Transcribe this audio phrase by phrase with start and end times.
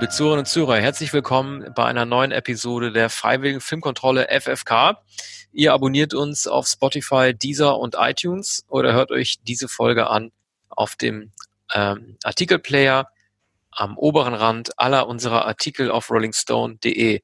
[0.00, 4.96] liebe Zuhörerinnen und Zuhörer, herzlich willkommen bei einer neuen Episode der Freiwilligen Filmkontrolle FFK.
[5.52, 10.32] Ihr abonniert uns auf Spotify, Deezer und iTunes oder hört euch diese Folge an
[10.70, 11.32] auf dem
[11.74, 13.10] ähm, Artikelplayer
[13.72, 17.20] am oberen Rand aller unserer Artikel auf rollingstone.de.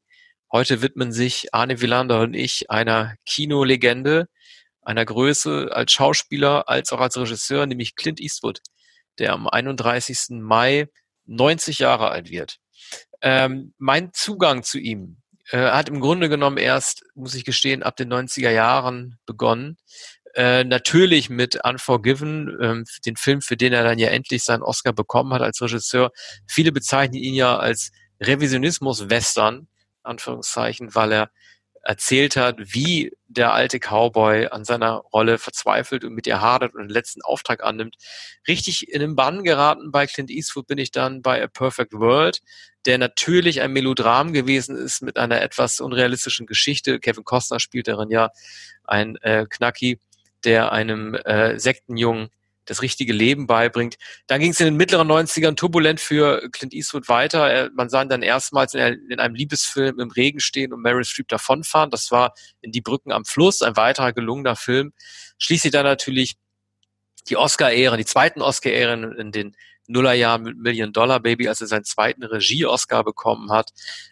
[0.53, 4.29] Heute widmen sich Arne Wielander und ich einer Kinolegende,
[4.83, 8.61] einer Größe als Schauspieler als auch als Regisseur, nämlich Clint Eastwood,
[9.19, 10.43] der am 31.
[10.43, 10.89] Mai
[11.25, 12.59] 90 Jahre alt wird.
[13.23, 15.19] Ähm, mein Zugang zu ihm
[15.51, 19.77] äh, hat im Grunde genommen erst, muss ich gestehen, ab den 90er Jahren begonnen.
[20.35, 24.93] Äh, natürlich mit Unforgiven, ähm, den Film, für den er dann ja endlich seinen Oscar
[24.93, 26.11] bekommen hat als Regisseur.
[26.47, 29.69] Viele bezeichnen ihn ja als Revisionismus-Western,
[30.03, 31.31] Anführungszeichen, weil er
[31.87, 36.83] erzählt hat, wie der alte Cowboy an seiner Rolle verzweifelt und mit ihr hadert und
[36.83, 37.97] den letzten Auftrag annimmt.
[38.49, 42.41] Richtig in den Bann geraten bei Clint Eastwood bin ich dann bei A Perfect World,
[42.87, 47.01] der natürlich ein Melodram gewesen ist mit einer etwas unrealistischen Geschichte.
[47.01, 48.31] Kevin Costner spielt darin ja
[48.85, 50.01] ein äh, Knacki,
[50.45, 52.31] der einem äh, Sektenjungen
[52.67, 53.97] das richtige Leben beibringt.
[54.27, 57.49] Dann ging es in den mittleren 90ern turbulent für Clint Eastwood weiter.
[57.49, 61.05] Er, man sah ihn dann erstmals in, in, einem Liebesfilm im Regen stehen und Meryl
[61.05, 61.91] Streep davonfahren.
[61.91, 64.93] Das war in Die Brücken am Fluss, ein weiterer gelungener Film.
[65.39, 66.37] Schließlich dann natürlich
[67.29, 69.57] die Oscar-Ehren, die zweiten Oscar-Ehren in den
[69.89, 73.71] Nullerjahren mit Million Dollar Baby, als er seinen zweiten Regie-Oscar bekommen hat.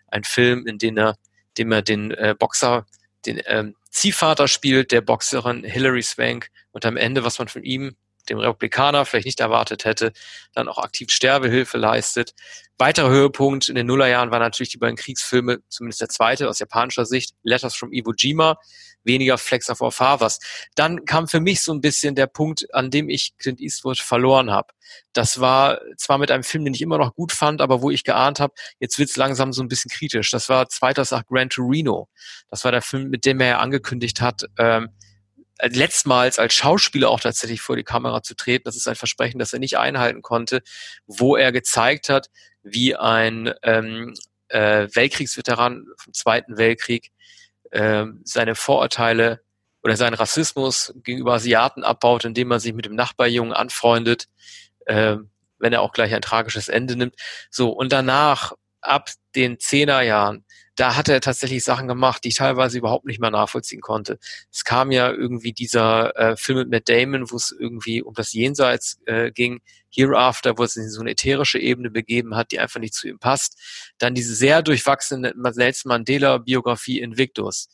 [0.08, 1.16] Ein Film, in dem er,
[1.58, 2.86] dem er den äh, Boxer,
[3.27, 7.97] den ähm, Ziehvater spielt, der Boxerin Hilary Swank und am Ende, was man von ihm
[8.28, 10.12] dem Republikaner vielleicht nicht erwartet hätte,
[10.55, 12.34] dann auch aktiv Sterbehilfe leistet.
[12.78, 17.06] Weiterer Höhepunkt in den Nullerjahren war natürlich die beiden Kriegsfilme, zumindest der zweite aus japanischer
[17.06, 18.58] Sicht, Letters from Iwo Jima,
[19.05, 20.41] weniger Flex of Our Fathers.
[20.75, 24.50] Dann kam für mich so ein bisschen der Punkt, an dem ich Clint Eastwood verloren
[24.50, 24.69] habe.
[25.12, 28.03] Das war zwar mit einem Film, den ich immer noch gut fand, aber wo ich
[28.04, 30.31] geahnt habe, jetzt wird's langsam so ein bisschen kritisch.
[30.31, 32.09] Das war zweiter nach Gran Torino.
[32.50, 34.88] Das war der Film, mit dem er angekündigt hat, ähm,
[35.69, 38.64] letztmals als Schauspieler auch tatsächlich vor die Kamera zu treten.
[38.64, 40.62] Das ist ein Versprechen, das er nicht einhalten konnte,
[41.06, 42.30] wo er gezeigt hat,
[42.62, 44.14] wie ein ähm,
[44.48, 47.10] äh, Weltkriegsveteran vom Zweiten Weltkrieg
[47.70, 49.41] äh, seine Vorurteile
[49.82, 54.28] oder seinen Rassismus gegenüber Asiaten abbaut, indem er sich mit dem Nachbarjungen anfreundet,
[54.86, 55.16] äh,
[55.58, 57.16] wenn er auch gleich ein tragisches Ende nimmt.
[57.50, 60.44] So, und danach, ab den Zehnerjahren,
[60.76, 64.18] da hat er tatsächlich Sachen gemacht, die ich teilweise überhaupt nicht mehr nachvollziehen konnte.
[64.52, 68.32] Es kam ja irgendwie dieser äh, Film mit Matt Damon, wo es irgendwie um das
[68.32, 72.80] Jenseits äh, ging, Hereafter, wo es in so eine ätherische Ebene begeben hat, die einfach
[72.80, 73.56] nicht zu ihm passt.
[73.98, 77.68] Dann diese sehr durchwachsene Nelson Mandela-Biografie Invictus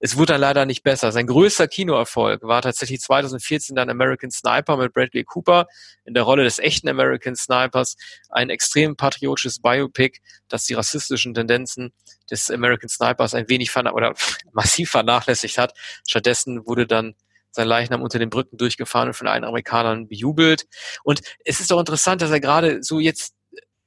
[0.00, 1.12] es wurde dann leider nicht besser.
[1.12, 5.66] Sein größter Kinoerfolg war tatsächlich 2014 dann American Sniper mit Bradley Cooper
[6.04, 7.96] in der Rolle des echten American Snipers.
[8.28, 10.18] Ein extrem patriotisches Biopic,
[10.48, 11.92] das die rassistischen Tendenzen
[12.30, 14.14] des American Snipers ein wenig oder
[14.52, 15.72] massiv vernachlässigt hat.
[16.06, 17.14] Stattdessen wurde dann
[17.50, 20.66] sein Leichnam unter den Brücken durchgefahren und von allen Amerikanern bejubelt.
[21.04, 23.32] Und es ist doch interessant, dass er gerade so jetzt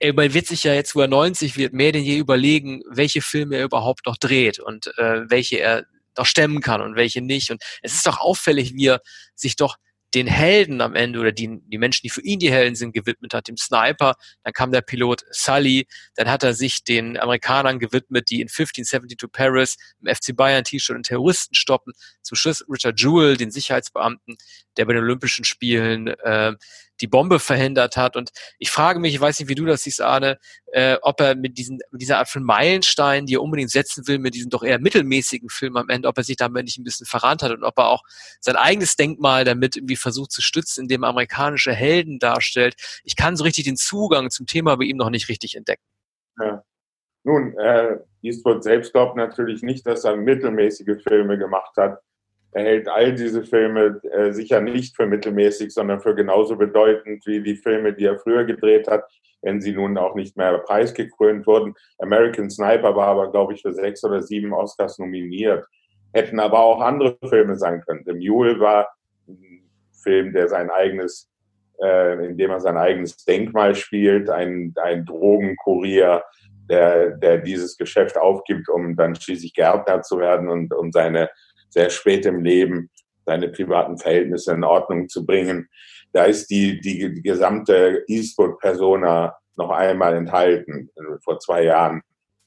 [0.02, 3.58] er wird sich ja jetzt, wo er 90 wird, mehr denn je überlegen, welche Filme
[3.58, 5.86] er überhaupt noch dreht und äh, welche er
[6.20, 7.52] doch stemmen kann und welche nicht.
[7.52, 9.02] Und es ist doch auffällig, wie er
[9.36, 9.78] sich doch
[10.14, 13.34] den Helden am Ende oder die, die Menschen, die für ihn die Helden sind, gewidmet
[13.34, 14.16] hat, dem Sniper.
[14.44, 15.88] Dann kam der Pilot Sully.
[16.16, 20.96] Dann hat er sich den Amerikanern gewidmet, die in 1572 Paris im FC Bayern T-Shirt
[20.96, 21.94] und Terroristen stoppen.
[22.24, 24.38] Zum Schluss Richard Jewell, den Sicherheitsbeamten,
[24.78, 26.54] der bei den Olympischen Spielen äh,
[27.02, 28.16] die Bombe verhindert hat.
[28.16, 31.36] Und ich frage mich, ich weiß nicht, wie du das siehst, Arne, äh, ob er
[31.36, 34.64] mit, diesen, mit dieser Art von Meilenstein, die er unbedingt setzen will, mit diesem doch
[34.64, 37.64] eher mittelmäßigen Film am Ende, ob er sich damit nicht ein bisschen verrannt hat und
[37.64, 38.04] ob er auch
[38.40, 42.76] sein eigenes Denkmal damit irgendwie versucht zu stützen, indem er amerikanische Helden darstellt.
[43.04, 45.84] Ich kann so richtig den Zugang zum Thema bei ihm noch nicht richtig entdecken.
[46.40, 46.64] Ja.
[47.24, 52.00] Nun, äh, Eastwood selbst glaubt natürlich nicht, dass er mittelmäßige Filme gemacht hat
[52.52, 57.42] er hält all diese Filme äh, sicher nicht für mittelmäßig, sondern für genauso bedeutend wie
[57.42, 59.04] die Filme, die er früher gedreht hat,
[59.42, 61.76] wenn sie nun auch nicht mehr preisgekrönt wurden.
[62.00, 65.66] American Sniper war aber, glaube ich, für sechs oder sieben Oscars nominiert.
[66.12, 68.04] Hätten aber auch andere Filme sein können.
[68.06, 68.90] The Mule war
[69.28, 69.70] ein
[70.02, 71.30] Film, der sein eigenes,
[71.84, 76.24] äh, in dem er sein eigenes Denkmal spielt, ein, ein Drogenkurier,
[76.68, 81.30] der, der dieses Geschäft aufgibt, um dann schließlich Gärtner zu werden und um seine
[81.70, 82.90] sehr spät im Leben
[83.26, 85.70] seine privaten Verhältnisse in Ordnung zu bringen.
[86.14, 90.90] Da ist die, die, die gesamte Eastwood-Persona noch einmal enthalten.
[91.24, 92.02] Vor zwei Jahren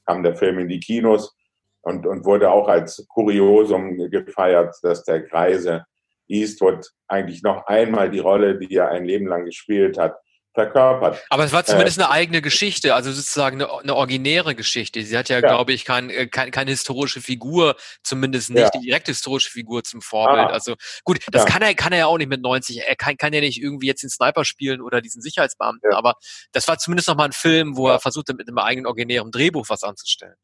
[0.05, 1.35] kam der Film in die Kinos
[1.81, 5.85] und, und wurde auch als Kuriosum gefeiert, dass der Kreise
[6.27, 10.15] Eastwood eigentlich noch einmal die Rolle, die er ein Leben lang gespielt hat,
[10.53, 11.23] verkörpert.
[11.29, 15.01] Aber es war zumindest äh, eine eigene Geschichte, also sozusagen eine, eine originäre Geschichte.
[15.03, 15.47] Sie hat ja, ja.
[15.47, 18.69] glaube ich, kein, äh, kein, keine historische Figur, zumindest nicht ja.
[18.69, 20.49] die direkte historische Figur zum Vorbild.
[20.49, 20.53] Ah.
[20.53, 21.49] Also gut, das ja.
[21.49, 22.81] kann er kann er ja auch nicht mit 90.
[22.81, 26.15] Er kann, kann ja nicht irgendwie jetzt den Sniper spielen oder diesen Sicherheitsbeamten, aber
[26.51, 29.31] das war zumindest noch mal ein Film, wo er versucht hat, mit einem eigenen originären
[29.31, 30.35] Drehbuch was anzustellen.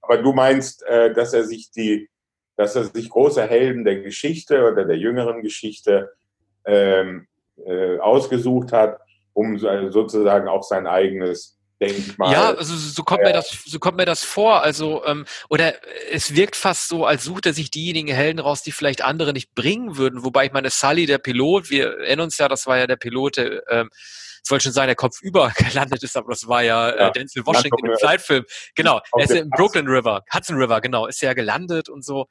[0.00, 2.08] Aber du meinst, äh, dass er sich die,
[2.56, 6.12] dass er sich große Helden der Geschichte oder der jüngeren Geschichte
[6.64, 7.26] ähm,
[7.64, 9.00] äh, ausgesucht hat,
[9.36, 12.32] um sozusagen auch sein eigenes Denkmal.
[12.32, 13.28] Ja, also so kommt ja.
[13.28, 14.62] mir das, so kommt mir das vor.
[14.62, 15.74] Also ähm, oder
[16.10, 19.54] es wirkt fast so, als sucht er sich diejenigen Helden raus, die vielleicht andere nicht
[19.54, 20.24] bringen würden.
[20.24, 23.36] Wobei ich meine, Sully, der Pilot, wir erinnern uns ja, das war ja der Pilot,
[23.36, 26.88] der, ähm, ich wollte schon sagen, der Kopf über gelandet ist, aber das war ja,
[26.88, 27.08] äh, ja.
[27.08, 28.44] Äh, Denzel Washington im Flightfilm.
[28.74, 32.26] Genau, er ist ja im Brooklyn River, Hudson River, genau, ist ja gelandet und so.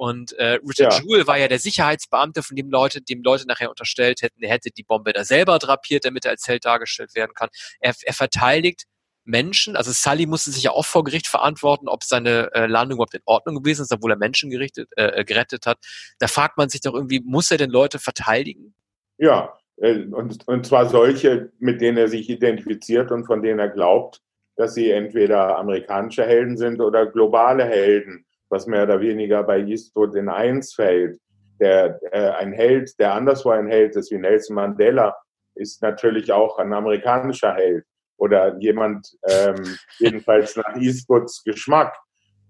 [0.00, 1.00] Und äh, Richard ja.
[1.02, 4.70] Jewell war ja der Sicherheitsbeamte, von dem Leute, dem Leute nachher unterstellt hätten, er hätte
[4.70, 7.50] die Bombe da selber drapiert, damit er als Held dargestellt werden kann.
[7.80, 8.84] Er, er verteidigt
[9.24, 13.12] Menschen, also Sully musste sich ja auch vor Gericht verantworten, ob seine äh, Landung überhaupt
[13.12, 15.76] in Ordnung gewesen ist, obwohl er Menschen gerichtet, äh, gerettet hat.
[16.18, 18.74] Da fragt man sich doch irgendwie, muss er denn Leute verteidigen?
[19.18, 23.68] Ja, äh, und, und zwar solche, mit denen er sich identifiziert und von denen er
[23.68, 24.22] glaubt,
[24.56, 30.14] dass sie entweder amerikanische Helden sind oder globale Helden was mehr oder weniger bei Eastwood
[30.14, 31.18] in eins fällt.
[31.60, 35.16] Der, äh, ein Held, der anderswo ein Held ist wie Nelson Mandela,
[35.54, 37.84] ist natürlich auch ein amerikanischer Held
[38.16, 41.96] oder jemand ähm, jedenfalls nach Eastwoods Geschmack.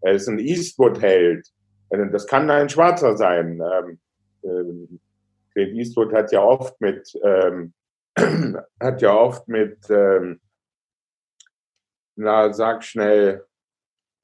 [0.01, 1.47] Er ist ein Eastwood-Held.
[1.91, 3.61] Äh, das kann ein Schwarzer sein.
[3.61, 4.01] Ähm,
[4.45, 5.01] ähm,
[5.53, 7.73] Clint Eastwood hat ja oft mit ähm,
[8.81, 10.41] hat ja oft mit ähm,
[12.17, 13.45] na sag schnell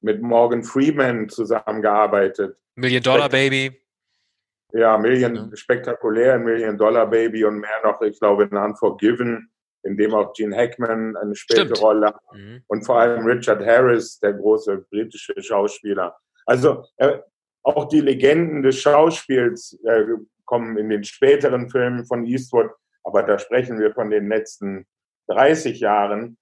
[0.01, 2.57] mit Morgan Freeman zusammengearbeitet.
[2.75, 3.81] Million Dollar Baby.
[4.73, 9.49] Ja, Million, spektakulär, Million Dollar Baby und mehr noch, ich glaube, in Unforgiven,
[9.83, 11.81] in dem auch Gene Hackman eine späte Stimmt.
[11.81, 12.21] Rolle hat.
[12.33, 12.63] Mhm.
[12.67, 16.17] Und vor allem Richard Harris, der große britische Schauspieler.
[16.45, 17.19] Also äh,
[17.63, 20.03] auch die Legenden des Schauspiels äh,
[20.45, 22.71] kommen in den späteren Filmen von Eastwood,
[23.03, 24.85] aber da sprechen wir von den letzten
[25.29, 26.37] 30 Jahren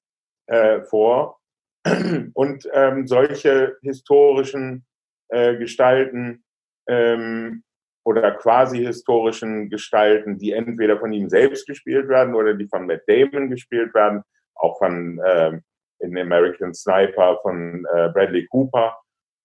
[0.47, 1.39] äh, vor.
[2.33, 4.85] Und ähm, solche historischen
[5.29, 6.43] äh, Gestalten
[6.87, 7.63] ähm,
[8.03, 13.01] oder quasi historischen Gestalten, die entweder von ihm selbst gespielt werden oder die von Matt
[13.07, 14.21] Damon gespielt werden,
[14.55, 15.59] auch von äh,
[15.99, 18.95] in American Sniper von äh, Bradley Cooper.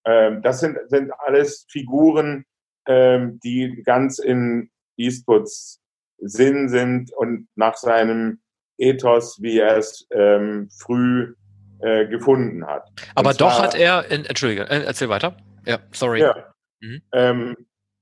[0.05, 2.45] Ähm, das sind, sind alles Figuren,
[2.87, 5.79] ähm, die ganz in Eastwoods
[6.17, 8.41] Sinn sind und nach seinem
[8.77, 11.35] Ethos, wie er es ähm, früh
[11.81, 12.89] äh, gefunden hat.
[13.15, 15.35] Aber zwar, doch hat er, Entschuldige, äh, erzähl weiter.
[15.65, 16.21] Ja, sorry.
[16.21, 17.01] Ja, mhm.
[17.13, 17.57] ähm,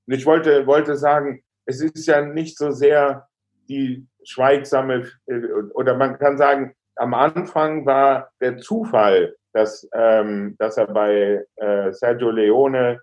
[0.06, 3.26] ich wollte, wollte sagen, es ist ja nicht so sehr
[3.68, 5.40] die schweigsame, äh,
[5.74, 11.92] oder man kann sagen, am Anfang war der Zufall, dass, ähm, dass er bei äh,
[11.92, 13.00] Sergio Leone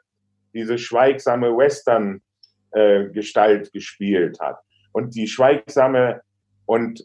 [0.53, 4.59] diese schweigsame Western-Gestalt äh, gespielt hat.
[4.91, 6.21] Und die schweigsame
[6.65, 7.03] und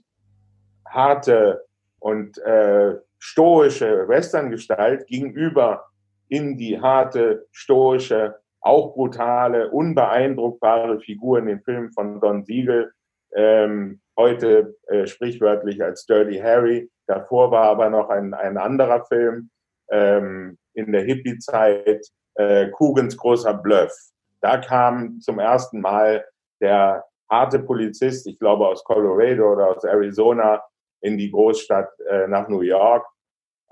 [0.87, 1.65] harte
[1.99, 5.85] und äh, stoische Western-Gestalt gegenüber
[6.29, 12.93] in die harte, stoische, auch brutale, unbeeindruckbare Figur in den Filmen von Don Siegel,
[13.37, 16.91] ähm, heute äh, sprichwörtlich als Dirty Harry.
[17.07, 19.51] Davor war aber noch ein, ein anderer Film
[19.93, 22.05] ähm, in der Hippie-Zeit,
[22.35, 23.93] äh, Kugens großer Bluff.
[24.41, 26.25] Da kam zum ersten Mal
[26.61, 30.61] der harte Polizist, ich glaube aus Colorado oder aus Arizona,
[31.03, 33.07] in die Großstadt äh, nach New York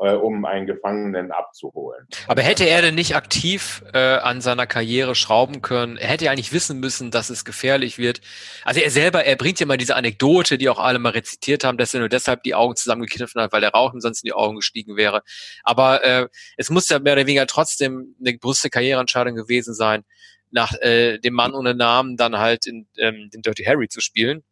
[0.00, 2.06] äh, um einen Gefangenen abzuholen.
[2.26, 5.96] Aber hätte er denn nicht aktiv äh, an seiner Karriere schrauben können?
[5.98, 8.20] Er hätte ja eigentlich wissen müssen, dass es gefährlich wird.
[8.64, 11.76] Also er selber, er bringt ja mal diese Anekdote, die auch alle mal rezitiert haben,
[11.76, 14.56] dass er nur deshalb die Augen zusammengekniffen hat, weil er rauchen sonst in die Augen
[14.56, 15.22] gestiegen wäre.
[15.64, 20.04] Aber äh, es muss ja mehr oder weniger trotzdem eine bewusste Karriereentscheidung gewesen sein,
[20.50, 24.42] nach äh, dem Mann ohne Namen dann halt in ähm, den Dirty Harry zu spielen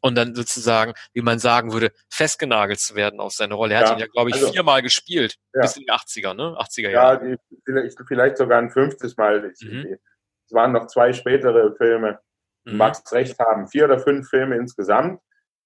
[0.00, 3.74] und dann sozusagen, wie man sagen würde, festgenagelt zu werden auf seine Rolle.
[3.74, 5.62] Er ja, hat ihn ja, glaube ich, also, viermal gespielt, ja.
[5.62, 6.56] bis in die 80er, ne?
[6.58, 7.28] 80er Jahre.
[7.30, 9.52] Ja, die, vielleicht sogar ein fünftes Mal.
[9.60, 9.98] Mhm.
[10.46, 12.18] Es waren noch zwei spätere Filme.
[12.64, 12.78] Du mhm.
[12.78, 15.20] magst recht haben, vier oder fünf Filme insgesamt,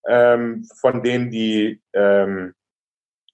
[0.08, 2.54] ähm, von denen die, ähm,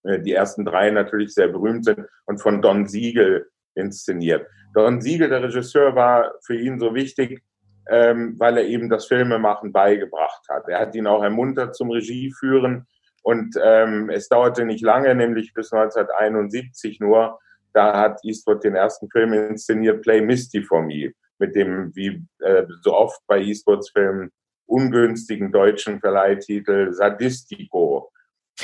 [0.04, 4.46] äh, die ersten drei natürlich sehr berühmt sind und von Don Siegel inszeniert.
[4.74, 7.42] Don Siegel, der Regisseur, war für ihn so wichtig,
[7.88, 10.68] ähm, weil er eben das Filmemachen beigebracht hat.
[10.68, 12.86] Er hat ihn auch ermuntert zum Regie führen
[13.22, 17.38] und ähm, es dauerte nicht lange, nämlich bis 1971 nur.
[17.72, 22.64] Da hat Eastwood den ersten Film inszeniert, Play Misty for Me, mit dem, wie äh,
[22.82, 24.30] so oft bei Eastwoods Filmen,
[24.66, 28.10] ungünstigen deutschen Verleihtitel Sadistico.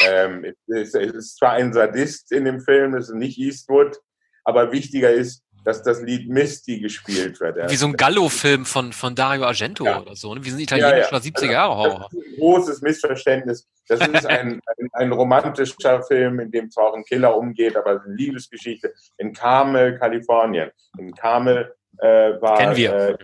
[0.06, 3.98] Ähm, es, es ist zwar ein Sadist in dem Film, es ist nicht Eastwood,
[4.44, 7.70] aber wichtiger ist, dass das Lied Misty gespielt wird.
[7.70, 10.00] Wie so ein Gallo-Film von, von Dario Argento ja.
[10.00, 10.44] oder so, ne?
[10.44, 11.18] wie so ein italienischer ja, ja.
[11.18, 12.04] 70er-Jahre-Horror.
[12.04, 13.66] Also, großes Missverständnis.
[13.88, 18.02] Das ist ein, ein, ein, romantischer Film, in dem zwar auch ein Killer umgeht, aber
[18.02, 20.70] eine Liebesgeschichte in Carmel, Kalifornien.
[20.98, 22.94] In Carmel äh, war Kennen wir.
[22.94, 23.16] Äh,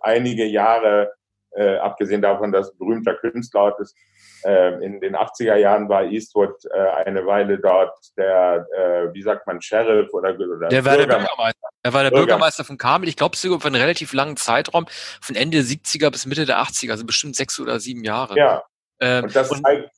[0.00, 1.12] einige Jahre
[1.54, 3.96] äh, abgesehen davon, dass ein berühmter Künstler ist.
[4.44, 9.46] Äh, in den 80er Jahren war Eastwood äh, eine Weile dort der, äh, wie sagt
[9.46, 11.68] man, Sheriff oder, oder der war der Bürgermeister.
[11.84, 13.08] Er war der Bürgermeister von Kamel.
[13.08, 14.86] Ich glaube sogar für einen relativ langen Zeitraum,
[15.20, 18.36] von Ende der 70er bis Mitte der 80er, also bestimmt sechs oder sieben Jahre.
[18.36, 18.64] Ja.
[19.00, 19.90] Ähm, und das und, zeigt,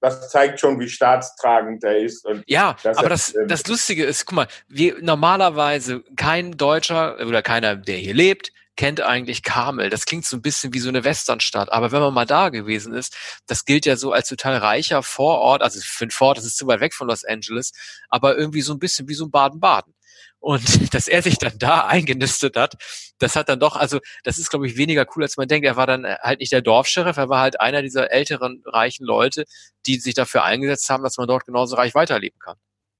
[0.00, 2.26] das zeigt schon, wie staatstragend er ist.
[2.46, 7.76] Ja, aber das, ähm, das Lustige ist, guck mal, wir normalerweise kein Deutscher oder keiner,
[7.76, 9.90] der hier lebt, kennt eigentlich Carmel.
[9.90, 11.70] Das klingt so ein bisschen wie so eine Westernstadt.
[11.72, 15.62] Aber wenn man mal da gewesen ist, das gilt ja so als total reicher Vorort.
[15.62, 17.72] Also für ein Vorort, das ist zu weit weg von Los Angeles,
[18.08, 19.94] aber irgendwie so ein bisschen wie so ein Baden-Baden.
[20.38, 20.62] Und
[20.94, 22.76] dass er sich dann da eingenistet hat,
[23.18, 25.66] das hat dann doch, also das ist, glaube ich, weniger cool, als man denkt.
[25.66, 29.44] Er war dann halt nicht der Dorfscheriff, er war halt einer dieser älteren, reichen Leute,
[29.86, 32.56] die sich dafür eingesetzt haben, dass man dort genauso reich weiterleben kann.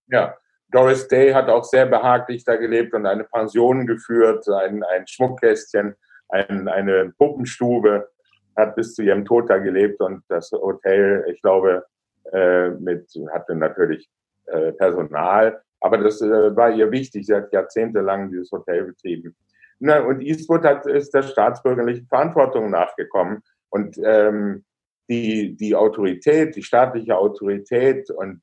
[0.08, 0.36] Ja,
[0.70, 5.94] Doris Day hat auch sehr behaglich da gelebt und eine Pension geführt, ein, ein Schmuckkästchen,
[6.28, 8.08] ein, eine Puppenstube,
[8.56, 11.84] hat bis zu ihrem Tod da gelebt und das Hotel, ich glaube,
[12.32, 14.08] äh, mit, hatte natürlich
[14.46, 17.26] äh, Personal, aber das äh, war ihr wichtig.
[17.26, 19.34] Sie hat jahrzehntelang dieses Hotel betrieben.
[19.78, 24.64] Na, und Eastwood hat, ist der staatsbürgerlichen Verantwortung nachgekommen und ähm,
[25.08, 28.40] die, die Autorität, die staatliche Autorität und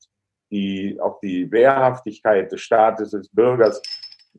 [0.52, 3.82] die, auch die Wehrhaftigkeit des Staates, des Bürgers,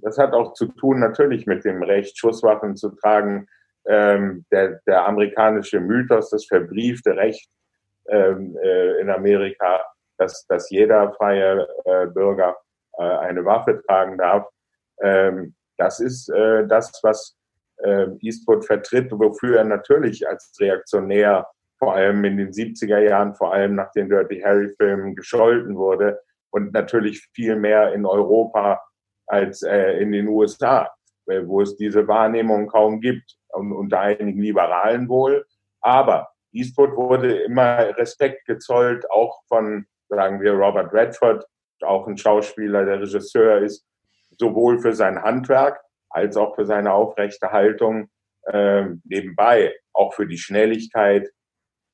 [0.00, 3.48] das hat auch zu tun natürlich mit dem Recht, Schusswaffen zu tragen.
[3.86, 7.48] Ähm, der, der amerikanische Mythos, das verbriefte Recht
[8.08, 9.80] ähm, äh, in Amerika,
[10.18, 12.56] dass, dass jeder freie äh, Bürger
[12.98, 14.46] äh, eine Waffe tragen darf.
[15.00, 17.36] Ähm, das ist äh, das, was
[17.78, 21.46] äh, Eastwood vertritt, wofür er natürlich als Reaktionär
[21.78, 26.20] vor allem in den 70er Jahren, vor allem nach den Dirty Harry-Filmen gescholten wurde
[26.50, 28.82] und natürlich viel mehr in Europa
[29.26, 30.90] als äh, in den USA,
[31.26, 35.46] äh, wo es diese Wahrnehmung kaum gibt und unter einigen Liberalen wohl.
[35.80, 41.44] Aber Eastwood wurde immer Respekt gezollt, auch von, sagen wir, Robert Redford,
[41.82, 43.86] auch ein Schauspieler, der Regisseur ist,
[44.38, 45.80] sowohl für sein Handwerk
[46.10, 48.08] als auch für seine aufrechte Haltung
[48.46, 51.28] äh, nebenbei, auch für die Schnelligkeit,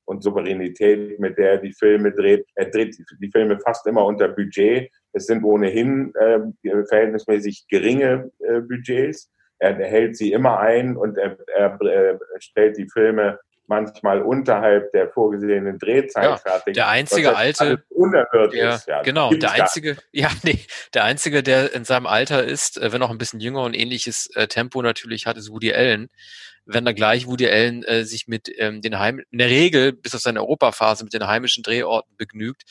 [0.05, 2.45] und Souveränität, mit der er die Filme dreht.
[2.55, 4.91] Er dreht die Filme fast immer unter Budget.
[5.13, 6.39] Es sind ohnehin äh,
[6.87, 9.31] verhältnismäßig geringe äh, Budgets.
[9.59, 15.09] Er, hält sie immer ein und er, er, er stellt die Filme manchmal unterhalb der
[15.09, 16.75] vorgesehenen Drehzeit ja, fertig.
[16.75, 18.87] Der einzige alte, unerhört der, ist.
[18.87, 20.59] Ja, genau, der einzige, ja, nee,
[20.93, 24.29] der einzige, der in seinem Alter ist, äh, wenn auch ein bisschen jünger und ähnliches
[24.35, 26.09] äh, Tempo natürlich hat, ist Woody Allen
[26.65, 30.15] wenn da gleich Woody Allen äh, sich mit ähm, den Heim in der Regel bis
[30.15, 32.63] auf seine Europaphase mit den heimischen Drehorten begnügt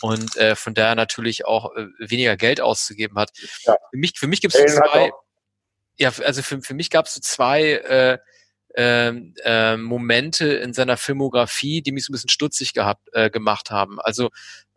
[0.00, 3.30] und äh, von daher natürlich auch äh, weniger Geld auszugeben hat.
[3.64, 3.76] Ja.
[3.90, 5.10] Für mich, für mich gibt es zwei,
[5.96, 8.18] ja, also für, für mich gab es so zwei äh,
[8.76, 13.70] ähm, äh, Momente in seiner Filmografie, die mich so ein bisschen stutzig gehabt, äh, gemacht
[13.70, 14.00] haben.
[14.00, 14.30] Also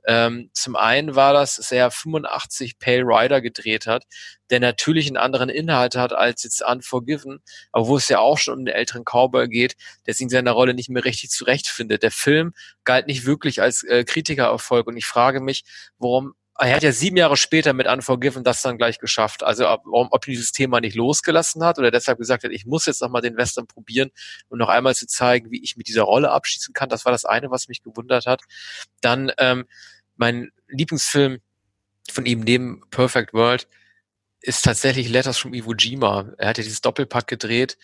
[0.10, 4.06] ähm, zum einen war das, dass er 85 Pale Rider gedreht hat,
[4.50, 7.40] der natürlich einen anderen Inhalt hat als jetzt Unforgiven,
[7.74, 9.76] aber wo es ja auch schon um den älteren Cowboy geht,
[10.06, 12.04] der sich in seiner Rolle nicht mehr richtig zurechtfindet.
[12.04, 12.54] Der Film
[12.86, 15.66] galt nicht wirklich als äh, Kritikererfolg und ich frage mich,
[16.00, 16.36] warum
[16.66, 19.44] er hat ja sieben Jahre später mit Unforgiven das dann gleich geschafft.
[19.44, 23.02] Also ob, ob dieses Thema nicht losgelassen hat oder deshalb gesagt hat, ich muss jetzt
[23.02, 24.10] nochmal den Western probieren
[24.50, 26.90] um noch einmal zu zeigen, wie ich mit dieser Rolle abschließen kann.
[26.90, 28.42] Das war das eine, was mich gewundert hat.
[29.02, 29.66] Dann ähm,
[30.16, 31.40] mein Lieblingsfilm
[32.12, 33.68] von ihm neben Perfect World
[34.42, 36.34] ist tatsächlich Letters from Iwo Jima.
[36.38, 37.78] Er hat ja dieses Doppelpack gedreht,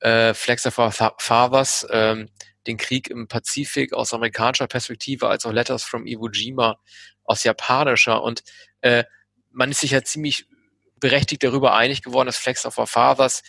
[0.00, 2.28] äh, Flex of Our Fathers, ähm,
[2.66, 6.78] den Krieg im Pazifik aus amerikanischer Perspektive, als auch Letters from Iwo Jima
[7.24, 8.22] aus japanischer.
[8.22, 8.42] Und
[8.80, 9.04] äh,
[9.50, 10.46] man ist sich ja ziemlich
[11.04, 13.42] berechtigt darüber einig geworden, dass Flex of Our Fathers,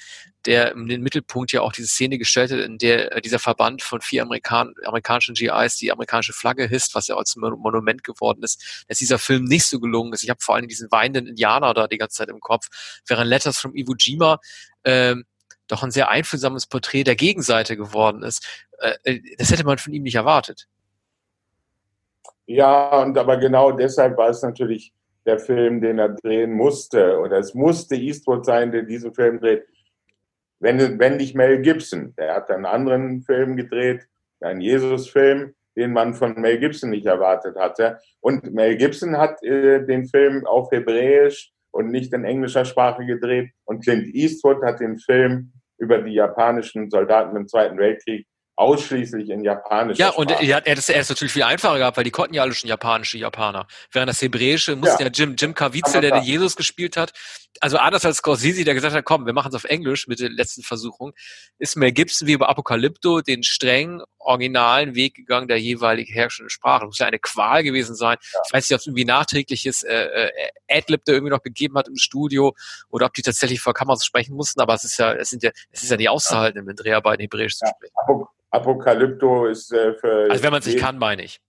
[0.45, 3.81] der in den Mittelpunkt ja auch diese Szene gestellt hat, in der äh, dieser Verband
[3.81, 8.85] von vier Amerikan amerikanischen GIs die amerikanische Flagge hisst, was ja als Monument geworden ist,
[8.89, 10.23] dass dieser Film nicht so gelungen ist.
[10.23, 12.67] Ich habe vor allem diesen weinenden Indianer da die ganze Zeit im Kopf,
[13.07, 14.39] während Letters from Iwo Jima
[14.83, 15.23] ähm,
[15.67, 18.65] doch ein sehr einfühlsames Porträt der Gegenseite geworden ist.
[18.79, 20.67] Äh, äh das hätte man von ihm nicht erwartet.
[22.45, 24.93] Ja, und aber genau deshalb war es natürlich
[25.25, 27.19] der Film, den er drehen musste.
[27.19, 29.65] Oder es musste Eastwood sein, der diesen Film dreht.
[30.59, 34.07] Wenn, wenn nicht Mel Gibson, der hat einen anderen Film gedreht,
[34.39, 37.99] einen Jesus-Film, den man von Mel Gibson nicht erwartet hatte.
[38.21, 43.51] Und Mel Gibson hat äh, den Film auf Hebräisch und nicht in englischer Sprache gedreht.
[43.65, 49.43] Und Clint Eastwood hat den Film über die japanischen Soldaten im Zweiten Weltkrieg ausschließlich in
[49.43, 49.97] Japanisch.
[49.97, 52.69] Ja, und er hat es natürlich viel einfacher gehabt, weil die konnten ja alle schon
[52.69, 53.67] japanische Japaner.
[53.91, 57.11] Während das Hebräische musste ja, ja Jim, Jim Caviezel, der den Jesus gespielt hat,
[57.61, 60.29] also anders als Scorsese, der gesagt hat, komm, wir machen es auf Englisch mit der
[60.29, 61.13] letzten Versuchung,
[61.57, 66.81] ist Mel Gibson wie bei Apokalypto den strengen, originalen Weg gegangen der jeweilig herrschenden Sprache.
[66.81, 68.17] Das muss ja eine Qual gewesen sein.
[68.33, 68.39] Ja.
[68.47, 70.31] Ich weiß nicht, ob es irgendwie nachträgliches äh, äh,
[70.69, 72.53] Adlib da irgendwie noch gegeben hat im Studio
[72.89, 75.51] oder ob die tatsächlich vor Kameras sprechen mussten, aber es ist ja, es sind ja,
[75.71, 76.69] es ist ja nicht auszuhalten, ja.
[76.69, 78.27] im Dreharbeiten Hebräisch zu sprechen.
[78.51, 80.27] Apokalypto ist äh, für.
[80.29, 81.41] Also wenn man es nicht kann, meine ich.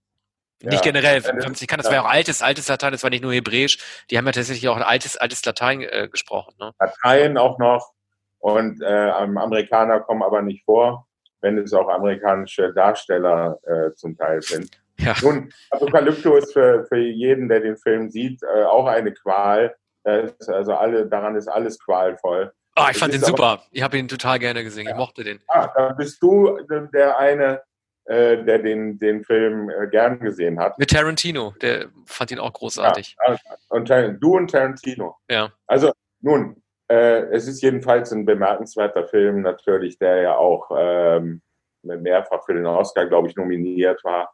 [0.61, 0.71] Ja.
[0.71, 3.03] Nicht generell, wenn man es nicht kann, das war ja auch altes, altes Latein, das
[3.03, 3.77] war nicht nur Hebräisch,
[4.09, 6.55] die haben ja tatsächlich auch ein altes, altes Latein äh, gesprochen.
[6.59, 6.71] Ne?
[6.79, 7.93] Latein auch noch
[8.39, 11.07] und äh, Amerikaner kommen aber nicht vor,
[11.41, 14.81] wenn es auch amerikanische Darsteller äh, zum Teil sind.
[14.99, 15.13] Ja.
[15.21, 19.75] Nun, Apokalypto ist für, für jeden, der den Film sieht, äh, auch eine Qual.
[20.03, 22.51] also alle, daran ist alles qualvoll.
[22.75, 23.63] Oh, ich fand den super.
[23.71, 24.85] Ich habe ihn total gerne gesehen.
[24.85, 24.91] Ja.
[24.91, 25.39] Ich mochte den.
[25.47, 26.59] Ah, da bist du
[26.93, 27.61] der eine,
[28.07, 30.79] äh, der den, den Film äh, gern gesehen hat.
[30.79, 33.17] Mit Tarantino, der fand ihn auch großartig.
[33.27, 33.37] Ja,
[33.69, 35.17] und du und Tarantino.
[35.29, 35.51] Ja.
[35.67, 41.41] Also, nun, äh, es ist jedenfalls ein bemerkenswerter Film, natürlich, der ja auch ähm,
[41.83, 44.33] mehrfach für den Oscar, glaube ich, nominiert war.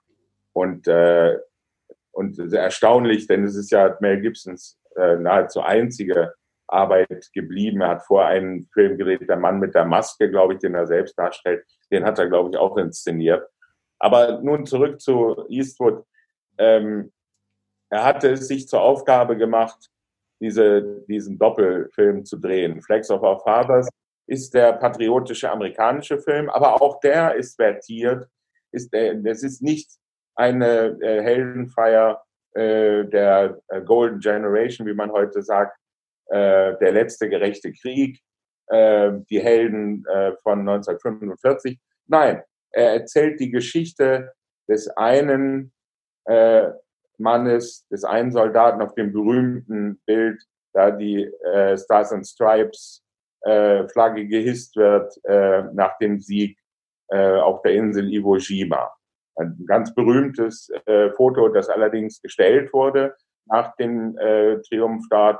[0.54, 1.38] Und, äh,
[2.12, 6.36] und sehr erstaunlich, denn es ist ja Mel Gibsons äh, nahezu einzige
[6.68, 7.82] Arbeit geblieben.
[7.82, 10.86] Er hat vor einen Film gedreht, Der Mann mit der Maske, glaube ich, den er
[10.86, 11.66] selbst darstellt.
[11.92, 13.48] Den hat er, glaube ich, auch inszeniert.
[14.04, 16.04] Aber nun zurück zu Eastwood.
[16.58, 17.14] Ähm,
[17.90, 19.90] er hatte es sich zur Aufgabe gemacht,
[20.42, 22.82] diese, diesen Doppelfilm zu drehen.
[22.82, 23.88] Flags of Our Fathers
[24.28, 28.28] ist der patriotische amerikanische Film, aber auch der ist vertiert.
[28.74, 29.90] Ist, äh, das ist nicht
[30.36, 32.22] eine äh, Heldenfeier
[32.56, 35.78] äh, der äh, Golden Generation, wie man heute sagt,
[36.26, 38.20] äh, Der letzte gerechte Krieg,
[38.68, 40.04] äh, die Helden
[40.44, 41.80] von 1945.
[42.08, 44.32] Nein, er erzählt die Geschichte
[44.70, 45.72] des einen
[46.26, 46.70] äh,
[47.18, 50.42] Mannes, des einen Soldaten auf dem berühmten Bild,
[50.74, 53.04] da die äh, Stars and Stripes
[53.42, 56.58] äh, Flagge gehisst wird äh, nach dem Sieg
[57.10, 58.92] äh, auf der Insel Iwo Jima.
[59.36, 65.40] Ein ganz berühmtes äh, Foto, das allerdings gestellt wurde nach dem äh, Triumphstart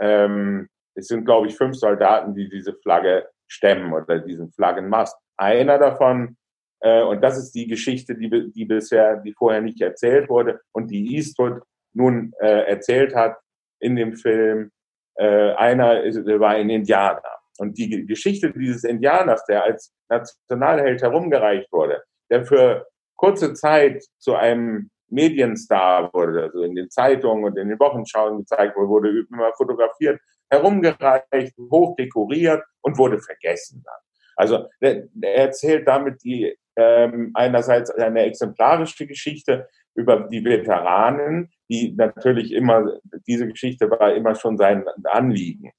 [0.00, 5.16] ähm, es sind, glaube ich, fünf Soldaten, die diese Flagge stemmen oder diesen Flaggenmast.
[5.36, 6.36] Einer davon,
[6.82, 10.90] äh, und das ist die Geschichte, die, die bisher, die vorher nicht erzählt wurde und
[10.90, 11.62] die Eastwood
[11.94, 13.36] nun äh, erzählt hat
[13.78, 14.70] in dem Film.
[15.14, 17.22] Äh, einer ist, war ein Indianer.
[17.58, 24.34] Und die Geschichte dieses Indianers, der als Nationalheld herumgereicht wurde, der für kurze Zeit zu
[24.34, 29.52] einem Medienstar wurde, also in den Zeitungen und in den Wochenschauen gezeigt wurde, wurde immer
[29.52, 34.00] fotografiert, herumgereicht, hochdekoriert und wurde vergessen dann.
[34.34, 42.52] Also er erzählt damit die ähm, einerseits eine exemplarische Geschichte über die Veteranen, die natürlich
[42.52, 45.72] immer, diese Geschichte war immer schon sein Anliegen.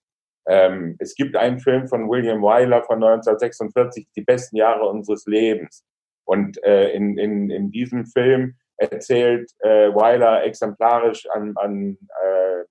[0.46, 5.86] Ähm, es gibt einen Film von William Wyler von 1946, Die besten Jahre unseres Lebens.
[6.26, 12.64] Und äh, in, in, in diesem Film erzählt äh, Weiler exemplarisch an, an, äh,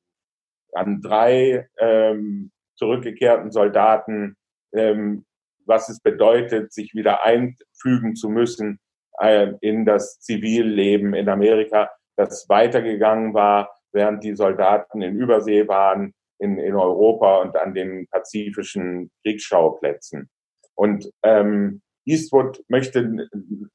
[0.75, 4.37] an drei ähm, zurückgekehrten Soldaten,
[4.75, 5.25] ähm,
[5.67, 8.81] was es bedeutet, sich wieder einfügen zu müssen
[9.19, 16.15] äh, in das Zivilleben in Amerika, das weitergegangen war, während die Soldaten in Übersee waren,
[16.39, 20.29] in, in Europa und an den pazifischen Kriegsschauplätzen.
[20.75, 23.29] Und ähm, Eastwood möchte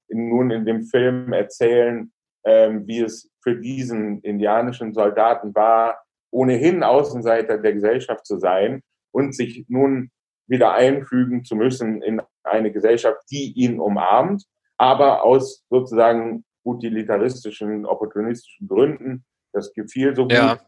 [0.09, 2.11] nun in dem Film erzählen,
[2.45, 9.35] ähm, wie es für diesen indianischen Soldaten war, ohnehin Außenseiter der Gesellschaft zu sein und
[9.35, 10.11] sich nun
[10.47, 14.43] wieder einfügen zu müssen in eine Gesellschaft, die ihn umarmt,
[14.77, 19.25] aber aus sozusagen utilitaristischen, opportunistischen Gründen.
[19.53, 20.33] Das gefiel so gut.
[20.33, 20.59] Ja,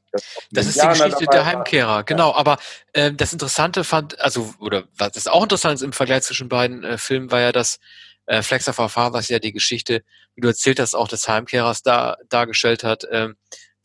[0.51, 2.33] das ist die Geschichte der Heimkehrer, genau.
[2.33, 2.57] Aber
[2.93, 6.83] äh, das Interessante fand, also, oder was ist auch interessant ist im Vergleich zwischen beiden
[6.83, 7.79] äh, Filmen, war ja, dass
[8.25, 11.83] äh, Flex of Our Fathers ja die Geschichte, wie du erzählt hast, auch des Heimkehrers
[11.83, 13.35] da, dargestellt hat, ähm,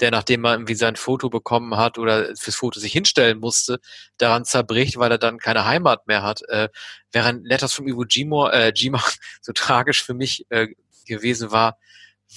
[0.00, 3.78] der nachdem er irgendwie sein Foto bekommen hat oder fürs Foto sich hinstellen musste,
[4.18, 6.42] daran zerbricht, weil er dann keine Heimat mehr hat.
[6.48, 6.68] Äh,
[7.12, 9.02] während Letters from Iwo Jima, äh, Jima
[9.40, 10.68] so tragisch für mich äh,
[11.06, 11.78] gewesen war,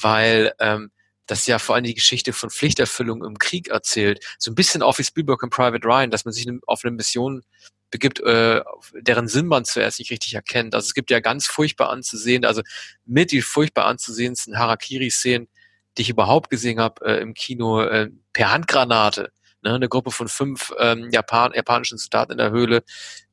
[0.02, 0.92] weil ähm,
[1.26, 4.24] das ja vor allem die Geschichte von Pflichterfüllung im Krieg erzählt.
[4.40, 7.44] So ein bisschen auch wie Spielberg und Private Ryan, dass man sich auf eine Mission
[7.92, 8.62] begibt, äh,
[8.94, 10.76] deren Sinn man zuerst nicht richtig erkennt.
[10.76, 12.62] Also es gibt ja ganz furchtbar anzusehen, also
[13.06, 15.48] mit die furchtbar anzusehendsten Harakiri-Szenen,
[15.98, 19.32] die ich überhaupt gesehen habe äh, im Kino, äh, per Handgranate.
[19.64, 22.84] Ne, eine Gruppe von fünf ähm, Japan, japanischen Soldaten in der Höhle,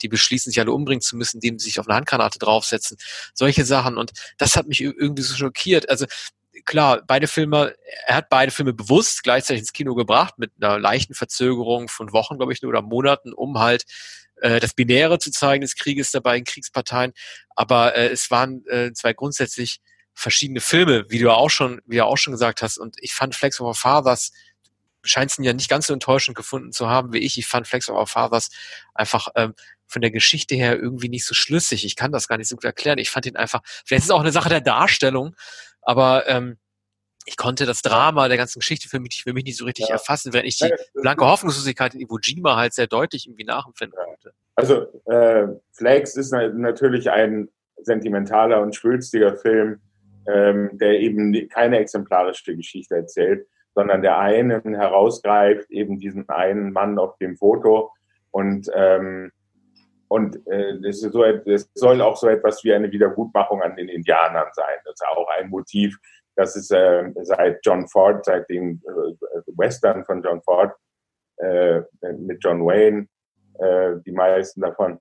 [0.00, 2.96] die beschließen, sich alle umbringen zu müssen, indem sie sich auf eine Handgranate draufsetzen.
[3.35, 3.98] Solche Sachen.
[3.98, 5.90] Und das hat mich irgendwie so schockiert.
[5.90, 6.07] Also
[6.64, 7.74] klar, beide Filme,
[8.07, 12.38] er hat beide Filme bewusst gleichzeitig ins Kino gebracht, mit einer leichten Verzögerung von Wochen,
[12.38, 13.85] glaube ich, oder Monaten, um halt
[14.40, 17.12] äh, das Binäre zu zeigen des Krieges dabei in Kriegsparteien.
[17.55, 19.81] Aber äh, es waren äh, zwei grundsätzlich
[20.14, 22.79] verschiedene Filme, wie du auch schon, wie du auch schon gesagt hast.
[22.79, 24.33] Und ich fand Flex of Our Fathers
[25.07, 27.38] scheint ihn ja nicht ganz so enttäuschend gefunden zu haben wie ich.
[27.38, 28.50] Ich fand Flex of Our Fathers
[28.94, 29.55] einfach ähm,
[29.87, 31.85] von der Geschichte her irgendwie nicht so schlüssig.
[31.85, 32.98] Ich kann das gar nicht so gut erklären.
[32.98, 35.37] Ich fand ihn einfach, vielleicht ist es auch eine Sache der Darstellung,
[35.83, 36.59] aber ähm,
[37.27, 39.94] ich konnte das Drama der ganzen Geschichte für mich, für mich nicht so richtig ja.
[39.94, 44.35] erfassen, während ich die blanke Hoffnungslosigkeit in Iwo Jima halt sehr deutlich irgendwie nachempfinden konnte.
[44.57, 47.48] Also äh, Flags ist natürlich ein
[47.83, 49.81] sentimentaler und schwülstiger Film,
[50.29, 56.99] ähm, der eben keine exemplarische Geschichte erzählt, sondern der einen herausgreift, eben diesen einen Mann
[56.99, 57.93] auf dem Foto
[58.31, 59.31] und ähm,
[60.09, 63.89] und äh, das, ist so, das soll auch so etwas wie eine Wiedergutmachung an den
[63.89, 64.77] Indianern sein.
[64.85, 65.99] Das ist auch ein Motiv,
[66.37, 70.73] das ist äh, seit John Ford, seit dem äh, Western von John Ford
[71.39, 71.81] äh,
[72.19, 73.09] mit John Wayne,
[73.59, 74.99] äh, die meisten davon,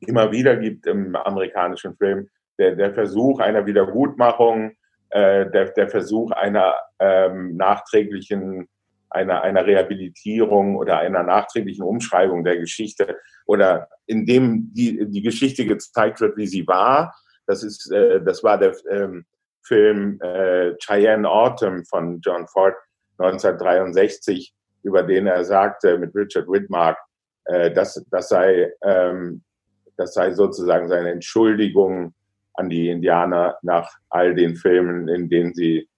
[0.00, 2.28] immer wieder gibt im amerikanischen Film.
[2.58, 4.72] Der, der Versuch einer Wiedergutmachung,
[5.10, 8.68] äh, der, der Versuch einer ähm, nachträglichen
[9.14, 15.64] einer, einer Rehabilitierung oder einer nachträglichen Umschreibung der Geschichte oder in dem die, die Geschichte
[15.66, 17.14] gezeigt wird, wie sie war.
[17.46, 19.24] Das ist, äh, das war der ähm,
[19.62, 22.74] Film äh, Cheyenne Autumn von John Ford
[23.18, 26.98] 1963, über den er sagte mit Richard Whitmark,
[27.44, 29.44] äh, das, das sei, ähm,
[29.96, 32.14] das sei sozusagen seine Entschuldigung
[32.54, 35.88] an die Indianer nach all den Filmen, in denen sie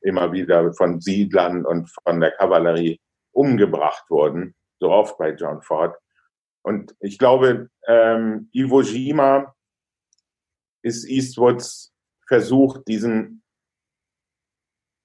[0.00, 3.00] immer wieder von Siedlern und von der Kavallerie
[3.32, 5.96] umgebracht wurden, so oft bei John Ford.
[6.62, 9.54] Und ich glaube, ähm, Iwo Jima
[10.82, 11.92] ist Eastwoods
[12.26, 13.42] Versuch, diesen,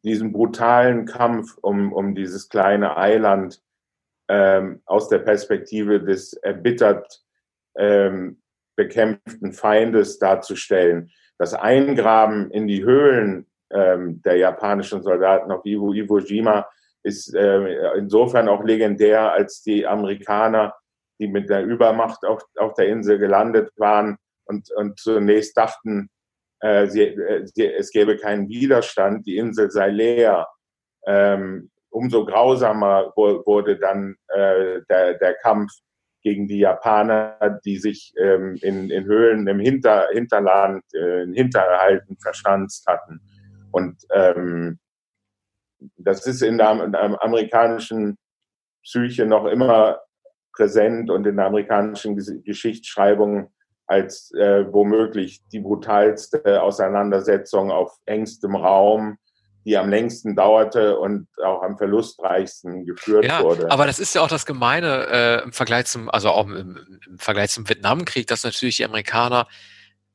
[0.03, 3.61] diesen brutalen Kampf um, um dieses kleine Eiland
[4.27, 7.23] ähm, aus der Perspektive des erbittert
[7.75, 8.40] ähm,
[8.75, 11.11] bekämpften Feindes darzustellen.
[11.37, 16.67] Das Eingraben in die Höhlen ähm, der japanischen Soldaten auf Iwo, Iwo Jima
[17.03, 20.75] ist äh, insofern auch legendär, als die Amerikaner,
[21.19, 26.09] die mit der Übermacht auf, auf der Insel gelandet waren und, und zunächst dachten,
[26.59, 30.47] äh, sie, äh, sie, es gäbe keinen Widerstand, die Insel sei leer.
[31.07, 35.71] Ähm, umso grausamer wurde dann äh, der, der Kampf
[36.21, 42.17] gegen die Japaner, die sich ähm, in, in Höhlen im Hinter, Hinterland, äh, in Hinterhalten
[42.17, 43.21] verschanzt hatten.
[43.71, 44.79] Und ähm,
[45.97, 48.17] das ist in der, in der amerikanischen
[48.83, 49.99] Psyche noch immer
[50.53, 53.51] präsent und in der amerikanischen Geschichtsschreibung
[53.87, 59.17] als äh, womöglich die brutalste Auseinandersetzung auf engstem Raum,
[59.65, 63.69] die am längsten dauerte und auch am verlustreichsten geführt ja, wurde.
[63.69, 67.19] Aber das ist ja auch das Gemeine äh, im Vergleich zum, also auch im, im
[67.19, 69.47] Vergleich zum Vietnamkrieg, dass natürlich die Amerikaner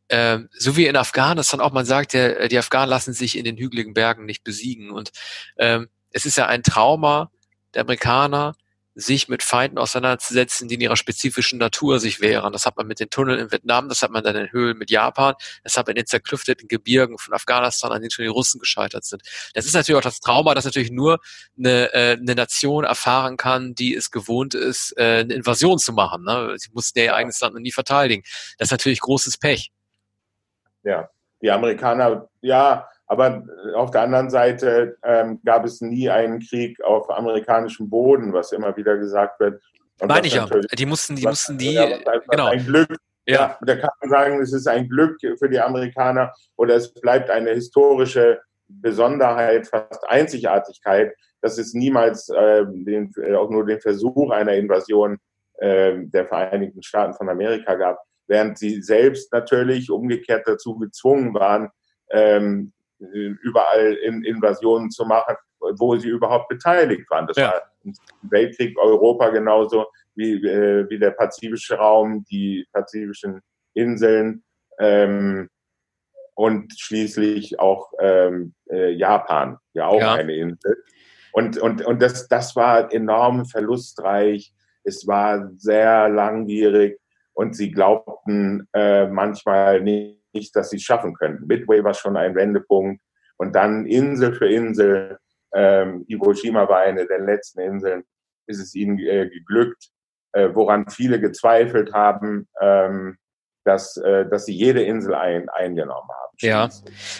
[0.09, 3.57] äh, so wie in Afghanistan auch man sagt, der, die Afghanen lassen sich in den
[3.57, 4.91] hügeligen Bergen nicht besiegen.
[4.91, 5.11] Und
[5.59, 7.31] ähm, es ist ja ein Trauma
[7.75, 8.55] der Amerikaner,
[8.99, 12.55] sich mit Feinden auseinanderzusetzen, die in ihrer spezifischen Natur sich wehren.
[12.55, 14.91] Das hat man mit den Tunneln in Vietnam, das hat man dann in Höhlen mit
[14.91, 18.59] Japan, das hat man in den zerklüfteten Gebirgen von Afghanistan, an denen schon die Russen
[18.59, 19.23] gescheitert sind.
[19.53, 21.19] Das ist natürlich auch das Trauma, das natürlich nur
[21.59, 26.25] eine, äh, eine Nation erfahren kann, die es gewohnt ist, äh, eine Invasion zu machen.
[26.25, 26.55] Ne?
[26.57, 28.23] Sie mussten ja ihr eigenes Land noch nie verteidigen.
[28.57, 29.73] Das ist natürlich großes Pech.
[30.85, 31.11] Ja,
[31.43, 37.09] die Amerikaner, ja, aber auf der anderen Seite ähm, gab es nie einen Krieg auf
[37.11, 39.63] amerikanischem Boden, was immer wieder gesagt wird.
[40.05, 40.47] Meine ich ja.
[40.47, 42.47] Die mussten, die was, mussten die, ja, genau.
[42.47, 42.97] Ein Glück.
[43.29, 43.35] Ja.
[43.35, 47.29] ja, da kann man sagen, es ist ein Glück für die Amerikaner oder es bleibt
[47.29, 54.55] eine historische Besonderheit, fast Einzigartigkeit, dass es niemals äh, den, auch nur den Versuch einer
[54.55, 55.19] Invasion
[55.59, 61.71] äh, der Vereinigten Staaten von Amerika gab während sie selbst natürlich umgekehrt dazu gezwungen waren,
[62.11, 67.27] ähm, überall in Invasionen zu machen, wo sie überhaupt beteiligt waren.
[67.27, 67.49] Das ja.
[67.49, 73.41] war im Weltkrieg Europa genauso wie, äh, wie der pazifische Raum, die pazifischen
[73.75, 74.43] Inseln
[74.79, 75.49] ähm,
[76.35, 80.15] und schließlich auch ähm, äh, Japan, ja auch ja.
[80.15, 80.83] eine Insel.
[81.33, 84.55] Und, und, und das, das war enorm verlustreich.
[84.85, 86.99] Es war sehr langwierig
[87.35, 91.47] und sie glaubten äh, manchmal nicht, nicht dass sie es schaffen könnten.
[91.47, 93.03] Midway war schon ein Wendepunkt
[93.37, 95.19] und dann Insel für Insel.
[95.55, 98.05] Ähm, Iwo Jima war eine der letzten Inseln,
[98.47, 99.89] ist es ihnen äh, geglückt,
[100.33, 103.17] äh, woran viele gezweifelt haben, ähm,
[103.67, 106.37] dass, äh, dass sie jede Insel ein, eingenommen haben.
[106.41, 106.71] Ja.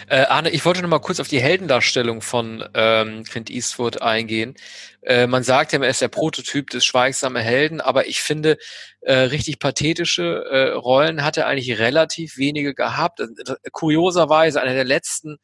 [0.07, 4.55] Äh, Arne, ich wollte noch mal kurz auf die Heldendarstellung von ähm, Clint Eastwood eingehen.
[5.01, 8.57] Äh, man sagt ja, er ist der Prototyp des schweigsamen Helden, aber ich finde,
[9.01, 13.19] äh, richtig pathetische äh, Rollen hat er eigentlich relativ wenige gehabt.
[13.19, 13.27] Äh,
[13.71, 15.39] kurioserweise einer der letzten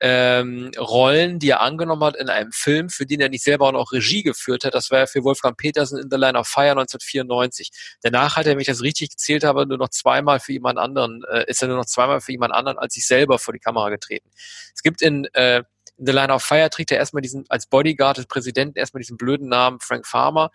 [0.00, 3.72] ähm, Rollen, die er angenommen hat in einem Film, für den er nicht selber auch
[3.72, 4.74] noch Regie geführt hat.
[4.74, 7.70] Das war ja für Wolfgang Petersen in The Line of Fire 1994.
[8.02, 11.24] Danach hat er, wenn ich das richtig gezählt habe, nur noch zweimal für jemand anderen,
[11.30, 13.90] äh, ist er nur noch zweimal für jemand anderen als sich selber vor die Kamera
[13.90, 14.30] getreten.
[14.74, 15.62] Es gibt in, äh,
[15.96, 19.16] in The Line of Fire trägt er erstmal diesen, als Bodyguard des Präsidenten erstmal diesen
[19.16, 20.52] blöden Namen Frank Farmer,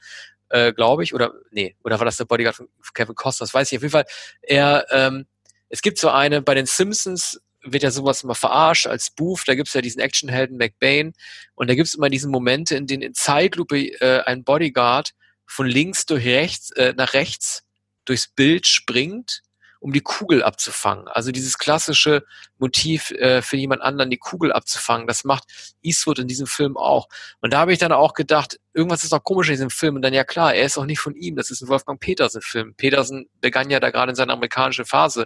[0.49, 3.45] äh, glaube ich, oder nee, oder war das der Bodyguard von Kevin Costner?
[3.45, 4.05] Das weiß ich auf jeden Fall.
[4.41, 5.25] Er, ähm,
[5.69, 9.43] es gibt so eine, bei den Simpsons wird ja sowas immer verarscht als Spoof.
[9.45, 11.13] Da gibt's ja diesen Actionhelden McBain
[11.55, 15.11] und da gibt's immer diese Momente, in denen in Zeitlupe äh, ein Bodyguard
[15.45, 17.63] von links durch rechts äh, nach rechts
[18.05, 19.41] durchs Bild springt
[19.83, 21.09] um die Kugel abzufangen.
[21.09, 22.23] Also dieses klassische
[22.57, 25.43] Motiv äh, für jemand anderen die Kugel abzufangen, das macht
[25.81, 27.09] Eastwood in diesem Film auch.
[27.41, 29.95] Und da habe ich dann auch gedacht, irgendwas ist doch komisch in diesem Film.
[29.95, 32.75] Und dann ja klar, er ist auch nicht von ihm, das ist ein Wolfgang Petersen-Film.
[32.75, 35.25] Petersen begann ja da gerade in seine amerikanische Phase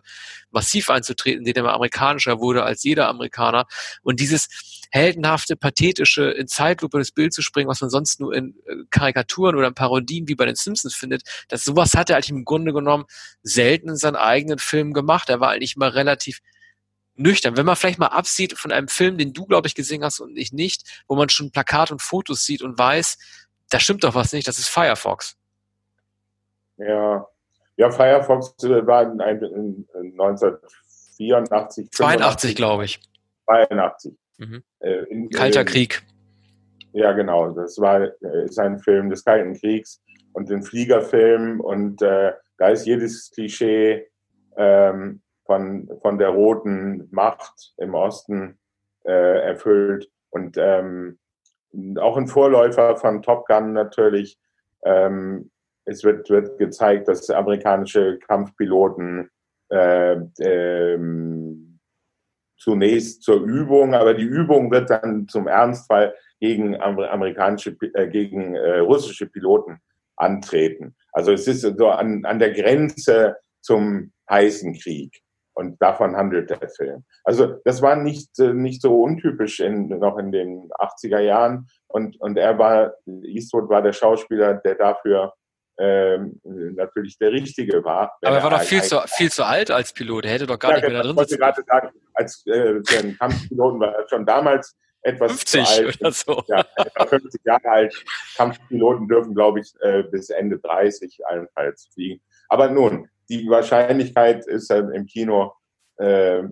[0.50, 3.67] massiv einzutreten, indem er amerikanischer wurde als jeder Amerikaner.
[4.02, 4.48] Und dieses
[4.91, 9.56] heldenhafte, pathetische, in Zeitlupe das Bild zu springen, was man sonst nur in äh, Karikaturen
[9.56, 12.73] oder in Parodien wie bei den Simpsons findet, das sowas hat er eigentlich im Grunde
[12.73, 13.06] genommen
[13.43, 15.30] selten in seinen eigenen Filmen gemacht.
[15.30, 16.39] Er war eigentlich immer relativ
[17.15, 17.58] nüchtern.
[17.58, 20.38] Wenn man vielleicht mal absieht von einem Film, den du, glaube ich, gesehen hast und
[20.38, 23.17] ich nicht, wo man schon Plakat und Fotos sieht und weiß,
[23.69, 25.36] da stimmt doch was nicht, das ist Firefox.
[26.78, 27.28] Ja,
[27.76, 31.91] ja Firefox war in, in, in 1984.
[31.91, 33.00] 82, glaube ich.
[33.45, 34.13] 82.
[34.38, 34.63] Mhm.
[34.80, 36.04] Äh, in, Kalter Krieg.
[36.93, 37.52] Ja, genau.
[37.52, 40.02] Das war äh, ist ein Film des Kalten Kriegs
[40.34, 44.08] und ein Fliegerfilm und äh, da ist jedes Klischee
[44.56, 48.58] ähm, von, von der roten Macht im Osten
[49.06, 51.19] äh, erfüllt und ähm,
[52.00, 54.39] auch ein Vorläufer von Top Gun natürlich.
[54.84, 55.52] Ähm,
[55.86, 59.30] es wird, wird gezeigt, dass amerikanische Kampfpiloten
[59.69, 61.67] äh, ähm,
[62.58, 68.80] zunächst zur Übung, aber die Übung wird dann zum Ernstfall gegen amerikanische, äh, gegen äh,
[68.80, 69.80] russische Piloten
[70.15, 70.96] antreten.
[71.12, 75.22] Also es ist so an, an der Grenze zum heißen Krieg.
[75.54, 77.04] Und davon handelt der Film.
[77.24, 81.67] Also das war nicht, äh, nicht so untypisch in, noch in den 80er Jahren.
[81.88, 82.93] Und, und er war,
[83.24, 85.34] Eastwood war der Schauspieler, der dafür
[85.80, 88.18] ähm, natürlich der Richtige war.
[88.22, 90.26] Aber er war doch viel zu, viel zu alt als Pilot.
[90.26, 91.36] Er hätte doch gar ja, nicht mehr da drin sitzen.
[91.36, 96.02] Ich wollte gerade sagen, als äh, Kampfpiloten war er schon damals etwas 50 zu alt.
[96.02, 96.44] oder so.
[96.48, 96.66] Ja,
[97.08, 98.06] 50 Jahre alt.
[98.36, 102.22] Kampfpiloten dürfen, glaube ich, äh, bis Ende 30 allenfalls fliegen.
[102.50, 105.54] Aber nun, die Wahrscheinlichkeit ist äh, im Kino
[105.98, 106.44] äh,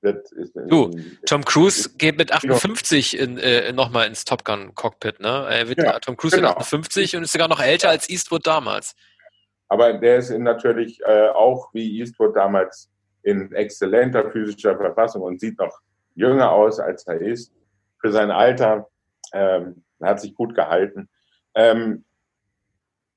[0.00, 0.90] wird, ist, du,
[1.26, 5.46] Tom Cruise geht mit 58 in, äh, nochmal ins Top Gun Cockpit, ne?
[5.50, 6.50] Er wird, ja, Tom Cruise genau.
[6.50, 8.94] 58 und ist sogar noch älter als Eastwood damals.
[9.68, 12.90] Aber der ist natürlich äh, auch wie Eastwood damals
[13.22, 15.78] in exzellenter physischer Verfassung und sieht noch
[16.14, 17.52] jünger aus, als er ist.
[18.00, 18.88] Für sein Alter
[19.32, 21.08] ähm, hat sich gut gehalten.
[21.54, 22.04] Ähm,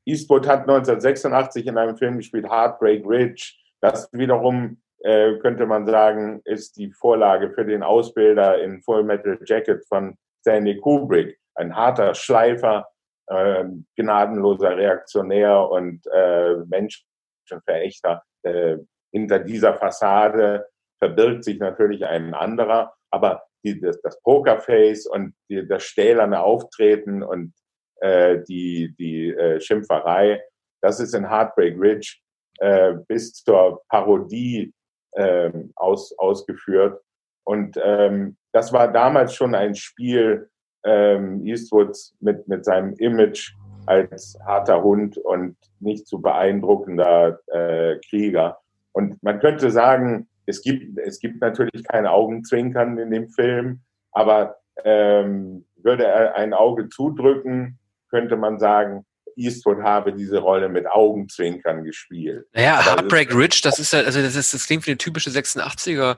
[0.06, 3.54] Eastwood hat 1986 in einem Film gespielt, Heartbreak Ridge.
[3.80, 9.40] Das wiederum äh, könnte man sagen, ist die Vorlage für den Ausbilder in Full Metal
[9.46, 11.38] Jacket von Stanley Kubrick.
[11.56, 12.88] Ein harter Schleifer,
[13.28, 13.66] äh,
[13.98, 18.24] gnadenloser Reaktionär und äh, Menschenverächter.
[18.44, 18.78] Äh,
[19.12, 20.68] hinter dieser Fassade
[21.00, 27.24] verbirgt sich natürlich ein anderer, aber die, das, das Pokerface und die, das stählerne Auftreten
[27.24, 27.54] und
[28.02, 30.42] äh, die, die äh, Schimpferei,
[30.82, 32.18] das ist in Heartbreak Ridge
[32.60, 34.74] äh, bis zur Parodie
[35.16, 37.02] ähm, aus, ausgeführt.
[37.44, 40.50] Und ähm, das war damals schon ein Spiel
[40.84, 43.54] ähm, Eastwoods mit, mit seinem Image
[43.86, 48.60] als harter Hund und nicht zu beeindruckender äh, Krieger.
[48.92, 54.58] Und man könnte sagen, es gibt, es gibt natürlich kein Augenzwinkern in dem Film, aber
[54.84, 61.84] ähm, würde er ein Auge zudrücken, könnte man sagen, Eastwood habe diese Rolle mit Augenzwinkern
[61.84, 62.46] gespielt.
[62.54, 65.30] Naja, aber Heartbreak Ridge, das ist ja, also das ist, das klingt wie eine typische
[65.30, 66.18] 86er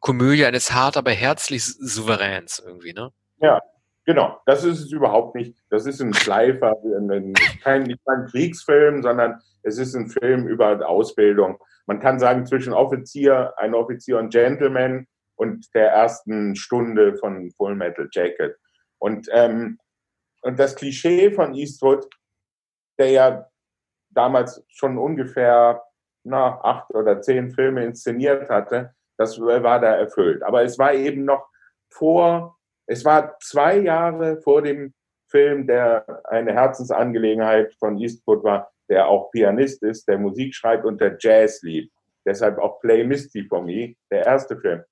[0.00, 3.10] Komödie eines hart, aber herzlich Souveräns irgendwie, ne?
[3.40, 3.60] Ja,
[4.06, 5.56] Genau, das ist es überhaupt nicht.
[5.68, 6.74] Das ist ein Schleifer,
[7.62, 11.58] kein, nicht ein Kriegsfilm, sondern es ist ein Film über Ausbildung.
[11.86, 17.76] Man kann sagen, zwischen Offizier, ein Offizier und Gentleman und der ersten Stunde von Full
[17.76, 18.56] Metal Jacket.
[18.98, 19.78] Und, ähm,
[20.42, 22.06] und das Klischee von Eastwood,
[23.00, 23.46] der ja
[24.10, 25.82] damals schon ungefähr
[26.22, 30.42] na, acht oder zehn Filme inszeniert hatte, das war da erfüllt.
[30.42, 31.48] Aber es war eben noch
[31.88, 32.60] vor
[32.90, 34.92] es war zwei Jahre vor dem
[35.28, 41.00] Film, der eine Herzensangelegenheit von Eastwood war, der auch Pianist ist, der Musik schreibt und
[41.00, 41.92] der Jazz liebt.
[42.26, 44.82] Deshalb auch Play Misty for Me, der erste Film.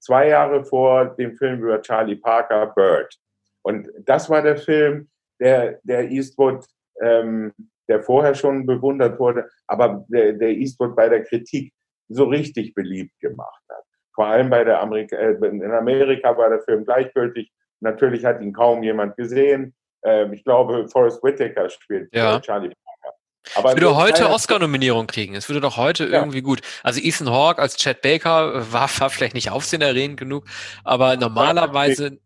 [0.00, 3.14] Zwei Jahre vor dem Film über Charlie Parker, Bird.
[3.62, 6.66] Und das war der Film, der, der Eastwood,
[7.00, 7.52] ähm,
[7.88, 11.72] der vorher schon bewundert wurde, aber der, der Eastwood bei der Kritik
[12.08, 16.60] so richtig beliebt gemacht hat vor allem bei der Amerika, äh, in Amerika war der
[16.60, 17.50] Film gleichgültig.
[17.80, 19.74] Natürlich hat ihn kaum jemand gesehen.
[20.04, 22.40] Ähm, ich glaube, Forrest Whitaker spielt ja.
[22.40, 23.16] Charlie Parker.
[23.56, 25.34] Aber es würde heute Oscar-Nominierung kriegen.
[25.34, 26.20] Es würde doch heute ja.
[26.20, 26.62] irgendwie gut.
[26.82, 30.44] Also Ethan Hawke als Chad Baker war, war vielleicht nicht aufsehenerregend genug,
[30.84, 32.18] aber normalerweise.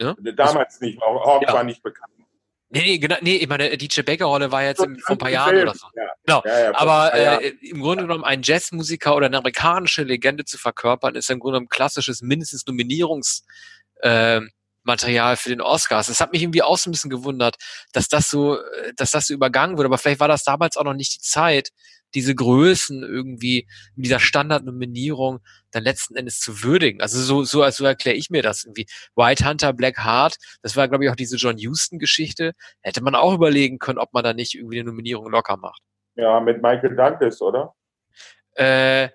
[0.00, 0.14] Ja?
[0.36, 1.00] Damals nicht.
[1.00, 1.52] Hawke ja.
[1.52, 2.12] war nicht bekannt.
[2.70, 5.50] Nee, nee, genau, nee, ich meine, die Baker-Rolle war jetzt im, vor ein paar Jahren
[5.50, 5.62] Film.
[5.62, 5.86] oder so.
[5.94, 6.08] Ja.
[6.24, 6.42] Genau.
[6.44, 11.14] Ja, ja, Aber äh, im Grunde genommen ein Jazzmusiker oder eine amerikanische Legende zu verkörpern,
[11.14, 13.46] ist im Grunde genommen klassisches mindestens Nominierungs
[14.02, 14.40] äh,
[14.82, 16.08] Material für den Oscars.
[16.08, 17.56] Das hat mich irgendwie auch so ein bisschen gewundert,
[17.92, 19.86] dass das so, äh, dass das so übergangen wurde.
[19.86, 21.70] Aber vielleicht war das damals auch noch nicht die Zeit,
[22.14, 25.40] diese Größen irgendwie in dieser Standardnominierung
[25.70, 27.00] dann letzten Endes zu würdigen.
[27.00, 28.86] Also so, so, so erkläre ich mir das irgendwie.
[29.14, 32.52] White Hunter, Black Heart, das war, glaube ich, auch diese John Huston-Geschichte.
[32.80, 35.82] Hätte man auch überlegen können, ob man da nicht irgendwie eine Nominierung locker macht.
[36.14, 37.74] Ja, mit Michael Douglas, oder?
[38.54, 39.08] Äh,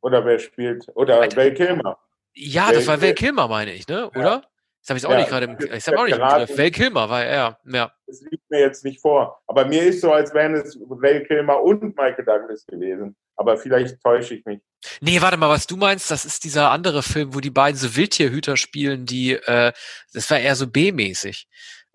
[0.00, 0.86] oder wer spielt?
[0.94, 1.98] Oder Val Kilmer.
[2.34, 4.10] Ja, das war Val Kilmer, meine ich, ne?
[4.10, 4.20] Oder?
[4.20, 4.42] Ja.
[4.84, 6.58] Das habe ich auch ja, nicht gerade im, ich habe auch nicht im Griff.
[6.58, 7.92] Val Kilmer war er, ja.
[8.06, 9.40] Das liegt mir jetzt nicht vor.
[9.46, 13.16] Aber mir ist so, als wären es Val Kilmer und Michael Douglas gewesen.
[13.34, 14.60] Aber vielleicht täusche ich mich.
[15.00, 17.96] Nee, warte mal, was du meinst, das ist dieser andere Film, wo die beiden so
[17.96, 19.72] Wildtierhüter spielen, die, äh,
[20.12, 21.48] das war eher so B-mäßig.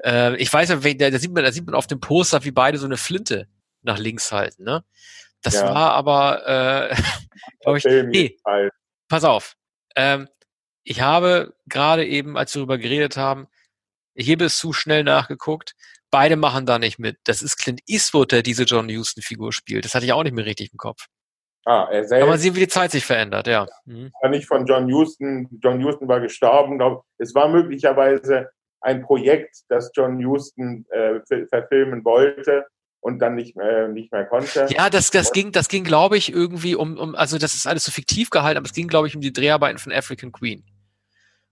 [0.04, 2.52] Äh, ich weiß ja, da, da, sieht man, da sieht man auf dem Poster, wie
[2.52, 3.48] beide so eine Flinte
[3.84, 4.84] nach links halten, ne?
[5.44, 5.74] Das ja.
[5.74, 6.96] war aber, äh,
[7.62, 8.36] glaube ich, nee,
[9.08, 9.56] pass auf.
[9.96, 10.28] Ähm,
[10.90, 13.48] ich habe gerade eben, als wir darüber geredet haben,
[14.16, 15.76] ich hebe es zu schnell nachgeguckt.
[16.10, 17.18] Beide machen da nicht mit.
[17.26, 19.86] Das ist Clint Eastwood, der diese John Huston-Figur spielt.
[19.86, 21.06] Das hatte ich auch nicht mehr richtig im Kopf.
[21.66, 22.22] Ah, er selbst.
[22.22, 23.68] Kann man sehen, wie die Zeit sich verändert, ja.
[23.86, 24.12] Mhm.
[24.32, 25.48] Nicht von John Huston.
[25.62, 26.82] John Huston war gestorben.
[27.20, 28.50] Es war möglicherweise
[28.82, 32.66] ein Projekt, das John Huston äh, verfilmen wollte
[33.00, 34.66] und dann nicht mehr, nicht mehr konnte.
[34.72, 37.84] Ja, das, das ging, das ging, glaube ich, irgendwie um, um, also das ist alles
[37.84, 40.64] so fiktiv gehalten, aber es ging, glaube ich, um die Dreharbeiten von African Queen.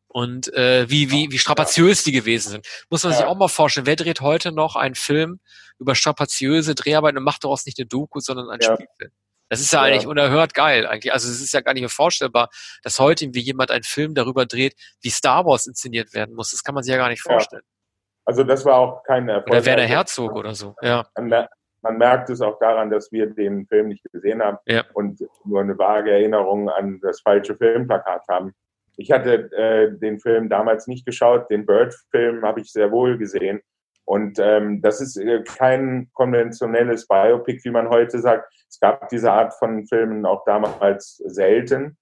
[0.07, 2.67] Und äh, wie, wie, wie strapaziös die gewesen sind.
[2.89, 5.39] Muss man sich auch mal vorstellen, wer dreht heute noch einen Film
[5.79, 8.73] über strapaziöse Dreharbeiten und macht daraus nicht eine Doku, sondern einen ja.
[8.73, 9.11] Spielfilm?
[9.49, 11.13] Das ist ja, ja, eigentlich unerhört geil eigentlich.
[11.13, 12.49] Also es ist ja gar nicht mehr vorstellbar,
[12.83, 16.51] dass heute irgendwie jemand einen Film darüber dreht, wie Star Wars inszeniert werden muss.
[16.51, 17.63] Das kann man sich ja gar nicht vorstellen.
[18.25, 19.51] Also das war auch kein Erfolg.
[19.51, 21.05] Oder Werner Herzog oder so, ja.
[21.17, 21.47] Man,
[21.81, 24.83] man, merkt es auch daran, dass wir den Film nicht gesehen haben ja.
[24.93, 28.53] und nur eine vage Erinnerung an das falsche Filmplakat haben.
[28.97, 33.61] Ich hatte äh, den Film damals nicht geschaut, den Bird-Film habe ich sehr wohl gesehen.
[34.05, 38.51] Und ähm, das ist äh, kein konventionelles Biopic, wie man heute sagt.
[38.69, 41.97] Es gab diese Art von Filmen auch damals selten.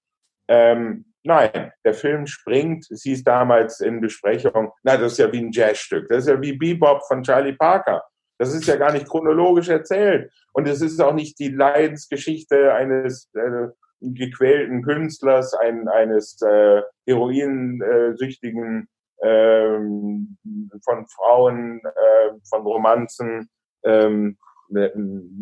[0.48, 5.40] Ähm, Nein, der Film springt, es hieß damals in Besprechung, na, das ist ja wie
[5.40, 8.04] ein Jazzstück, das ist ja wie Bebop von Charlie Parker.
[8.38, 10.30] Das ist ja gar nicht chronologisch erzählt.
[10.52, 13.68] Und es ist auch nicht die Leidensgeschichte eines äh,
[14.00, 19.78] gequälten Künstlers, ein, eines äh, heroinsüchtigen, äh,
[20.84, 23.48] von Frauen, äh, von Romanzen,
[23.84, 24.36] ähm,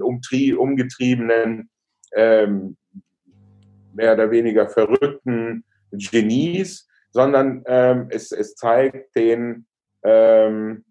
[0.01, 1.71] umtrie umgetriebenen,
[2.15, 2.77] ähm,
[3.95, 9.67] mehr oder weniger verrückten Genies, sondern ähm, es, es zeigt den
[10.03, 10.85] ähm,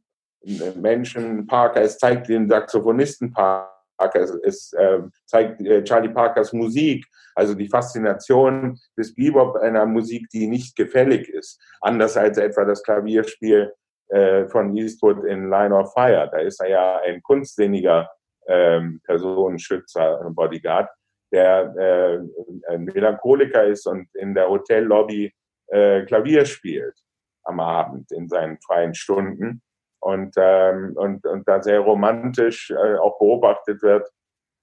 [0.76, 7.06] Menschen Parker, es zeigt den Saxophonisten Parker, es, es äh, zeigt äh, Charlie Parkers Musik,
[7.36, 12.84] also die Faszination des Bebop einer Musik, die nicht gefällig ist, anders als etwa das
[12.84, 13.74] Klavierspiel
[14.10, 16.30] äh, von Eastwood in Line of Fire.
[16.32, 18.10] Da ist er ja ein kunstsinniger
[18.48, 20.90] ähm, Personenschützer, Bodyguard
[21.34, 25.34] der äh, ein Melancholiker ist und in der Hotellobby
[25.68, 26.96] äh, Klavier spielt
[27.44, 29.62] am Abend in seinen freien Stunden
[30.04, 34.08] und, ähm, und, und da sehr romantisch äh, auch beobachtet wird,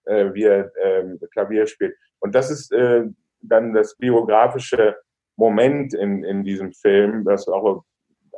[0.04, 1.96] äh, wie er äh, Klavier spielt.
[2.20, 3.04] Und das ist äh,
[3.40, 4.96] dann das biografische
[5.36, 7.84] Moment in, in diesem Film, das auch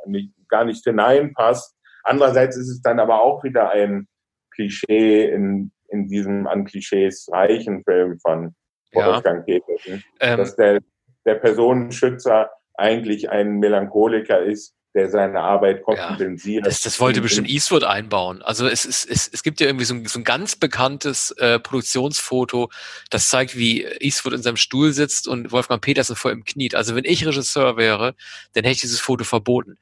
[0.05, 1.75] nicht, gar nicht hineinpasst.
[2.03, 4.07] Andererseits ist es dann aber auch wieder ein
[4.51, 8.55] Klischee in, in diesem an Klischees reichen Film von
[8.93, 9.59] Wolfgang ja.
[9.59, 10.79] Petersen, ähm, dass der,
[11.25, 16.63] der Personenschützer eigentlich ein Melancholiker ist, der seine Arbeit kompensiert.
[16.63, 18.41] Ja, das, das wollte bestimmt Eastwood einbauen.
[18.43, 21.59] Also es, es, es, es gibt ja irgendwie so ein, so ein ganz bekanntes äh,
[21.59, 22.69] Produktionsfoto,
[23.09, 26.75] das zeigt, wie Eastwood in seinem Stuhl sitzt und Wolfgang Petersen vor ihm kniet.
[26.75, 28.13] Also wenn ich Regisseur wäre,
[28.53, 29.77] dann hätte ich dieses Foto verboten.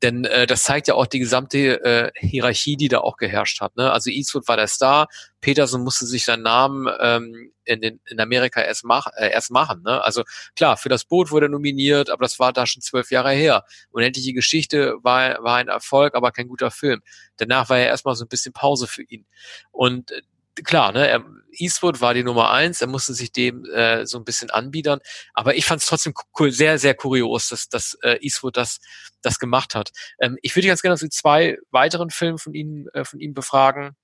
[0.00, 3.76] Denn äh, das zeigt ja auch die gesamte äh, Hierarchie, die da auch geherrscht hat.
[3.76, 3.90] Ne?
[3.90, 5.08] Also Eastwood war der Star,
[5.42, 9.82] Peterson musste sich seinen Namen ähm, in, den, in Amerika erst, mach, äh, erst machen.
[9.82, 10.02] Ne?
[10.02, 10.22] Also
[10.56, 13.64] klar, für das Boot wurde er nominiert, aber das war da schon zwölf Jahre her.
[13.90, 17.02] Unendliche Geschichte war, war ein Erfolg, aber kein guter Film.
[17.36, 19.26] Danach war ja erstmal so ein bisschen Pause für ihn.
[19.72, 20.22] Und äh,
[20.64, 24.24] klar, ne, er, Eastwood war die Nummer eins, er musste sich dem äh, so ein
[24.24, 25.00] bisschen anbiedern,
[25.34, 28.78] aber ich fand es trotzdem cool, sehr, sehr kurios, dass, dass äh, Eastwood das,
[29.22, 29.90] das gemacht hat.
[30.20, 33.96] Ähm, ich würde ganz gerne zu zwei weiteren Filmen von Ihnen, äh, von ihm befragen.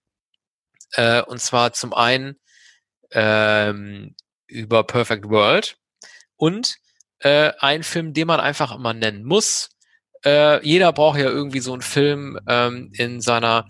[0.93, 2.37] Äh, und zwar zum einen
[3.13, 4.15] ähm,
[4.47, 5.77] über Perfect World
[6.37, 6.77] und
[7.21, 9.71] äh, ein Film, den man einfach immer nennen muss.
[10.25, 13.67] Äh, jeder braucht ja irgendwie so einen Film ähm, in seiner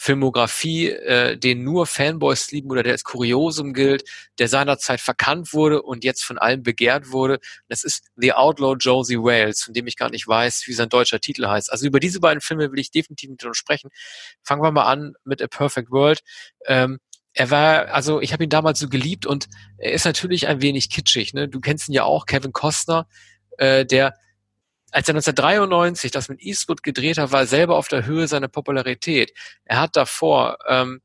[0.00, 4.04] Filmografie, äh, den nur Fanboys lieben oder der als Kuriosum gilt,
[4.38, 7.40] der seinerzeit verkannt wurde und jetzt von allen begehrt wurde.
[7.68, 11.20] Das ist The Outlaw Josie Wales, von dem ich gar nicht weiß, wie sein deutscher
[11.20, 11.72] Titel heißt.
[11.72, 13.90] Also über diese beiden Filme will ich definitiv mit dir sprechen.
[14.44, 16.20] Fangen wir mal an mit A Perfect World.
[16.66, 17.00] Ähm,
[17.34, 20.90] er war, also ich habe ihn damals so geliebt und er ist natürlich ein wenig
[20.90, 21.34] kitschig.
[21.34, 21.48] Ne?
[21.48, 23.08] Du kennst ihn ja auch, Kevin Costner,
[23.58, 24.14] äh, der
[24.90, 28.48] als er 1993 das mit Eastwood gedreht hat, war er selber auf der Höhe seiner
[28.48, 29.32] Popularität.
[29.64, 31.00] Er hat davor, ähm,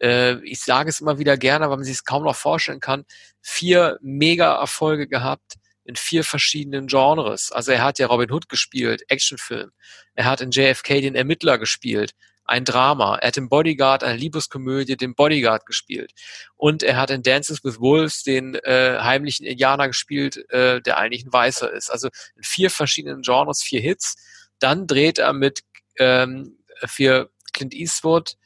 [0.00, 3.04] äh, ich sage es immer wieder gerne, weil man sich es kaum noch vorstellen kann,
[3.40, 5.54] vier Mega-Erfolge gehabt
[5.84, 7.50] in vier verschiedenen Genres.
[7.50, 9.70] Also er hat ja Robin Hood gespielt, Actionfilm.
[10.14, 12.12] Er hat in JFK den Ermittler gespielt
[12.48, 13.16] ein Drama.
[13.16, 16.12] Er hat im Bodyguard eine Liebeskomödie, den Bodyguard gespielt.
[16.56, 21.24] Und er hat in Dances with Wolves den äh, heimlichen Indianer gespielt, äh, der eigentlich
[21.24, 21.90] ein Weißer ist.
[21.90, 24.16] Also in vier verschiedenen Genres, vier Hits.
[24.58, 25.62] Dann dreht er mit
[25.98, 28.36] ähm, für Clint Eastwood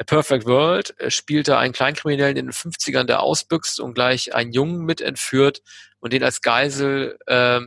[0.00, 4.34] A Perfect World, äh, spielt er einen Kleinkriminellen in den 50ern, der ausbüchst und gleich
[4.34, 5.62] einen Jungen mit entführt
[6.00, 7.60] und den als Geisel äh,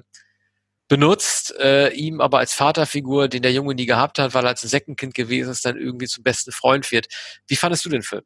[0.92, 4.66] benutzt, äh, ihm aber als Vaterfigur, den der Junge nie gehabt hat, weil er als
[4.66, 7.08] ein Seckenkind gewesen ist, dann irgendwie zum besten Freund wird.
[7.48, 8.24] Wie fandest du den Film?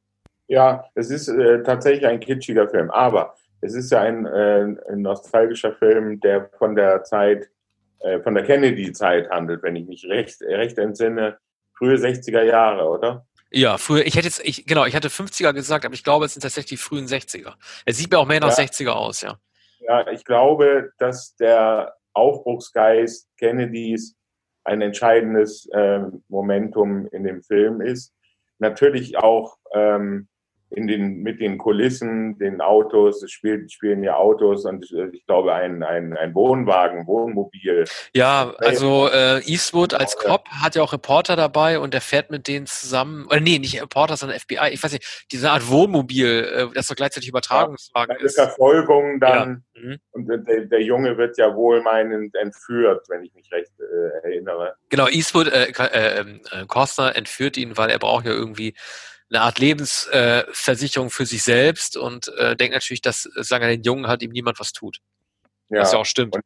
[0.48, 5.04] Ja, es ist äh, tatsächlich ein kitschiger Film, aber es ist ja ein, äh, ein
[5.04, 7.52] nostalgischer Film, der von der Zeit,
[8.00, 11.38] äh, von der Kennedy-Zeit handelt, wenn ich mich recht, recht entsinne.
[11.78, 13.28] Frühe 60er Jahre, oder?
[13.52, 16.34] Ja, früher, ich hätte jetzt, ich, genau, ich hatte 50er gesagt, aber ich glaube, es
[16.34, 17.54] sind tatsächlich die frühen 60er.
[17.86, 18.64] Er sieht mir auch mehr nach ja.
[18.64, 19.38] 60er aus, ja.
[19.82, 24.16] Ja, ich glaube, dass der Aufbruchsgeist Kennedys
[24.64, 28.14] ein entscheidendes äh, Momentum in dem Film ist.
[28.58, 30.28] Natürlich auch ähm,
[30.72, 35.54] in den, mit den Kulissen, den Autos, es spielen, spielen ja Autos und ich glaube
[35.54, 37.86] ein, ein, ein Wohnwagen, Wohnmobil.
[38.14, 42.48] Ja, also äh, Eastwood als Cop hat ja auch Reporter dabei und er fährt mit
[42.48, 46.68] denen zusammen, oder nee, nicht Reporter, sondern FBI, ich weiß nicht, diese Art Wohnmobil, äh,
[46.74, 48.36] das doch gleichzeitig Übertragungswagen ja, ist.
[48.36, 49.82] Verfolgung dann ja.
[49.82, 49.98] mhm.
[50.12, 54.76] und der, der, Junge wird ja wohlmeinend entführt, wenn ich mich recht äh, erinnere.
[54.90, 58.76] Genau, Eastwood, äh, äh, äh, Costner entführt ihn, weil er braucht ja irgendwie
[59.30, 63.84] eine Art Lebensversicherung äh, für sich selbst und äh, denkt natürlich, dass, sagen wir, den
[63.84, 65.00] Jungen hat ihm niemand was tut.
[65.70, 65.82] Ja.
[65.82, 66.36] Was ja auch stimmt.
[66.36, 66.44] Und,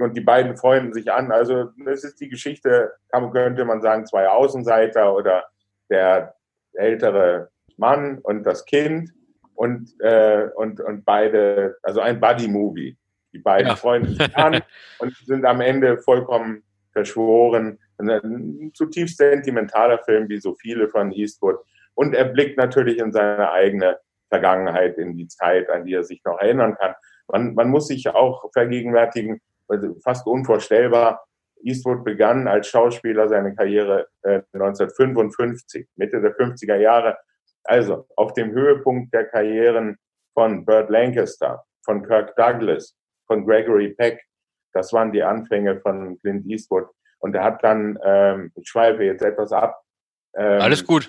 [0.00, 1.30] und, die beiden freunden sich an.
[1.30, 2.92] Also das ist die Geschichte,
[3.32, 5.44] könnte man sagen, zwei Außenseiter oder
[5.90, 6.34] der
[6.72, 9.12] ältere Mann und das Kind
[9.54, 12.96] und, äh, und, und beide, also ein Buddy-Movie.
[13.32, 13.76] Die beiden ja.
[13.76, 14.62] freunden sich an
[14.98, 16.62] und sind am Ende vollkommen
[16.92, 17.78] verschworen.
[17.98, 21.56] Ein zutiefst sentimentaler Film, wie so viele von Eastwood.
[21.96, 26.22] Und er blickt natürlich in seine eigene Vergangenheit, in die Zeit, an die er sich
[26.24, 26.94] noch erinnern kann.
[27.28, 31.26] Man, man muss sich auch vergegenwärtigen, also fast unvorstellbar,
[31.62, 37.16] Eastwood begann als Schauspieler seine Karriere äh, 1955, Mitte der 50er Jahre.
[37.64, 39.96] Also auf dem Höhepunkt der Karrieren
[40.34, 42.94] von Burt Lancaster, von Kirk Douglas,
[43.26, 44.22] von Gregory Peck.
[44.72, 46.88] Das waren die Anfänge von Clint Eastwood.
[47.18, 49.80] Und er hat dann, ähm, ich schweife jetzt etwas ab.
[50.36, 51.08] Ähm, Alles gut.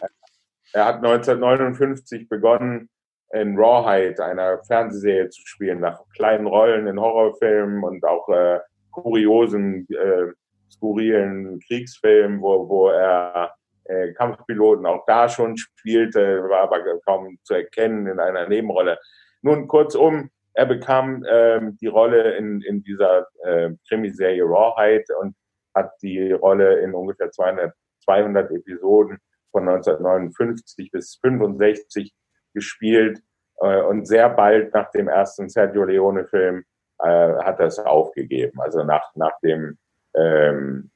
[0.74, 2.90] Er hat 1959 begonnen,
[3.34, 8.60] in Rawhide, einer Fernsehserie zu spielen, nach kleinen Rollen in Horrorfilmen und auch äh,
[8.92, 10.32] kuriosen, äh,
[10.72, 13.54] skurrilen Kriegsfilmen, wo, wo er
[13.86, 18.98] äh, Kampfpiloten auch da schon spielte, war aber kaum zu erkennen in einer Nebenrolle.
[19.42, 25.36] Nun, kurzum, er bekam ähm, die Rolle in, in dieser äh, Krimiserie Rawhide und
[25.76, 29.20] hat die Rolle in ungefähr 200, 200 Episoden
[29.52, 32.14] von 1959 bis 65
[32.54, 33.22] gespielt
[33.60, 36.64] äh, und sehr bald nach dem ersten Sergio Leone-Film
[37.00, 38.60] äh, hat es aufgegeben.
[38.60, 39.78] Also nach, nach dem
[40.16, 40.92] ähm,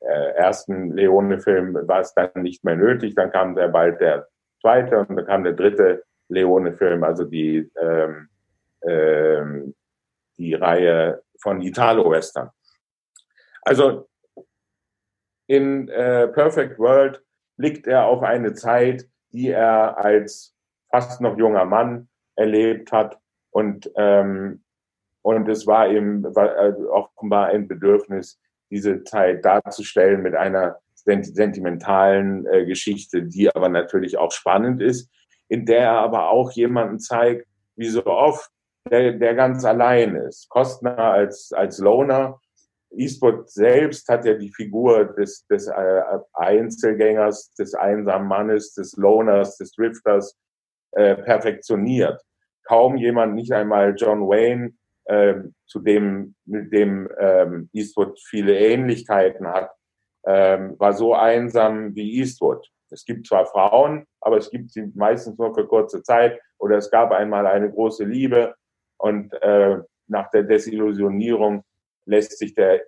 [0.00, 3.14] äh, ersten Leone-Film war es dann nicht mehr nötig.
[3.14, 4.28] Dann kam sehr bald der
[4.60, 8.28] zweite und dann kam der dritte Leone-Film, also die, ähm,
[8.82, 9.74] ähm,
[10.38, 12.50] die Reihe von Italo-Western.
[13.62, 14.08] Also
[15.46, 17.22] in äh, Perfect World
[17.56, 20.54] blickt er auf eine Zeit, die er als
[20.90, 23.18] fast noch junger Mann erlebt hat
[23.50, 24.64] und ähm,
[25.22, 28.38] und es war ihm äh, offenbar ein Bedürfnis,
[28.70, 35.10] diese Zeit darzustellen mit einer sentimentalen äh, Geschichte, die aber natürlich auch spannend ist,
[35.48, 38.50] in der er aber auch jemanden zeigt, wie so oft,
[38.90, 40.48] der, der ganz allein ist.
[40.50, 42.40] Kostner als, als Loner.
[42.96, 49.56] Eastwood selbst hat ja die Figur des, des äh, Einzelgängers, des einsamen Mannes, des Loners,
[49.58, 50.36] des Drifters
[50.92, 52.20] äh, perfektioniert.
[52.64, 54.72] Kaum jemand, nicht einmal John Wayne,
[55.04, 55.34] äh,
[55.66, 59.70] zu dem, mit dem ähm, Eastwood viele Ähnlichkeiten hat,
[60.26, 62.66] ähm, war so einsam wie Eastwood.
[62.90, 66.90] Es gibt zwar Frauen, aber es gibt sie meistens nur für kurze Zeit oder es
[66.90, 68.54] gab einmal eine große Liebe
[68.98, 71.64] und äh, nach der Desillusionierung
[72.06, 72.82] lässt sich der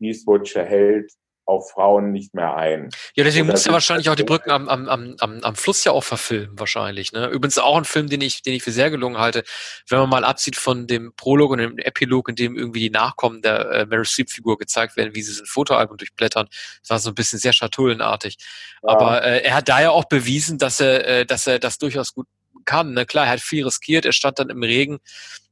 [0.00, 1.12] Eastwoodsche Held
[1.50, 2.90] auf Frauen nicht mehr ein.
[3.16, 6.04] Ja, deswegen muss er wahrscheinlich auch die Brücken am, am, am, am Fluss ja auch
[6.04, 7.12] verfilmen, wahrscheinlich.
[7.12, 7.26] Ne?
[7.26, 9.42] Übrigens auch ein Film, den ich, den ich für sehr gelungen halte,
[9.88, 13.42] wenn man mal absieht von dem Prolog und dem Epilog, in dem irgendwie die Nachkommen
[13.42, 16.46] der äh, Mary Streep-Figur gezeigt werden, wie sie so ein Fotoalbum durchblättern.
[16.82, 18.36] Das war so ein bisschen sehr schatullenartig.
[18.82, 18.90] Ja.
[18.90, 22.14] Aber äh, er hat da ja auch bewiesen, dass er, äh, dass er das durchaus
[22.14, 22.28] gut
[22.64, 22.92] kann.
[22.92, 23.06] Ne?
[23.06, 25.00] Klar, er hat viel riskiert, er stand dann im Regen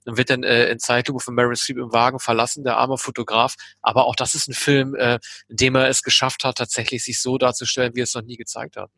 [0.08, 3.54] und wird dann äh, in Zeitlupe von Meryl Streep im Wagen verlassen, der arme Fotograf.
[3.82, 7.20] Aber auch das ist ein Film, äh, in dem er es geschafft hat, tatsächlich sich
[7.20, 8.90] so darzustellen, wie er es noch nie gezeigt hat.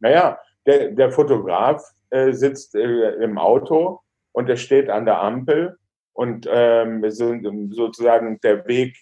[0.00, 4.00] Naja, der, der Fotograf äh, sitzt äh, im Auto
[4.32, 5.76] und er steht an der Ampel
[6.14, 8.96] und ähm, sozusagen der Weg,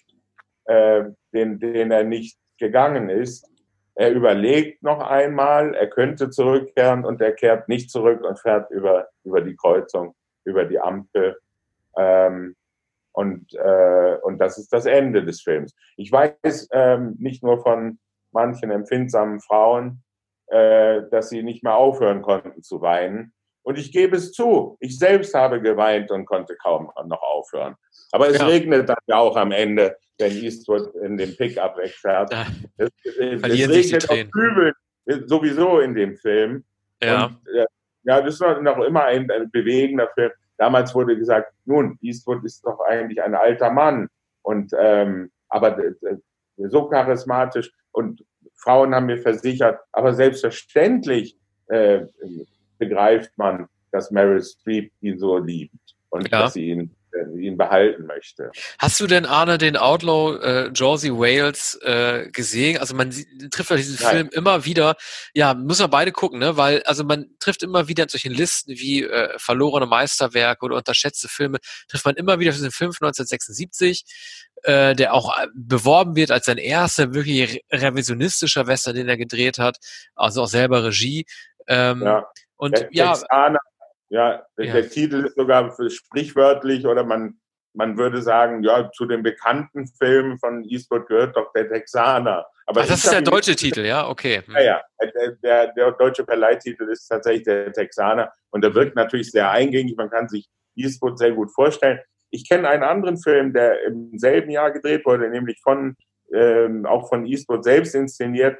[0.65, 3.47] äh, den, den er nicht gegangen ist,
[3.95, 9.07] er überlegt noch einmal, er könnte zurückkehren und er kehrt nicht zurück und fährt über,
[9.23, 11.37] über die Kreuzung, über die Ampel.
[11.97, 12.55] Ähm,
[13.13, 15.73] und, äh, und das ist das Ende des Films.
[15.95, 17.99] Ich weiß ähm, nicht nur von
[18.31, 20.03] manchen empfindsamen Frauen,
[20.47, 23.33] äh, dass sie nicht mehr aufhören konnten zu weinen.
[23.63, 27.75] Und ich gebe es zu, ich selbst habe geweint und konnte kaum noch aufhören.
[28.11, 28.45] Aber es ja.
[28.45, 32.31] regnet dann ja auch am Ende wenn Eastwood in dem Pickup wegfährt.
[32.31, 32.45] Ja.
[32.77, 34.73] Es, es, es regnet auf Kübeln,
[35.25, 36.63] sowieso in dem Film.
[37.01, 37.25] Ja.
[37.25, 37.65] Und, äh,
[38.03, 40.31] ja, das ist noch immer ein, ein bewegender Film.
[40.57, 44.07] Damals wurde gesagt, nun, Eastwood ist doch eigentlich ein alter Mann.
[44.41, 45.93] Und ähm, aber äh,
[46.57, 48.23] so charismatisch und
[48.55, 51.37] Frauen haben mir versichert, aber selbstverständlich
[51.67, 52.05] äh,
[52.77, 56.41] begreift man, dass Meryl Streep ihn so liebt und ja.
[56.41, 56.95] dass sie ihn
[57.39, 58.51] ihn behalten möchte.
[58.79, 62.77] Hast du denn, Arne, den Outlaw äh, Josie Wales äh, gesehen?
[62.77, 63.11] Also man
[63.51, 64.15] trifft ja diesen Nein.
[64.15, 64.95] Film immer wieder,
[65.33, 66.57] ja, müssen wir beide gucken, ne?
[66.57, 71.27] Weil, also man trifft immer wieder in solchen Listen wie äh, verlorene Meisterwerke oder unterschätzte
[71.27, 71.57] Filme,
[71.87, 74.05] trifft man immer wieder diesen Film von 1976,
[74.63, 79.59] äh, der auch äh, beworben wird als sein erster wirklich revisionistischer Western, den er gedreht
[79.59, 79.77] hat,
[80.15, 81.25] also auch selber Regie.
[81.67, 82.25] Ähm, ja.
[82.57, 83.59] Und ja, Texaner
[84.09, 87.39] ja, ja, der Titel ist sogar sprichwörtlich oder man,
[87.73, 92.45] man würde sagen, ja, zu den bekannten Filmen von Eastwood gehört doch der Texaner.
[92.67, 94.41] Aber Ach, das ist der deutsche Titel, ja, okay.
[94.53, 94.81] Ja, ja,
[95.43, 99.95] der, der deutsche Verleihtitel ist tatsächlich der Texaner und der wirkt natürlich sehr eingängig.
[99.97, 101.99] Man kann sich Eastwood sehr gut vorstellen.
[102.31, 105.95] Ich kenne einen anderen Film, der im selben Jahr gedreht wurde, nämlich von
[106.33, 108.59] ähm, auch von Eastwood selbst inszeniert,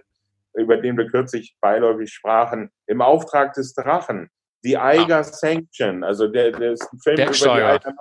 [0.54, 4.30] über den wir kürzlich beiläufig sprachen, im Auftrag des Drachen.
[4.66, 5.24] The Eiger ah.
[5.24, 7.93] Sanction, also der, der ist ein Film über die Eiger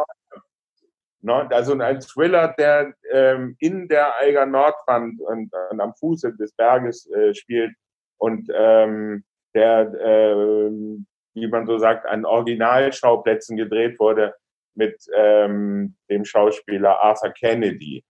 [1.21, 1.53] Nordwand.
[1.53, 7.07] Also ein Thriller, der ähm, in der Eiger Nordwand und, und am Fuße des Berges
[7.11, 7.75] äh, spielt
[8.17, 10.71] und ähm, der, äh,
[11.35, 14.35] wie man so sagt, an Originalschauplätzen gedreht wurde
[14.75, 18.03] mit ähm, dem Schauspieler Arthur Kennedy.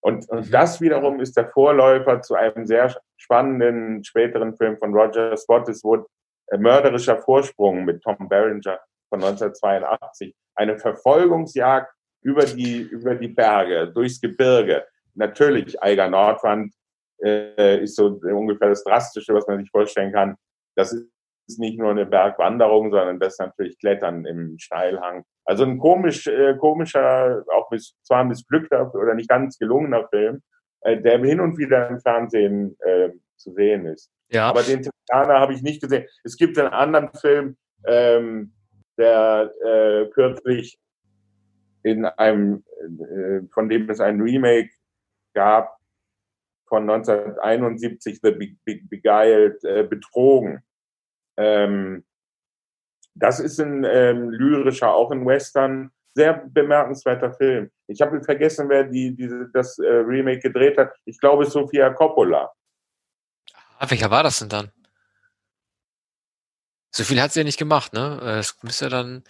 [0.00, 0.50] Und, und mhm.
[0.50, 6.06] das wiederum ist der Vorläufer zu einem sehr spannenden späteren Film von Roger Spottiswoode,
[6.58, 10.34] Mörderischer Vorsprung mit Tom Berenger von 1982.
[10.54, 11.92] Eine Verfolgungsjagd
[12.22, 14.84] über die, über die Berge, durchs Gebirge.
[15.14, 16.74] Natürlich, Eiger Nordwand
[17.22, 20.36] äh, ist so ungefähr das Drastische, was man sich vorstellen kann.
[20.76, 25.24] Das ist nicht nur eine Bergwanderung, sondern das ist natürlich Klettern im Steilhang.
[25.44, 30.42] Also ein komisch, äh, komischer, auch bis, zwar missglückter oder nicht ganz gelungener Film.
[30.82, 33.10] äh, der hin und wieder im Fernsehen äh,
[33.40, 34.10] zu sehen ist.
[34.30, 34.48] Ja.
[34.48, 36.06] Aber den Toskana habe ich nicht gesehen.
[36.24, 38.52] Es gibt einen anderen Film, ähm,
[38.98, 40.78] der äh, kürzlich
[41.82, 44.70] in einem, äh, von dem es ein Remake
[45.34, 45.76] gab,
[46.68, 50.62] von 1971, The Be Be Beguiled, äh, Betrogen.
[51.36, 52.04] Ähm,
[53.14, 57.70] das ist ein ähm, lyrischer, auch ein Western, sehr bemerkenswerter Film.
[57.86, 60.92] Ich habe vergessen, wer die, diese, das äh, Remake gedreht hat.
[61.04, 62.50] Ich glaube, Sofia Coppola.
[63.80, 64.70] Ah, welcher war das denn dann?
[66.90, 68.20] So viel hat sie ja nicht gemacht, ne?
[68.38, 69.24] Es müsste dann.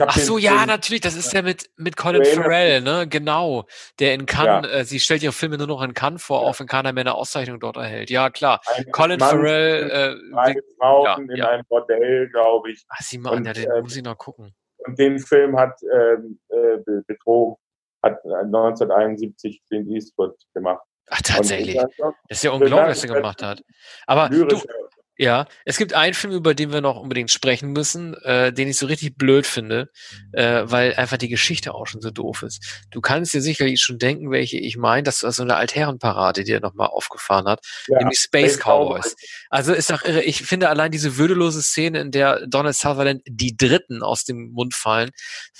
[0.00, 3.06] Ach so, ja, natürlich, das ist ja mit, mit Colin Farrell, ne?
[3.08, 3.66] Genau.
[4.00, 4.78] Der in Cannes, ja.
[4.78, 6.48] äh, sie stellt ihre Filme nur noch in Cannes vor, ja.
[6.48, 8.10] auch wenn keiner mehr eine Auszeichnung dort erhält.
[8.10, 8.60] Ja, klar.
[8.74, 9.90] Ein Colin Mann Farrell.
[9.90, 12.84] Äh, drei Frauen ja, in einem Bordell, glaube ich.
[12.88, 14.52] Ach, sieh mal an, ja, den äh, muss ich noch gucken.
[14.78, 17.56] Und den Film hat ähm, äh, betrogen,
[18.02, 20.82] hat 1971 äh, Clint Eastwood gemacht.
[21.10, 21.76] Ach, tatsächlich.
[21.76, 23.62] Das ist ja unglaublich, was er gemacht hat.
[24.06, 24.46] Aber du,
[25.18, 28.78] ja, es gibt einen Film, über den wir noch unbedingt sprechen müssen, äh, den ich
[28.78, 29.90] so richtig blöd finde,
[30.32, 32.84] äh, weil einfach die Geschichte auch schon so doof ist.
[32.92, 36.60] Du kannst dir sicherlich schon denken, welche ich meine, dass du so eine Altherrenparade dir
[36.60, 39.06] nochmal aufgefahren hat, ja, nämlich Space, Space Cowboys.
[39.06, 39.16] Cowboys.
[39.50, 40.22] Also ist doch irre.
[40.22, 44.74] Ich finde allein diese würdelose Szene, in der Donald Sutherland die Dritten aus dem Mund
[44.74, 45.10] fallen.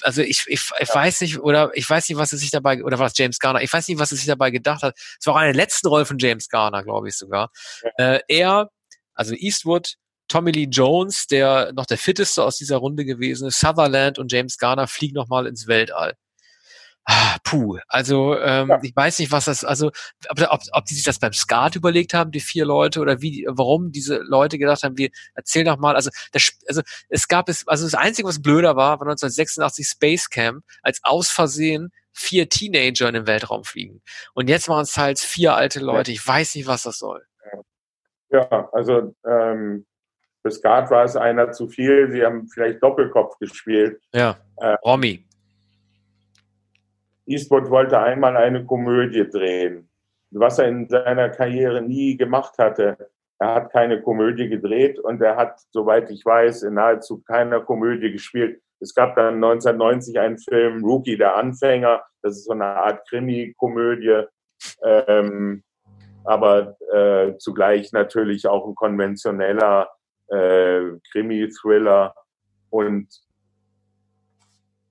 [0.02, 0.94] Also ich, ich, ich ja.
[0.94, 3.72] weiß nicht, oder ich weiß nicht, was es sich dabei, oder was James Garner, ich
[3.72, 4.94] weiß nicht, was es sich dabei gedacht hat.
[5.18, 7.50] Es war auch eine letzte Rolle von James Garner, glaube ich sogar.
[7.98, 8.14] Ja.
[8.14, 8.70] Äh, er
[9.18, 9.94] also Eastwood,
[10.28, 14.58] Tommy Lee Jones, der noch der fitteste aus dieser Runde gewesen ist, Sutherland und James
[14.58, 16.14] Garner fliegen nochmal ins Weltall.
[17.10, 18.78] Ah, puh, also ähm, ja.
[18.82, 19.86] ich weiß nicht, was das, also
[20.28, 23.46] ob, ob, ob die sich das beim Skat überlegt haben, die vier Leute, oder wie,
[23.48, 27.66] warum diese Leute gedacht haben, wir erzählen doch mal, also, das, also es gab es,
[27.66, 33.08] also das Einzige, was blöder war, war 1986 Space Camp, als aus Versehen vier Teenager
[33.08, 34.02] in den Weltraum fliegen.
[34.34, 36.12] Und jetzt waren es halt vier alte Leute.
[36.12, 37.24] Ich weiß nicht, was das soll.
[38.30, 39.86] Ja, also ähm,
[40.42, 42.10] für Skat war es einer zu viel.
[42.10, 44.00] Sie haben vielleicht Doppelkopf gespielt.
[44.12, 45.24] Ja, äh, Romy.
[47.26, 49.90] Eastwood wollte einmal eine Komödie drehen,
[50.30, 53.10] was er in seiner Karriere nie gemacht hatte.
[53.38, 58.10] Er hat keine Komödie gedreht und er hat, soweit ich weiß, in nahezu keiner Komödie
[58.10, 58.60] gespielt.
[58.80, 62.02] Es gab dann 1990 einen Film Rookie, der Anfänger.
[62.22, 64.24] Das ist so eine Art Krimi-Komödie.
[64.82, 65.62] Ähm,
[66.28, 69.88] aber äh, zugleich natürlich auch ein konventioneller
[70.28, 72.14] äh, Krimi-Thriller.
[72.70, 73.08] Und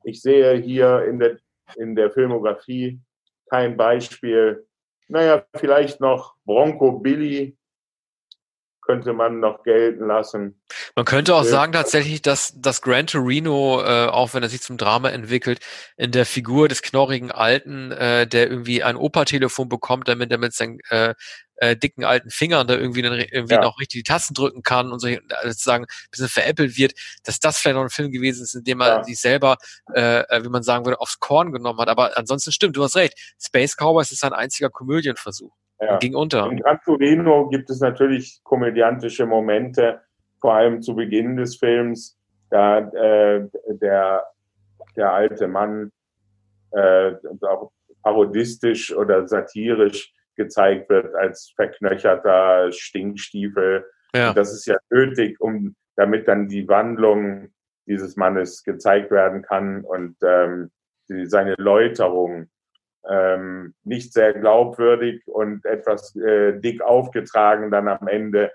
[0.03, 1.37] ich sehe hier in der,
[1.75, 2.99] in der Filmografie
[3.49, 4.65] kein Beispiel.
[5.09, 7.56] Naja, vielleicht noch Bronco Billy,
[8.87, 10.59] könnte man noch gelten lassen.
[10.95, 14.77] Man könnte auch sagen tatsächlich, dass das Gran Torino, äh, auch wenn er sich zum
[14.77, 15.59] Drama entwickelt,
[15.97, 20.53] in der Figur des knorrigen Alten, äh, der irgendwie ein Opa-Telefon bekommt, damit er mit
[20.53, 21.13] seinen äh,
[21.57, 23.61] äh, dicken alten Fingern da irgendwie, dann, irgendwie ja.
[23.61, 27.39] noch richtig die Tasten drücken kann und so äh, sozusagen ein bisschen veräppelt wird, dass
[27.39, 29.03] das vielleicht noch ein Film gewesen ist, in dem er ja.
[29.03, 29.57] sich selber,
[29.93, 31.89] äh, äh, wie man sagen würde, aufs Korn genommen hat.
[31.89, 33.15] Aber ansonsten stimmt, du hast recht.
[33.41, 35.51] Space Cowboys ist sein einziger Komödienversuch.
[35.79, 35.97] Ja.
[35.97, 36.49] Ging unter.
[36.49, 40.01] In Gran Torino gibt es natürlich komödiantische Momente,
[40.39, 42.17] vor allem zu Beginn des Films,
[42.49, 44.25] da äh, der,
[44.95, 45.91] der alte Mann
[46.71, 47.71] äh, auch
[48.03, 53.85] parodistisch oder satirisch gezeigt wird als verknöcherter Stinkstiefel.
[54.13, 54.33] Ja.
[54.33, 57.49] Das ist ja nötig, um damit dann die Wandlung
[57.87, 60.71] dieses Mannes gezeigt werden kann und ähm,
[61.09, 62.47] die, seine Läuterung
[63.09, 68.51] ähm, nicht sehr glaubwürdig und etwas äh, dick aufgetragen dann am Ende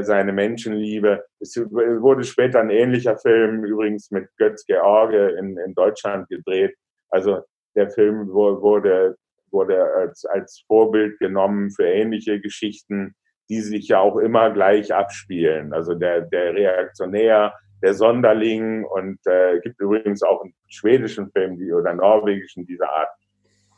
[0.00, 1.24] seine Menschenliebe.
[1.38, 6.74] Es wurde später ein ähnlicher Film übrigens mit Götz George in, in Deutschland gedreht.
[7.08, 7.42] Also
[7.76, 9.16] der Film wurde,
[9.52, 13.14] wurde als, als Vorbild genommen für ähnliche Geschichten,
[13.48, 15.72] die sich ja auch immer gleich abspielen.
[15.72, 21.94] Also der, der Reaktionär, der Sonderling und äh, gibt übrigens auch einen schwedischen Film oder
[21.94, 23.10] norwegischen dieser Art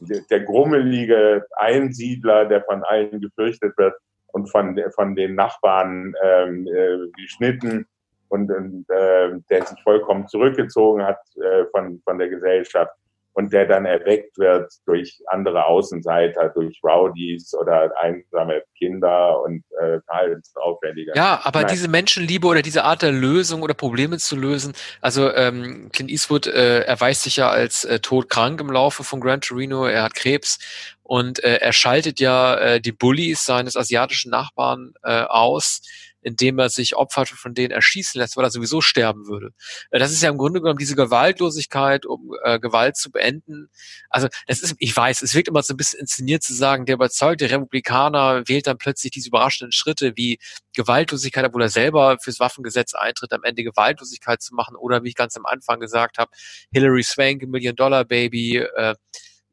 [0.00, 3.94] der grummelige Einsiedler, der von allen gefürchtet wird
[4.28, 7.86] und von, von den Nachbarn ähm, äh, geschnitten
[8.28, 12.92] und, und äh, der sich vollkommen zurückgezogen hat äh, von, von der Gesellschaft
[13.38, 20.00] und der dann erweckt wird durch andere Außenseiter, durch Rowdies oder einsame Kinder und äh,
[20.06, 21.12] verhaltensauffällige.
[21.14, 21.68] Ja, aber Nein.
[21.70, 26.48] diese Menschenliebe oder diese Art der Lösung oder Probleme zu lösen, also ähm, Clint Eastwood
[26.48, 30.58] äh, erweist sich ja als äh, todkrank im Laufe von Gran Torino, er hat Krebs
[31.04, 35.82] und äh, er schaltet ja äh, die Bullies seines asiatischen Nachbarn äh, aus
[36.28, 39.50] indem er sich Opfer von denen erschießen lässt, weil er sowieso sterben würde.
[39.90, 43.68] Äh, das ist ja im Grunde genommen diese Gewaltlosigkeit, um äh, Gewalt zu beenden.
[44.10, 46.94] Also das ist, ich weiß, es wirkt immer so ein bisschen inszeniert zu sagen, der
[46.94, 50.38] überzeugte Republikaner wählt dann plötzlich diese überraschenden Schritte wie
[50.74, 55.14] Gewaltlosigkeit, obwohl er selber fürs Waffengesetz eintritt, am Ende Gewaltlosigkeit zu machen oder wie ich
[55.14, 56.30] ganz am Anfang gesagt habe,
[56.70, 58.94] Hillary Swank, Million Dollar Baby, äh,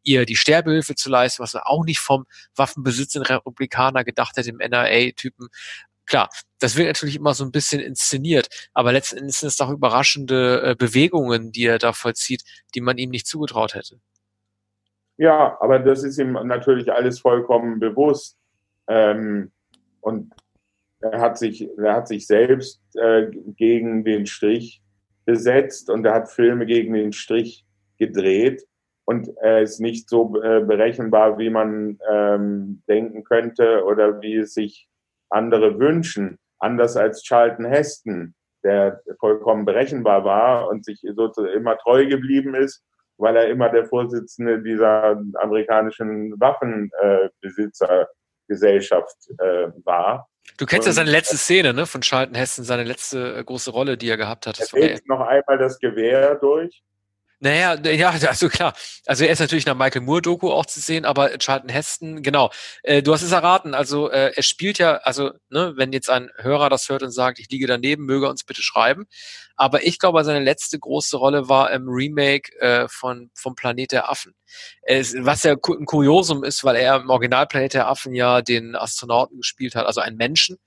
[0.06, 4.60] ihr die Sterbehilfe zu leisten, was man auch nicht vom waffenbesitzenden Republikaner gedacht hätte, im
[4.60, 5.48] NRA-Typen.
[6.06, 6.30] Klar,
[6.60, 10.62] das wird natürlich immer so ein bisschen inszeniert, aber letzten Endes sind es doch überraschende
[10.64, 12.44] äh, Bewegungen, die er da vollzieht,
[12.76, 14.00] die man ihm nicht zugetraut hätte.
[15.18, 18.38] Ja, aber das ist ihm natürlich alles vollkommen bewusst.
[18.88, 19.52] Ähm,
[20.02, 20.34] und
[21.00, 24.82] er hat sich, er hat sich selbst äh, gegen den Strich
[25.26, 27.66] besetzt und er hat Filme gegen den Strich
[27.98, 28.64] gedreht
[29.06, 34.54] und er ist nicht so äh, berechenbar, wie man ähm, denken könnte oder wie es
[34.54, 34.88] sich
[35.30, 36.38] andere wünschen.
[36.60, 42.84] Anders als Charlton Heston, der vollkommen berechenbar war und sich sozusagen immer treu geblieben ist,
[43.18, 50.28] weil er immer der Vorsitzende dieser amerikanischen Waffenbesitzergesellschaft äh, war.
[50.58, 53.72] Du kennst und, ja seine letzte Szene, ne, von Charlton Heston, seine letzte äh, große
[53.72, 54.60] Rolle, die er gehabt hat.
[54.60, 56.84] Er wählt noch einmal das Gewehr durch
[57.46, 58.74] naja, ja, also klar.
[59.06, 62.50] Also er ist natürlich nach Michael Moore-Doku auch zu sehen, aber Charlton Heston, genau.
[62.82, 63.76] Äh, du hast es erraten.
[63.76, 67.38] Also äh, er spielt ja, also ne, wenn jetzt ein Hörer das hört und sagt,
[67.38, 69.06] ich liege daneben, möge er uns bitte schreiben.
[69.56, 74.10] Aber ich glaube, seine letzte große Rolle war im Remake äh, von vom Planet der
[74.10, 74.34] Affen.
[74.82, 78.76] Es, was ja ein Kuriosum ist, weil er im Original Planet der Affen ja den
[78.76, 80.58] Astronauten gespielt hat, also einen Menschen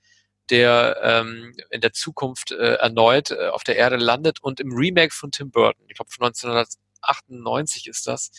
[0.49, 5.13] der ähm, in der Zukunft äh, erneut äh, auf der Erde landet und im Remake
[5.13, 8.31] von Tim Burton, ich glaube von 1998 ist das,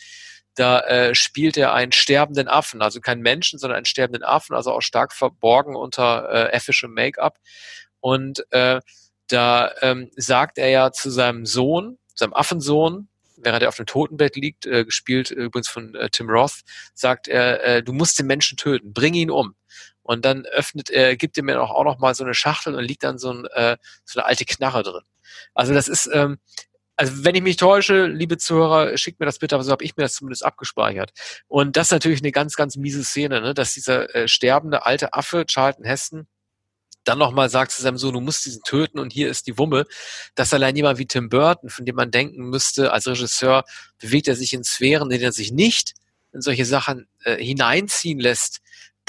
[0.54, 4.72] da äh, spielt er einen sterbenden Affen, also keinen Menschen, sondern einen sterbenden Affen, also
[4.72, 7.38] auch stark verborgen unter äh, effischem Make-up.
[8.00, 8.80] Und äh,
[9.28, 14.36] da ähm, sagt er ja zu seinem Sohn, seinem Affensohn, während er auf dem Totenbett
[14.36, 16.60] liegt, äh, gespielt äh, übrigens von äh, Tim Roth,
[16.94, 19.54] sagt er, äh, du musst den Menschen töten, bring ihn um.
[20.10, 22.82] Und dann öffnet er, gibt er mir auch, auch noch mal so eine Schachtel und
[22.82, 25.04] liegt dann so, ein, äh, so eine alte Knarre drin.
[25.54, 26.40] Also das ist, ähm,
[26.96, 29.96] also wenn ich mich täusche, liebe Zuhörer, schickt mir das bitte, aber so habe ich
[29.96, 31.12] mir das zumindest abgespeichert.
[31.46, 33.54] Und das ist natürlich eine ganz, ganz miese Szene, ne?
[33.54, 36.26] dass dieser äh, sterbende alte Affe, Charlton Heston,
[37.04, 39.86] dann nochmal sagt zu seinem Sohn, du musst diesen töten und hier ist die Wumme,
[40.34, 43.62] dass allein jemand wie Tim Burton, von dem man denken müsste, als Regisseur
[44.00, 45.94] bewegt er sich in Sphären, in denen er sich nicht
[46.32, 48.60] in solche Sachen äh, hineinziehen lässt,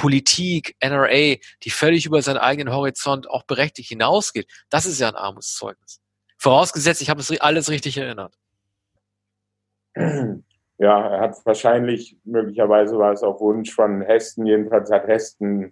[0.01, 4.47] Politik, NRA, die völlig über seinen eigenen Horizont auch berechtigt hinausgeht.
[4.71, 6.01] Das ist ja ein Armutszeugnis.
[6.39, 8.33] Vorausgesetzt, ich habe es alles richtig erinnert.
[10.77, 15.65] Ja, er hat wahrscheinlich, möglicherweise war es auf Wunsch von Heston, jedenfalls hat Heston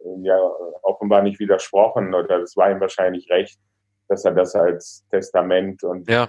[0.00, 0.36] äh, ja
[0.82, 3.60] offenbar nicht widersprochen oder das war ihm wahrscheinlich recht,
[4.08, 6.28] dass er das als Testament und ja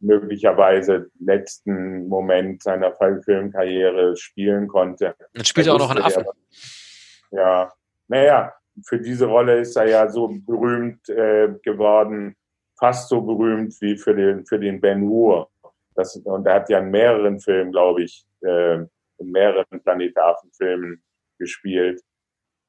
[0.00, 5.14] möglicherweise letzten Moment seiner Filmkarriere spielen konnte.
[5.32, 6.24] Dann spielt er auch noch einen Affen.
[7.30, 7.72] ja,
[8.08, 8.52] naja,
[8.84, 12.36] für diese Rolle ist er ja so berühmt äh, geworden,
[12.78, 15.48] fast so berühmt wie für den, für den Ben Hur.
[15.94, 18.76] Das, und er hat ja in mehreren Filmen, glaube ich, äh,
[19.18, 20.14] in mehreren Planet
[20.52, 21.02] Filmen
[21.38, 22.02] gespielt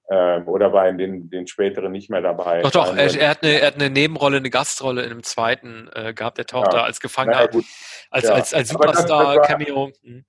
[0.10, 2.62] ähm, oder war in den, den späteren nicht mehr dabei.
[2.62, 5.90] Doch, doch, er, er, hat eine, er hat eine Nebenrolle, eine Gastrolle in einem zweiten
[5.94, 6.80] äh, gehabt, der taucht ja.
[6.80, 7.62] da als Gefangener, ja,
[8.10, 8.34] als, ja.
[8.34, 9.92] als, als Superstar-Cameo.
[10.04, 10.26] Mhm.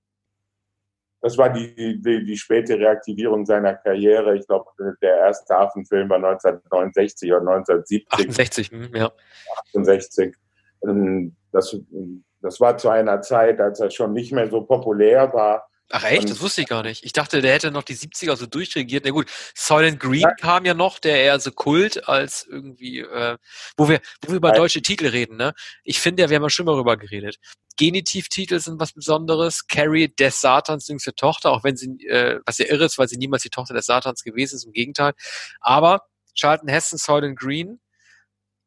[1.21, 4.37] Das war die, die, die späte Reaktivierung seiner Karriere.
[4.37, 4.69] Ich glaube,
[5.01, 8.07] der erste Hafenfilm war 1969 oder 1970.
[8.09, 9.11] 68, hm, ja.
[9.73, 10.35] 68.
[10.85, 11.77] Ähm, das,
[12.41, 16.21] das war zu einer Zeit, als er schon nicht mehr so populär war Ach echt?
[16.21, 17.03] Und, das wusste ich gar nicht.
[17.03, 19.05] Ich dachte, der hätte noch die 70er so durchregiert.
[19.05, 20.33] Na gut, Silent Green ja.
[20.35, 23.37] kam ja noch, der eher so Kult als irgendwie, äh,
[23.75, 25.53] wo wir, wo wir über deutsche Titel reden, ne?
[25.83, 27.37] Ich finde ja, wir haben ja schon mal darüber geredet.
[27.75, 29.65] Genitivtitel sind was Besonderes.
[29.65, 33.17] Carrie des Satans, jüngste Tochter, auch wenn sie, äh, was ja irre ist, weil sie
[33.17, 35.13] niemals die Tochter des Satans gewesen ist, im Gegenteil.
[35.59, 36.03] Aber
[36.35, 37.79] Charlton Heston, Silent Green,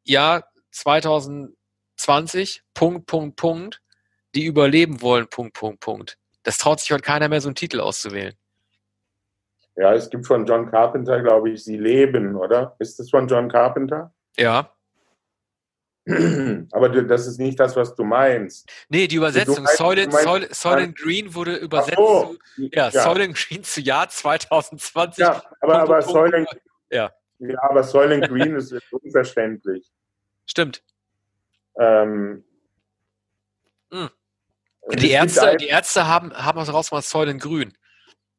[0.03, 3.81] ja, 2020, Punkt, Punkt, Punkt,
[4.35, 7.79] die überleben wollen, Punkt, Punkt, Punkt das traut sich heute keiner mehr, so einen Titel
[7.79, 8.35] auszuwählen.
[9.75, 12.75] Ja, es gibt von John Carpenter, glaube ich, Sie leben, oder?
[12.79, 14.13] Ist das von John Carpenter?
[14.37, 14.71] Ja.
[16.71, 18.69] Aber das ist nicht das, was du meinst.
[18.89, 19.65] Nee, die Übersetzung.
[19.65, 22.35] Soylent, Soylent, Soylent Green wurde übersetzt so.
[22.55, 23.03] zu, ja, ja.
[23.03, 25.19] Soylent Green zu Jahr 2020.
[25.19, 26.49] Ja, aber, aber Soylent,
[26.91, 27.11] ja.
[27.39, 29.89] ja, aber Soylent Green ist unverständlich.
[30.45, 30.83] Stimmt.
[31.79, 32.43] Ähm, hm.
[34.91, 37.73] Die Ärzte, die Ärzte haben, haben aus rausgemacht Säulen grün.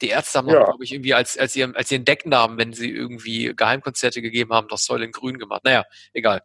[0.03, 0.65] Die Ärzte haben, ja.
[0.65, 4.69] glaube ich, irgendwie als, als, ihren, als ihren Decknamen, wenn sie irgendwie Geheimkonzerte gegeben haben,
[4.69, 5.63] das Säule in Grün gemacht.
[5.65, 6.43] Naja, egal.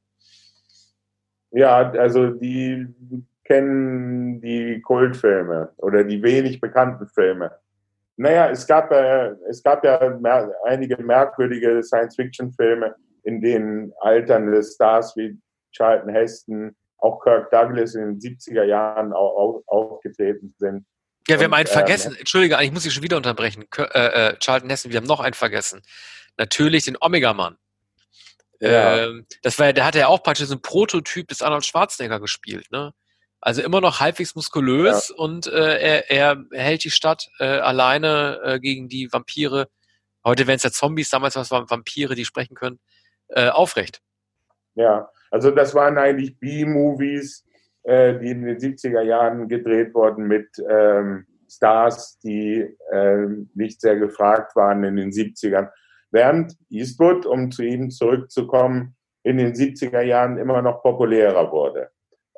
[1.52, 2.88] Ja, also die
[3.44, 7.52] kennen die Kultfilme oder die wenig bekannten Filme.
[8.18, 15.16] Naja, es gab, äh, es gab ja mer einige merkwürdige Science-Fiction-Filme, in denen alternde Stars
[15.18, 15.40] wie
[15.72, 20.86] Charlton Heston, auch Kirk Douglas in den 70er Jahren auch, aufgetreten sind.
[21.28, 22.14] Ja, wir und, haben einen vergessen.
[22.14, 23.66] Ähm, Entschuldige, ich muss dich schon wieder unterbrechen.
[23.78, 25.82] Äh, äh, Charlton Heston, wir haben noch einen vergessen.
[26.38, 27.58] Natürlich den Omega-Mann.
[28.60, 29.06] Ja.
[29.06, 32.72] Ähm, das war, der hatte ja auch praktisch so ein Prototyp des Arnold Schwarzenegger gespielt,
[32.72, 32.94] ne?
[33.42, 35.16] Also immer noch halbwegs muskulös ja.
[35.16, 39.70] und äh, er, er hält die Stadt äh, alleine äh, gegen die Vampire.
[40.26, 42.82] Heute wären es ja Zombies, damals waren es Vampire, die sprechen können,
[43.30, 44.02] äh, aufrecht.
[44.76, 47.46] Ja, also das waren eigentlich B-Movies,
[47.84, 53.98] äh, die in den 70er Jahren gedreht wurden mit ähm, Stars, die äh, nicht sehr
[53.98, 55.70] gefragt waren in den 70ern.
[56.12, 61.90] Während Eastwood, um zu ihm zurückzukommen, in den 70er Jahren immer noch populärer wurde.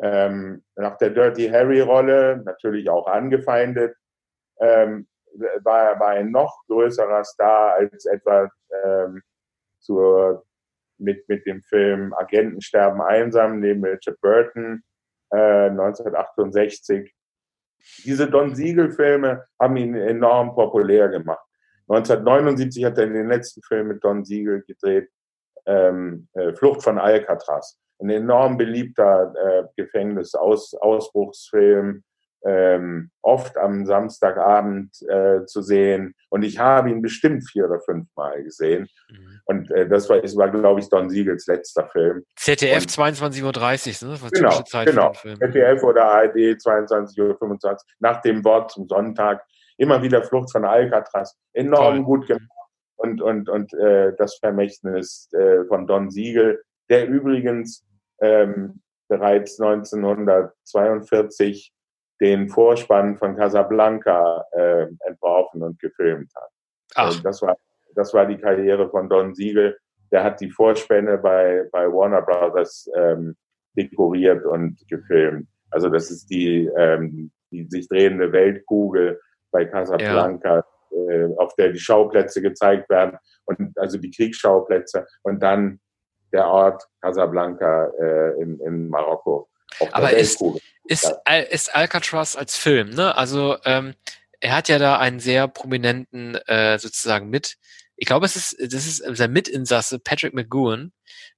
[0.01, 3.95] Ähm, nach der Dirty Harry-Rolle, natürlich auch angefeindet,
[4.59, 5.07] ähm,
[5.63, 8.49] war er ein noch größerer Star als etwa
[8.83, 9.21] ähm,
[9.79, 10.43] zur,
[11.01, 14.81] mit, mit dem Film Agenten sterben einsam neben Richard Burton
[15.31, 17.13] äh, 1968.
[18.05, 21.43] Diese Don Siegel-Filme haben ihn enorm populär gemacht.
[21.89, 25.09] 1979 hat er den letzten Film mit Don Siegel gedreht,
[25.65, 27.79] ähm, äh, Flucht von Alcatraz.
[27.99, 32.03] Ein enorm beliebter äh, Gefängnisausbruchsfilm,
[32.43, 36.15] ähm, oft am Samstagabend äh, zu sehen.
[36.29, 38.87] Und ich habe ihn bestimmt vier oder fünf Mal gesehen.
[39.09, 39.41] Mhm.
[39.45, 42.23] Und äh, das war, war glaube ich, Don Siegels letzter Film.
[42.35, 44.17] ZDF 22.30 Uhr, ne?
[44.21, 45.13] Das genau, Zeit genau.
[45.13, 49.43] ZDF oder ARD 22.25 Uhr, nach dem Wort zum Sonntag
[49.77, 52.03] immer wieder Flucht von Alcatraz, enorm Toll.
[52.03, 52.47] gut gemacht.
[52.95, 57.83] Und, und, und äh, das Vermächtnis äh, von Don Siegel, der übrigens
[58.21, 61.73] ähm, bereits 1942
[62.21, 66.49] den Vorspann von Casablanca äh, entworfen und gefilmt hat.
[66.95, 67.05] Ach.
[67.07, 67.57] Also das, war,
[67.95, 69.77] das war die Karriere von Don Siegel.
[70.11, 73.35] Der hat die Vorspänne bei, bei Warner Brothers ähm,
[73.75, 75.47] dekoriert und gefilmt.
[75.71, 79.19] Also das ist die, ähm, die sich drehende Weltkugel
[79.51, 81.13] bei Casablanca, ja.
[81.13, 85.79] äh, auf der die Schauplätze gezeigt werden und also die Kriegsschauplätze und dann
[86.33, 89.49] der Ort Casablanca äh, in, in Marokko.
[89.91, 90.43] Aber ist,
[90.83, 91.13] ist,
[91.49, 93.15] ist Alcatraz als Film, ne?
[93.15, 93.93] Also ähm,
[94.39, 97.57] er hat ja da einen sehr prominenten äh, sozusagen mit.
[97.95, 100.91] Ich glaube, es ist das ist sein Mitinsasse Patrick McGowan,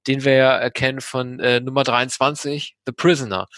[0.06, 3.48] den wir ja kennen von äh, Nummer 23, The Prisoner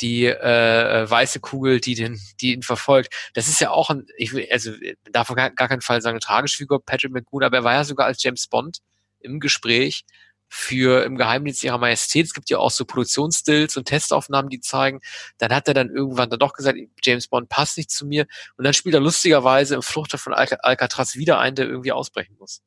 [0.00, 3.12] die äh, äh, weiße Kugel, die den, die ihn verfolgt.
[3.34, 4.72] Das ist ja auch ein, ich will, also
[5.10, 7.84] darf gar, gar keinen Fall sagen, eine tragische Figur, Patrick McGoon, aber er war ja
[7.84, 8.78] sogar als James Bond
[9.20, 10.04] im Gespräch
[10.48, 12.26] für im Geheimdienst ihrer Majestät.
[12.26, 15.00] Es gibt ja auch so Produktionsstills und Testaufnahmen, die zeigen.
[15.38, 18.26] Dann hat er dann irgendwann dann doch gesagt, James Bond passt nicht zu mir.
[18.56, 22.62] Und dann spielt er lustigerweise im Fluchter von Alcatraz wieder ein, der irgendwie ausbrechen muss.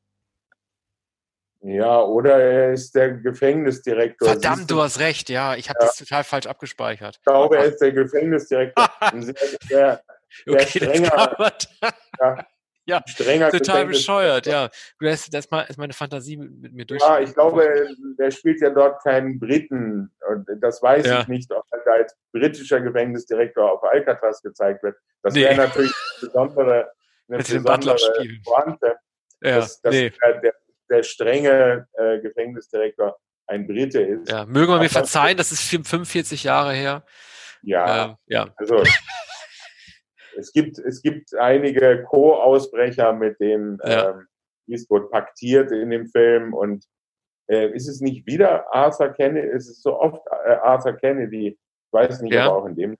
[1.63, 4.29] Ja, oder er ist der Gefängnisdirektor.
[4.29, 5.55] Verdammt, du hast recht, ja.
[5.55, 5.85] Ich habe ja.
[5.85, 7.17] das total falsch abgespeichert.
[7.17, 8.89] Ich glaube, er ist der Gefängnisdirektor.
[9.19, 9.35] sehr,
[9.67, 10.01] sehr,
[10.45, 11.53] sehr okay, strenger,
[12.19, 12.45] ja,
[12.91, 14.69] ja, strenger total bescheuert, ja.
[14.99, 17.01] Das, das ist meine Fantasie mit, mir durch.
[17.01, 17.87] Ja, ich glaube,
[18.19, 20.11] der spielt ja dort keinen Briten.
[20.27, 21.21] Und das weiß ja.
[21.21, 24.97] ich nicht, ob er da als britischer Gefängnisdirektor auf Alcatraz gezeigt wird.
[25.23, 25.41] Das nee.
[25.41, 26.91] wäre natürlich eine besondere,
[27.29, 27.97] eine besondere
[28.43, 28.95] Pointe.
[29.41, 30.11] Ja, dass, dass nee.
[30.43, 30.53] der,
[30.89, 33.17] der strenge äh, Gefängnisdirektor
[33.47, 34.29] ein Brite ist.
[34.29, 37.03] Ja, möge man mir verzeihen, das ist 45 Jahre her.
[37.63, 38.47] Ja, ähm, ja.
[38.57, 38.83] also
[40.37, 44.11] es gibt, es gibt einige Co-Ausbrecher, mit denen ja.
[44.11, 44.27] ähm,
[44.67, 46.85] Eastwood paktiert in dem Film und
[47.47, 51.57] äh, ist es nicht wieder Arthur Kennedy, ist es so oft äh, Arthur Kennedy, ich
[51.93, 52.47] weiß nicht, ja.
[52.47, 52.97] ob auch in dem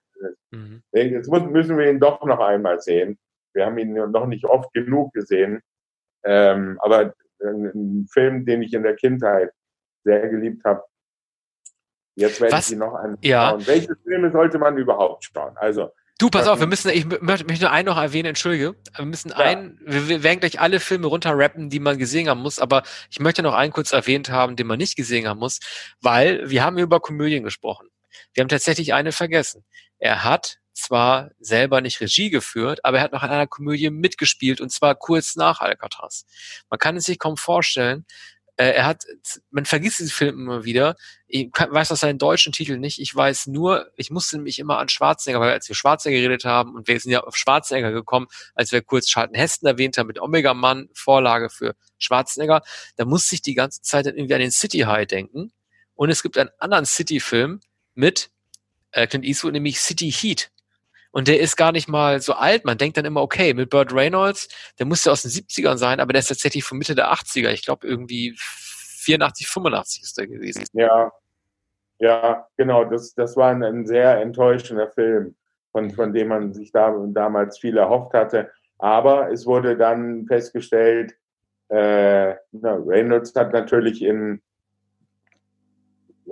[0.51, 0.83] mhm.
[0.91, 3.17] Jetzt muss, müssen wir ihn doch noch einmal sehen.
[3.53, 5.61] Wir haben ihn noch nicht oft genug gesehen.
[6.23, 7.13] Ähm, aber
[7.43, 9.51] ein Film, den ich in der Kindheit
[10.03, 10.83] sehr geliebt habe.
[12.15, 13.17] Jetzt werde ich ihn noch anschauen.
[13.21, 13.57] Ja.
[13.65, 15.55] Welche Filme sollte man überhaupt schauen?
[15.57, 15.91] Also
[16.21, 18.75] Du, pass auf, wir müssen, ich möchte, möchte einen noch erwähnen, entschuldige.
[18.95, 19.37] Wir müssen ja.
[19.37, 23.41] einen, wir werden gleich alle Filme runterrappen, die man gesehen haben muss, aber ich möchte
[23.41, 25.59] noch einen kurz erwähnt haben, den man nicht gesehen haben muss,
[25.99, 27.87] weil wir haben über Komödien gesprochen.
[28.35, 29.65] Wir haben tatsächlich eine vergessen.
[29.97, 34.61] Er hat zwar selber nicht Regie geführt, aber er hat noch in einer Komödie mitgespielt
[34.61, 36.27] und zwar kurz nach Alcatraz.
[36.69, 38.05] Man kann es sich kaum vorstellen,
[38.61, 39.07] Äh, er hat,
[39.49, 40.95] man vergisst diesen Film immer wieder.
[41.25, 42.99] Ich weiß auch seinen deutschen Titel nicht.
[42.99, 46.75] Ich weiß nur, ich musste mich immer an Schwarzenegger, weil als wir Schwarzenegger geredet haben
[46.75, 50.21] und wir sind ja auf Schwarzenegger gekommen, als wir kurz Schalten Hesten erwähnt haben mit
[50.21, 52.61] Omega Mann, Vorlage für Schwarzenegger,
[52.97, 55.51] da musste ich die ganze Zeit dann irgendwie an den City High denken.
[55.95, 57.61] Und es gibt einen anderen City-Film
[57.95, 58.29] mit
[58.91, 60.51] äh, Clint Eastwood, nämlich City Heat.
[61.11, 62.65] Und der ist gar nicht mal so alt.
[62.65, 64.47] Man denkt dann immer, okay, mit Burt Reynolds,
[64.79, 67.49] der musste aus den 70ern sein, aber der ist tatsächlich von Mitte der 80er.
[67.49, 70.65] Ich glaube, irgendwie 84, 85 ist der gewesen.
[70.73, 71.11] Ja,
[71.99, 72.85] ja, genau.
[72.85, 75.35] Das, das war ein, ein sehr enttäuschender Film,
[75.71, 78.49] von, von dem man sich da, damals viel erhofft hatte.
[78.77, 81.13] Aber es wurde dann festgestellt,
[81.69, 84.41] äh, na, Reynolds hat natürlich in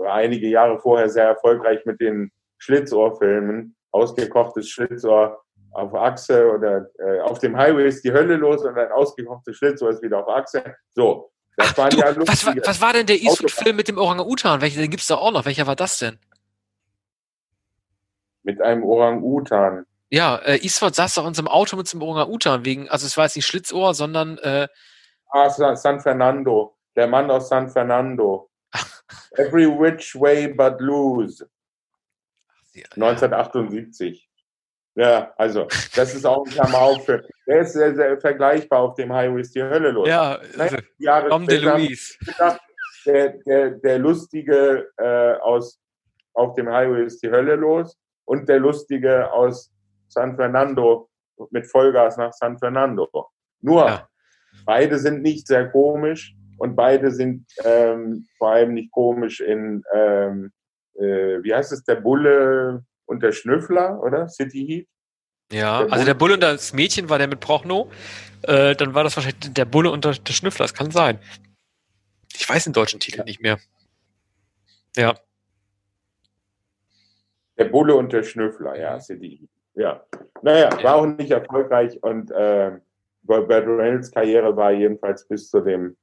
[0.05, 7.39] einige Jahre vorher sehr erfolgreich mit den Schlitzohrfilmen ausgekochtes Schlitzohr auf Achse oder äh, auf
[7.39, 10.63] dem Highway ist die Hölle los und ein ausgekochtes Schlitzohr ist wieder auf Achse.
[10.95, 11.31] So.
[11.57, 14.61] Das Ach, waren du, ja was, war, was war denn der Eastwood-Film mit dem Orang-Utan?
[14.61, 15.45] Welchen, den gibt's da auch noch.
[15.45, 16.17] Welcher war das denn?
[18.43, 19.85] Mit einem Orang-Utan.
[20.09, 23.25] Ja, äh, Eastwood saß doch in unserem Auto mit dem Orang-Utan wegen, also es war
[23.25, 24.67] jetzt nicht Schlitzohr, sondern äh,
[25.31, 26.75] Ah, San Fernando.
[26.95, 28.49] Der Mann aus San Fernando.
[29.37, 31.47] Every which way but lose.
[32.95, 34.29] 1978.
[34.95, 37.21] Ja, also, das ist auch ein Klamauk-Film.
[37.47, 40.07] Der ist sehr, sehr vergleichbar auf dem Highway ist die Hölle los.
[40.07, 42.15] Ja, also, Jahre Tom DeLuise.
[43.05, 45.79] Der, der, der Lustige äh, aus
[46.33, 49.71] Auf dem Highway ist die Hölle los und der Lustige aus
[50.09, 51.09] San Fernando
[51.49, 53.07] mit Vollgas nach San Fernando.
[53.61, 54.07] Nur, ja.
[54.65, 60.51] beide sind nicht sehr komisch und beide sind ähm, vor allem nicht komisch in ähm,
[60.99, 64.27] äh, wie heißt es, der Bulle und der Schnüffler, oder?
[64.27, 64.87] City Heat?
[65.51, 67.89] Ja, der also der Bulle und das Mädchen war der mit Prochno.
[68.43, 70.65] Äh, dann war das wahrscheinlich der Bulle und der, der Schnüffler.
[70.65, 71.19] Das kann sein.
[72.35, 73.23] Ich weiß den deutschen Titel ja.
[73.23, 73.57] nicht mehr.
[74.95, 75.15] Ja.
[77.57, 79.49] Der Bulle und der Schnüffler, ja, City Heat.
[79.73, 80.05] Ja.
[80.41, 82.79] Naja, war auch nicht erfolgreich und äh,
[83.23, 85.97] Burt Reynolds Karriere war jedenfalls bis zu dem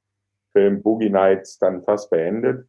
[0.51, 2.67] Film Boogie Nights dann fast beendet.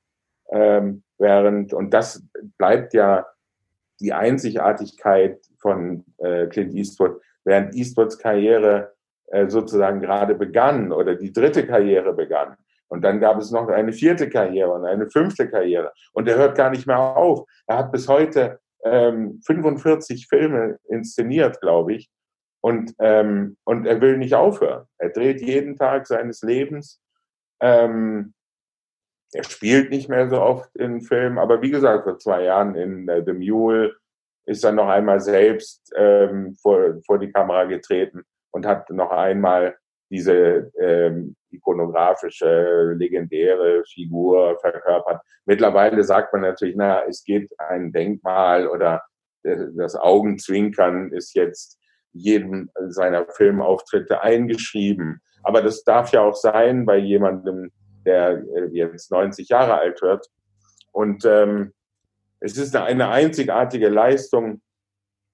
[0.51, 2.23] Ähm, während, und das
[2.57, 3.27] bleibt ja
[4.01, 8.95] die Einzigartigkeit von äh, Clint Eastwood, während Eastwoods Karriere
[9.27, 12.57] äh, sozusagen gerade begann oder die dritte Karriere begann.
[12.89, 15.93] Und dann gab es noch eine vierte Karriere und eine fünfte Karriere.
[16.13, 17.47] Und er hört gar nicht mehr auf.
[17.67, 22.09] Er hat bis heute ähm, 45 Filme inszeniert, glaube ich.
[22.61, 24.87] Und, ähm, und er will nicht aufhören.
[24.97, 27.01] Er dreht jeden Tag seines Lebens.
[27.61, 28.35] Ähm,
[29.33, 33.09] er spielt nicht mehr so oft in Filmen, aber wie gesagt, vor zwei Jahren in
[33.09, 33.95] äh, The Mule
[34.47, 39.77] ist er noch einmal selbst ähm, vor, vor die Kamera getreten und hat noch einmal
[40.11, 45.21] diese ähm, ikonografische, legendäre Figur verkörpert.
[45.45, 49.03] Mittlerweile sagt man natürlich, na, es gibt ein Denkmal oder
[49.43, 51.79] das Augenzwinkern ist jetzt
[52.13, 55.21] jedem seiner Filmauftritte eingeschrieben.
[55.43, 57.71] Aber das darf ja auch sein bei jemandem,
[58.09, 60.27] der äh, jetzt 90 Jahre alt wird.
[60.93, 61.75] Und ähm,
[62.41, 64.63] es ist eine einzigartige Leistung,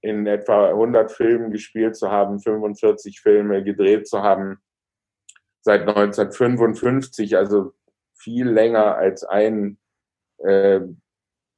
[0.01, 4.59] in etwa 100 Filmen gespielt zu haben, 45 Filme gedreht zu haben,
[5.63, 7.73] seit 1955, also
[8.13, 9.79] viel länger als ein,
[10.39, 10.81] äh,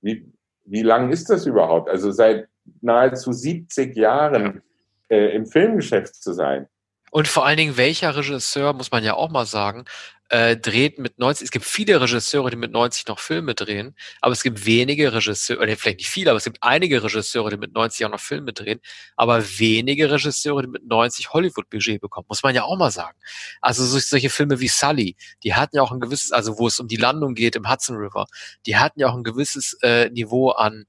[0.00, 0.32] wie,
[0.64, 1.90] wie lang ist das überhaupt?
[1.90, 2.48] Also seit
[2.80, 4.62] nahezu 70 Jahren
[5.08, 6.68] äh, im Filmgeschäft zu sein.
[7.16, 9.86] Und vor allen Dingen, welcher Regisseur, muss man ja auch mal sagen,
[10.28, 14.34] äh, dreht mit 90, es gibt viele Regisseure, die mit 90 noch Filme drehen, aber
[14.34, 17.72] es gibt wenige Regisseure, oder vielleicht nicht viele, aber es gibt einige Regisseure, die mit
[17.72, 18.80] 90 auch noch Filme drehen,
[19.16, 23.18] aber wenige Regisseure, die mit 90 Hollywood-Budget bekommen, muss man ja auch mal sagen.
[23.62, 26.86] Also solche Filme wie Sully, die hatten ja auch ein gewisses, also wo es um
[26.86, 28.26] die Landung geht im Hudson River,
[28.66, 30.84] die hatten ja auch ein gewisses äh, Niveau an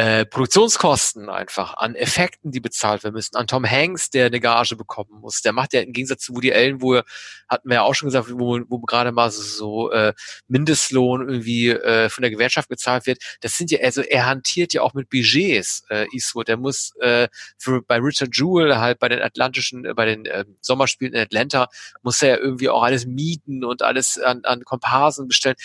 [0.00, 4.74] äh, Produktionskosten einfach, an Effekten, die bezahlt werden müssen, an Tom Hanks, der eine Gage
[4.74, 5.42] bekommen muss.
[5.42, 7.02] Der macht ja im Gegensatz zu Woody Allen, wo
[7.50, 10.14] hatten wir ja auch schon gesagt, wo, wo gerade mal so, so äh,
[10.48, 13.18] Mindestlohn irgendwie äh, von der Gewerkschaft gezahlt wird.
[13.42, 16.48] Das sind ja, also er hantiert ja auch mit Budgets, äh, Eastwood.
[16.48, 17.28] Der muss äh,
[17.58, 21.68] für, bei Richard Jewell halt bei den Atlantischen, äh, bei den äh, Sommerspielen in Atlanta,
[22.02, 25.56] muss er ja irgendwie auch alles mieten und alles an, an Komparsen bestellen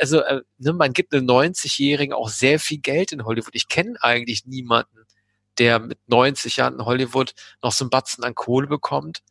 [0.00, 3.54] also äh, ne, man gibt einem 90-Jährigen auch sehr viel Geld in Hollywood.
[3.54, 5.06] Ich kenne eigentlich niemanden,
[5.58, 9.22] der mit 90 Jahren in Hollywood noch so einen Batzen an Kohle bekommt.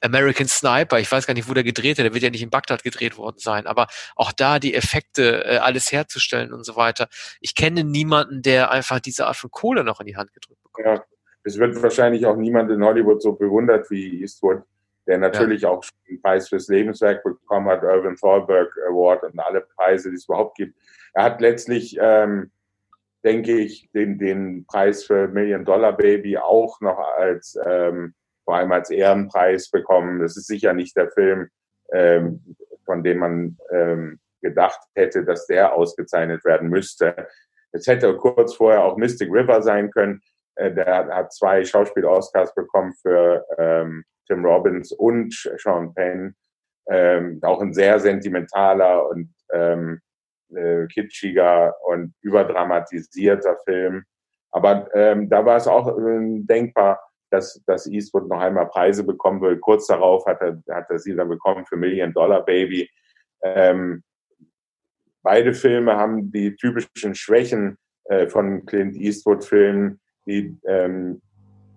[0.00, 2.50] American Sniper, ich weiß gar nicht, wo der gedreht hat, der wird ja nicht in
[2.50, 3.86] Bagdad gedreht worden sein, aber
[4.16, 7.08] auch da die Effekte, äh, alles herzustellen und so weiter.
[7.40, 10.86] Ich kenne niemanden, der einfach diese Art von Kohle noch in die Hand gedrückt bekommt.
[10.86, 11.04] Ja,
[11.44, 14.62] es wird wahrscheinlich auch niemand in Hollywood so bewundert wie Eastwood.
[15.06, 15.68] der natürlich ja.
[15.68, 20.24] auch den Preis fürs Lebenswerk bekommen hat, Irvin Thalberg Award und alle Preise, die es
[20.24, 20.78] überhaupt gibt.
[21.12, 22.50] Er hat letztlich, ähm,
[23.24, 28.14] denke ich, den, den Preis für Million Dollar Baby auch noch als, ähm,
[28.44, 30.20] vor allem als Ehrenpreis bekommen.
[30.20, 31.48] Das ist sicher nicht der Film,
[31.92, 37.28] ähm, von dem man ähm, gedacht hätte, dass der ausgezeichnet werden müsste.
[37.70, 40.20] Es hätte kurz vorher auch Mystic River sein können.
[40.56, 46.34] Äh, der hat zwei Schauspiel-Oscars bekommen für ähm, Tim Robbins und Sean Penn.
[46.90, 50.00] Ähm, auch ein sehr sentimentaler und ähm,
[50.56, 54.04] äh, kitschiger und überdramatisierter Film.
[54.50, 57.00] Aber ähm, da war es auch äh, denkbar,
[57.30, 59.58] dass, dass Eastwood noch einmal Preise bekommen will.
[59.58, 62.88] Kurz darauf hat er, hat er sie dann bekommen für Million Dollar Baby.
[63.42, 64.02] Ähm,
[65.22, 71.22] beide Filme haben die typischen Schwächen äh, von Clint Eastwood-Filmen, die ähm,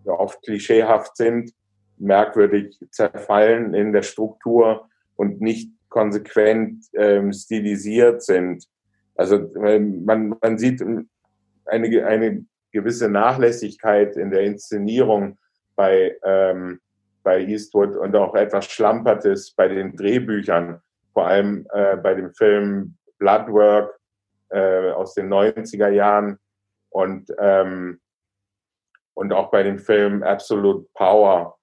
[0.06, 1.52] oft klischeehaft sind,
[1.98, 8.68] merkwürdig zerfallen in der Struktur und nicht konsequent ähm, stilisiert sind.
[9.16, 11.08] Also man, man sieht eine,
[12.06, 15.38] eine gewisse Nachlässigkeit in der Inszenierung
[15.78, 16.82] bei, ähm,
[17.24, 20.82] bei Eastwood und auch etwas Schlampertes bei den Drehbüchern,
[21.14, 23.98] vor allem äh, bei dem Film Bloodwork
[24.50, 26.40] äh, aus den 90er Jahren
[26.90, 28.02] und, ähm,
[29.14, 31.55] und auch bei dem Film Absolute Power.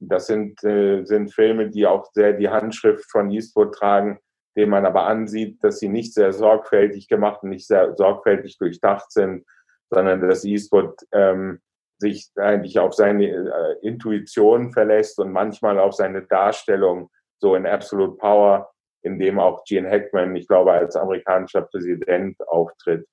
[0.00, 4.18] Das sind, äh, sind Filme, die auch sehr die Handschrift von Eastwood tragen,
[4.56, 9.12] dem man aber ansieht, dass sie nicht sehr sorgfältig gemacht und nicht sehr sorgfältig durchdacht
[9.12, 9.44] sind,
[9.90, 11.60] sondern dass Eastwood ähm,
[11.98, 18.16] sich eigentlich auf seine äh, Intuition verlässt und manchmal auf seine Darstellung, so in Absolute
[18.16, 18.70] Power,
[19.02, 23.06] in dem auch Gene Hackman, ich glaube, als amerikanischer Präsident auftritt.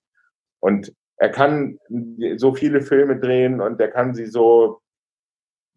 [0.60, 1.80] Und er kann
[2.38, 4.82] so viele Filme drehen und er kann sie so,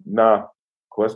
[0.05, 0.53] na,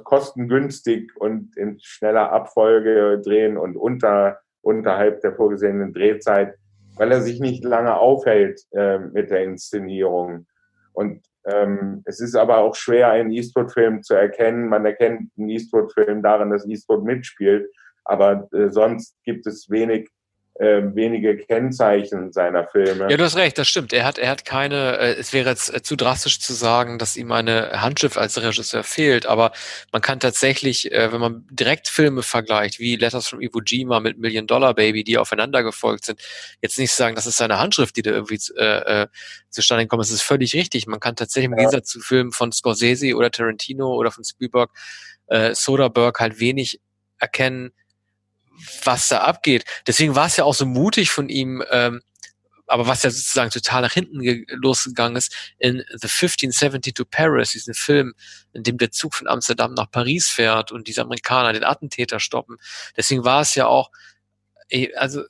[0.05, 6.55] kostengünstig und in schneller Abfolge drehen und unter, unterhalb der vorgesehenen Drehzeit,
[6.97, 10.47] weil er sich nicht lange aufhält äh, mit der Inszenierung.
[10.93, 14.68] Und ähm, es ist aber auch schwer, einen Eastwood-Film zu erkennen.
[14.68, 17.68] Man erkennt einen Eastwood-Film daran, dass Eastwood mitspielt,
[18.05, 20.09] aber äh, sonst gibt es wenig
[20.57, 23.11] äh, wenige Kennzeichen seiner Filme.
[23.11, 23.92] Ja, du hast recht, das stimmt.
[23.92, 27.16] Er hat, er hat keine, äh, es wäre jetzt äh, zu drastisch zu sagen, dass
[27.16, 29.50] ihm eine Handschrift als Regisseur fehlt, aber
[29.90, 34.18] man kann tatsächlich, äh, wenn man direkt Filme vergleicht, wie Letters from Iwo Jima mit
[34.18, 36.20] Million Dollar Baby, die aufeinander gefolgt sind,
[36.62, 39.07] jetzt nicht sagen, das ist seine Handschrift, die da irgendwie äh, äh,
[39.50, 40.05] zustande kommt.
[40.05, 40.86] Es ist völlig richtig.
[40.86, 44.70] Man kann tatsächlich im Gegensatz zu Filmen von Scorsese oder Tarantino oder von Spielberg,
[45.26, 46.80] äh, Soderbergh halt wenig
[47.18, 47.72] erkennen,
[48.84, 49.64] was da abgeht.
[49.86, 52.02] Deswegen war es ja auch so mutig von ihm, ähm,
[52.66, 57.74] aber was ja sozusagen total nach hinten losgegangen ist, in The 1570 to Paris, diesen
[57.74, 58.14] Film,
[58.52, 62.57] in dem der Zug von Amsterdam nach Paris fährt und diese Amerikaner den Attentäter stoppen.
[62.96, 63.90] Deswegen war es ja auch,
[64.70, 65.22] eh, also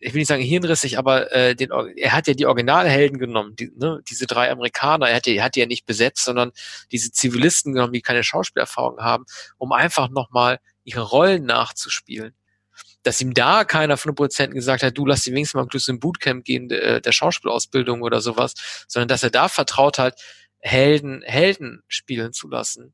[0.00, 3.72] ich will nicht sagen hirnrissig, aber äh, den, er hat ja die Originalhelden genommen, die,
[3.76, 5.08] ne, diese drei Amerikaner.
[5.08, 6.52] Er hat, die, er hat die ja nicht besetzt, sondern
[6.92, 9.24] diese Zivilisten genommen, die keine Schauspielerfahrung haben,
[9.56, 12.34] um einfach nochmal ihre Rollen nachzuspielen
[13.08, 15.98] dass ihm da keiner von den Produzenten gesagt hat, du lass die wenigstens mal ein
[15.98, 20.20] Bootcamp gehen, der, der Schauspielausbildung oder sowas, sondern dass er da vertraut hat,
[20.60, 22.92] Helden, Helden spielen zu lassen.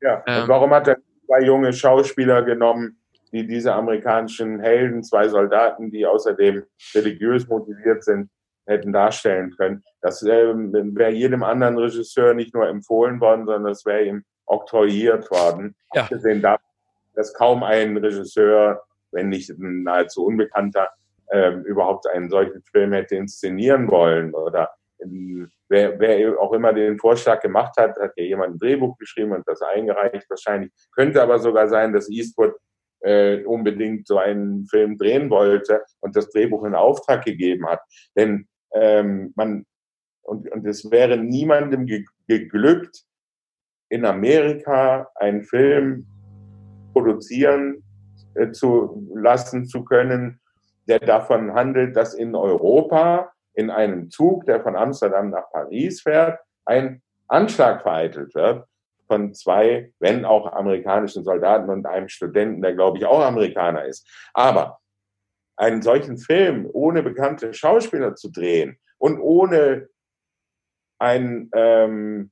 [0.00, 3.00] Ja, ähm, und warum hat er zwei junge Schauspieler genommen,
[3.32, 6.62] die diese amerikanischen Helden, zwei Soldaten, die außerdem
[6.94, 8.30] religiös motiviert sind,
[8.64, 9.82] hätten darstellen können.
[10.02, 15.28] Das ähm, wäre jedem anderen Regisseur nicht nur empfohlen worden, sondern das wäre ihm oktroyiert
[15.32, 15.74] worden.
[15.94, 16.02] Ja.
[16.02, 16.64] Abgesehen davon,
[17.14, 20.88] dass kaum ein Regisseur wenn nicht ein nahezu Unbekannter,
[21.30, 26.98] ähm, überhaupt einen solchen Film hätte inszenieren wollen oder in, wer, wer auch immer den
[26.98, 30.72] Vorschlag gemacht hat, hat ja jemand ein Drehbuch geschrieben und das eingereicht wahrscheinlich.
[30.92, 32.54] Könnte aber sogar sein, dass Eastwood
[33.00, 37.80] äh, unbedingt so einen Film drehen wollte und das Drehbuch in Auftrag gegeben hat.
[38.16, 39.64] Denn ähm, man
[40.28, 43.04] und, und es wäre niemandem ge geglückt,
[43.88, 46.06] in Amerika einen Film
[46.92, 47.87] produzieren äh,
[48.52, 50.40] zu lassen zu können,
[50.88, 56.40] der davon handelt, dass in Europa in einem Zug, der von Amsterdam nach Paris fährt,
[56.64, 58.64] ein Anschlag vereitelt wird
[59.08, 64.06] von zwei, wenn auch amerikanischen Soldaten und einem Studenten, der glaube ich auch Amerikaner ist.
[64.34, 64.78] Aber
[65.56, 69.88] einen solchen Film ohne bekannte Schauspieler zu drehen und ohne
[71.00, 72.30] einen ähm,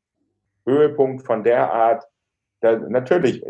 [0.65, 2.05] Höhepunkt von der Art,
[2.61, 3.45] da, natürlich,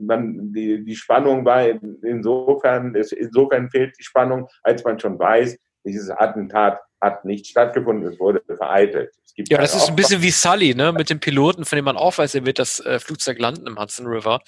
[0.00, 1.66] man, die, die Spannung war
[2.02, 8.20] insofern, insofern fehlt die Spannung, als man schon weiß, dieses Attentat hat nicht stattgefunden, es
[8.20, 9.10] wurde vereitelt.
[9.48, 12.18] ja, das ist ein bisschen wie Sully, ne, mit dem Piloten, von dem man auch
[12.18, 14.40] weiß, er wird das äh, Flugzeug landen im Hudson River.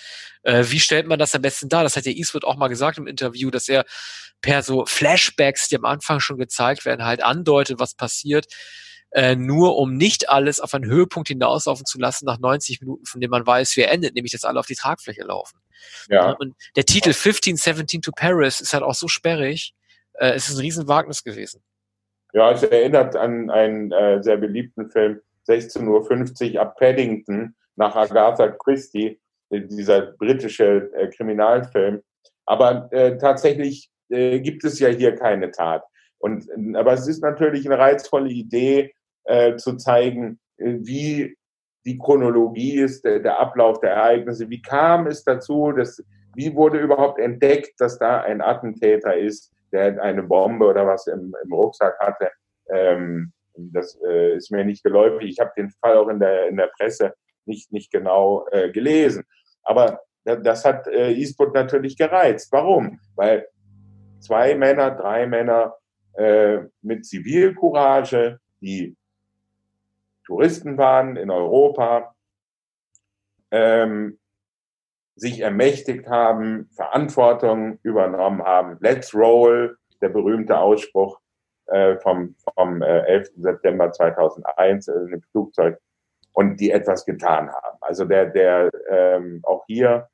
[0.43, 1.83] Äh, wie stellt man das am besten dar?
[1.83, 3.85] Das hat der Eastwood auch mal gesagt im Interview, dass er
[4.43, 8.47] per so Flashbacks, die am Anfang schon gezeigt werden, halt andeutet, was passiert,
[9.13, 13.21] äh, nur um nicht alles auf einen Höhepunkt hinauslaufen zu lassen nach 90 Minuten, von
[13.21, 15.59] dem man weiß, wie er endet, nämlich dass alle auf die Tragfläche laufen.
[16.09, 16.33] Ja.
[16.33, 19.75] Und der Titel 1517 to Paris ist halt auch so sperrig.
[20.15, 21.63] Äh, es ist ein Riesenwagnis gewesen.
[22.33, 28.49] Ja, es erinnert an einen äh, sehr beliebten Film, 16.50 Uhr ab Paddington nach Agatha
[28.49, 29.21] Christie,
[29.51, 32.03] dieser britische äh, Kriminalfilm.
[32.47, 35.85] Aber äh, tatsächlich äh, gibt es ja hier keine Tat.
[36.19, 38.95] Und, aber es ist natürlich eine reizvolle Idee,
[39.25, 41.37] äh, zu zeigen, äh, wie
[41.85, 44.49] die Chronologie ist, der, der, Ablauf der Ereignisse.
[44.49, 46.03] Wie kam es dazu, dass,
[46.35, 51.35] wie wurde überhaupt entdeckt, dass da ein Attentäter ist, der eine Bombe oder was im,
[51.45, 52.31] im Rucksack hatte?
[52.71, 55.29] Ähm, das äh, ist mir nicht geläufig.
[55.29, 59.25] Ich habe den Fall auch in der, in der Presse nicht, nicht genau äh, gelesen.
[59.65, 62.53] Aber das hat äh, Eastwood natürlich gereizt.
[62.53, 63.01] Warum?
[63.17, 63.47] Weil
[64.21, 65.75] zwei Männer, drei Männer
[66.15, 68.97] äh, mit Zivilcourage, die
[70.25, 72.15] Touristen waren in Europa,
[73.51, 74.19] ähm,
[75.15, 78.79] sich ermächtigt haben, Verantwortung übernommen haben.
[78.81, 81.21] Let's roll, der berühmte Ausspruch
[81.67, 83.31] äh, vom, vom äh, 11.
[83.37, 85.79] September 2001 äh, im Flugzeug
[86.33, 87.79] und die etwas getan haben.
[87.81, 90.09] Also der, der ähm, auch hier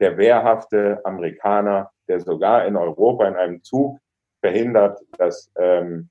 [0.00, 3.98] der wehrhafte Amerikaner, der sogar in Europa in einem Zug
[4.40, 6.08] verhindert, dass ähm,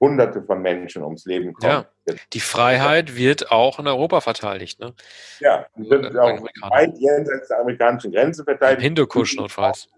[0.00, 1.84] Hunderte von Menschen ums Leben kommen.
[2.06, 4.80] Ja, die Freiheit wird auch in Europa verteidigt.
[4.80, 4.92] Ne?
[5.40, 6.40] Ja, wird auch
[6.70, 8.82] weit jenseits der amerikanischen Grenze verteidigt.
[8.82, 9.88] Hindukusch notfalls.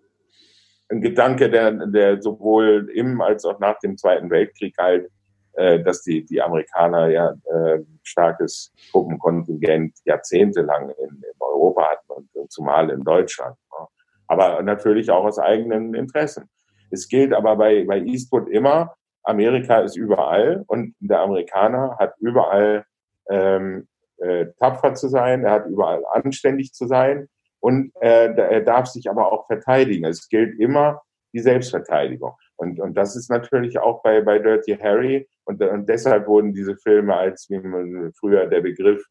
[0.88, 5.10] Ein Gedanke, der, der sowohl im als auch nach dem Zweiten Weltkrieg halt,
[5.54, 12.52] äh, dass die, die Amerikaner ja äh, starkes Truppenkontingent jahrzehntelang in, in Europa hatten und
[12.52, 13.56] zumal in Deutschland.
[13.72, 13.86] Ne?
[14.28, 16.48] Aber natürlich auch aus eigenen Interessen.
[16.90, 18.94] Es gilt aber bei, bei Eastwood immer,
[19.26, 22.84] Amerika ist überall und der Amerikaner hat überall
[23.28, 23.88] ähm,
[24.18, 27.28] äh, tapfer zu sein, er hat überall anständig zu sein
[27.60, 30.04] und äh, er darf sich aber auch verteidigen.
[30.04, 32.34] Es gilt immer die Selbstverteidigung.
[32.56, 36.76] Und, und das ist natürlich auch bei, bei Dirty Harry und, und deshalb wurden diese
[36.76, 39.04] Filme als, wie man früher der Begriff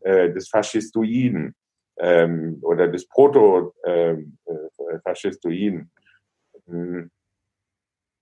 [0.00, 1.54] äh, des Faschistoiden
[1.98, 5.90] ähm, oder des Proto-Faschistoiden.
[6.68, 7.10] Ähm,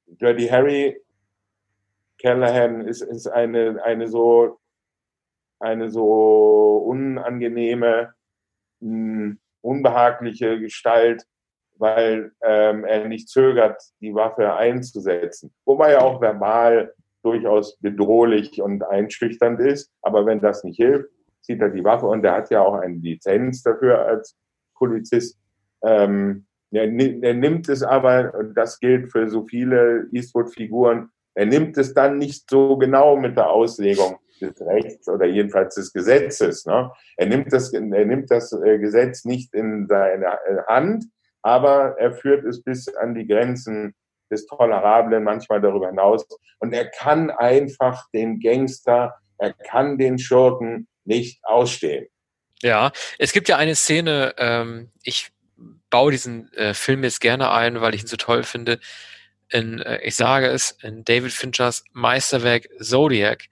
[0.07, 1.01] äh, Dirty Harry
[2.21, 4.59] Callahan ist, ist eine, eine so,
[5.61, 8.13] eine so unangenehme,
[8.81, 11.25] hm, unbehagliche Gestalt,
[11.77, 15.53] weil ähm, er nicht zögert, die Waffe einzusetzen.
[15.65, 16.93] Wobei er auch verbal
[17.23, 19.93] durchaus bedrohlich und einschüchternd ist.
[20.03, 21.09] Aber wenn das nicht hilft,
[21.41, 24.37] zieht er die Waffe und er hat ja auch eine Lizenz dafür als
[24.75, 25.39] Polizist.
[25.83, 31.79] Ähm, er, er nimmt es aber, und das gilt für so viele Eastwood-Figuren, er nimmt
[31.79, 36.67] es dann nicht so genau mit der Auslegung des Rechts oder jedenfalls des Gesetzes.
[36.67, 36.91] Ne?
[37.17, 41.05] Er, nimmt das, er nimmt das äh, Gesetz nicht in seine äh, Hand,
[41.43, 43.95] aber er führt es bis an die Grenzen
[44.33, 46.27] des Tolerablen, manchmal darüber hinaus.
[46.59, 52.09] Und er kann einfach den Gangster, er kann den Schurken nicht ausstehen.
[52.63, 52.91] Ja,
[53.21, 55.31] es gibt ja eine Szene, ähm, ich
[55.89, 58.81] baue diesen äh, Film jetzt gerne ein, weil ich ihn so toll finde.
[59.51, 63.45] In, äh, ich sage es, in David Finchers Meisterwerk Zodiac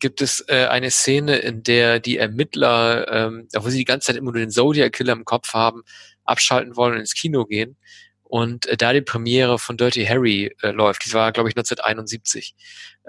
[0.00, 4.16] gibt es äh, eine Szene, in der die Ermittler, ähm, wo sie die ganze Zeit
[4.16, 5.82] immer nur den Zodiac-Killer im Kopf haben,
[6.24, 7.76] abschalten wollen und ins Kino gehen.
[8.22, 12.54] Und äh, da die Premiere von Dirty Harry äh, läuft, die war, glaube ich, 1971,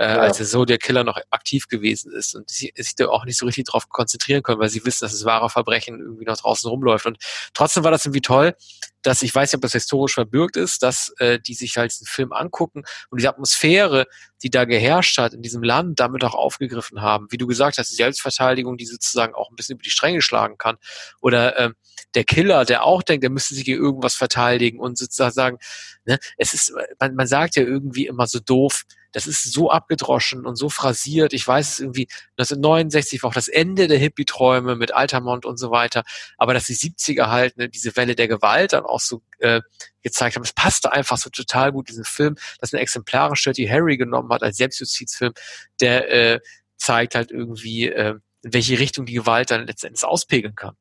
[0.02, 0.20] äh, ja.
[0.20, 3.46] als der Zodiac Killer noch aktiv gewesen ist und sie sich da auch nicht so
[3.46, 7.06] richtig drauf konzentrieren können, weil sie wissen, dass das wahre Verbrechen irgendwie noch draußen rumläuft.
[7.06, 7.20] Und
[7.54, 8.56] trotzdem war das irgendwie toll,
[9.04, 12.08] dass ich weiß nicht, ob das historisch verbürgt ist, dass äh, die sich halt diesen
[12.08, 14.08] Film angucken und diese Atmosphäre,
[14.42, 17.28] die da geherrscht hat in diesem Land, damit auch aufgegriffen haben.
[17.30, 20.58] Wie du gesagt hast, die Selbstverteidigung, die sozusagen auch ein bisschen über die Stränge schlagen
[20.58, 20.78] kann.
[21.22, 21.76] Oder ähm,
[22.16, 25.58] der Killer, der auch denkt, er müsste sich gegen irgendwas verteidigen und sozusagen,
[26.06, 30.46] ne, es ist, man, man sagt ja irgendwie immer so doof, das ist so abgedroschen
[30.46, 31.34] und so phrasiert.
[31.34, 32.08] Ich weiß es irgendwie,
[32.38, 36.04] 1969 war auch das Ende der Hippie-Träume mit Altamont und so weiter.
[36.38, 39.62] Aber dass die 70er halt ne, diese Welle der Gewalt dann auch so äh,
[40.02, 43.98] gezeigt haben, es passte einfach so total gut, diesen Film, dass ein exemplarisch Dirty Harry
[43.98, 45.34] genommen hat als Selbstjustizfilm,
[45.80, 46.40] der äh,
[46.78, 50.76] zeigt halt irgendwie, äh, in welche Richtung die Gewalt dann letztendlich auspegeln kann.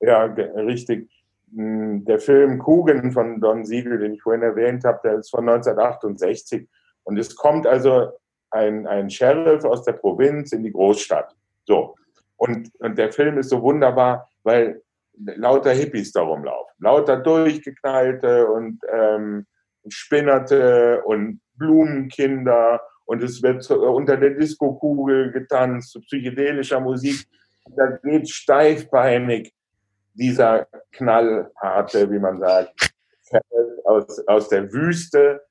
[0.00, 1.10] Ja, richtig.
[1.54, 5.48] Hm, der Film Kugeln von Don Siegel, den ich vorhin erwähnt habe, der ist von
[5.48, 6.68] 1968.
[7.04, 8.12] Und es kommt also
[8.50, 11.34] ein, ein Sheriff aus der Provinz in die Großstadt.
[11.66, 11.94] So.
[12.36, 14.82] Und, und der Film ist so wunderbar, weil
[15.14, 16.74] lauter Hippies da rumlaufen.
[16.78, 19.46] Lauter Durchgeknallte und ähm,
[19.88, 27.26] Spinnerte und Blumenkinder und es wird unter der Diskokugel getanzt zu psychedelischer Musik.
[27.76, 29.52] Da geht steifbeinig
[30.14, 32.92] dieser knallharte, wie man sagt,
[33.84, 35.42] aus, aus der Wüste.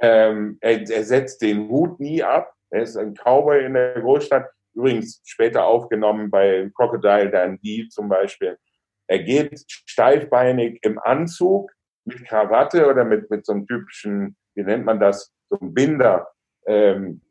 [0.00, 2.52] Ähm, er, er setzt den Hut nie ab.
[2.70, 4.48] Er ist ein Cowboy in der Großstadt.
[4.74, 8.58] Übrigens später aufgenommen bei Crocodile Dundee zum Beispiel.
[9.06, 11.70] Er geht steifbeinig im Anzug
[12.04, 16.28] mit Krawatte oder mit, mit so einem typischen, wie nennt man das, so einem Binder,
[16.66, 17.22] ähm,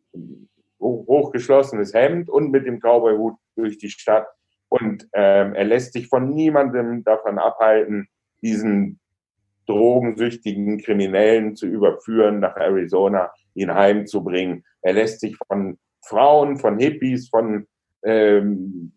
[0.80, 4.28] hochgeschlossenes Hemd und mit dem Cowboyhut durch die Stadt.
[4.70, 8.08] Und ähm, er lässt sich von niemandem davon abhalten,
[8.42, 9.00] diesen
[9.68, 14.64] drogensüchtigen Kriminellen zu überführen nach Arizona, ihn heimzubringen.
[14.82, 17.68] Er lässt sich von Frauen, von Hippies, von
[18.04, 18.94] ähm,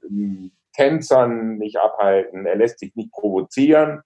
[0.75, 2.47] Tänzern nicht abhalten.
[2.47, 4.01] Er lässt sich nicht provozieren.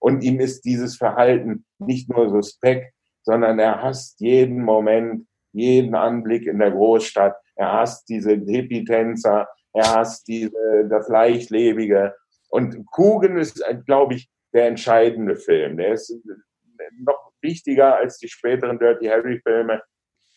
[0.00, 2.92] Und ihm ist dieses Verhalten nicht nur suspekt,
[3.22, 7.36] sondern er hasst jeden Moment, jeden Anblick in der Großstadt.
[7.56, 9.48] Er hasst diese Hippie-Tänzer.
[9.72, 12.14] Er hasst diese, das Leichtlebige.
[12.48, 14.28] Und Kugen ist, glaube ich,
[14.58, 15.76] der entscheidende Film.
[15.76, 16.12] Der ist
[17.04, 19.80] noch wichtiger als die späteren Dirty Harry-Filme.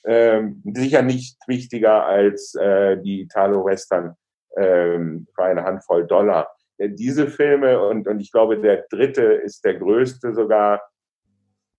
[0.06, 4.16] Ähm, sicher nicht wichtiger als äh, die Italo-Western
[4.58, 6.56] ähm, für eine Handvoll Dollar.
[6.78, 10.82] Äh, diese Filme und, und ich glaube, der dritte ist der größte sogar,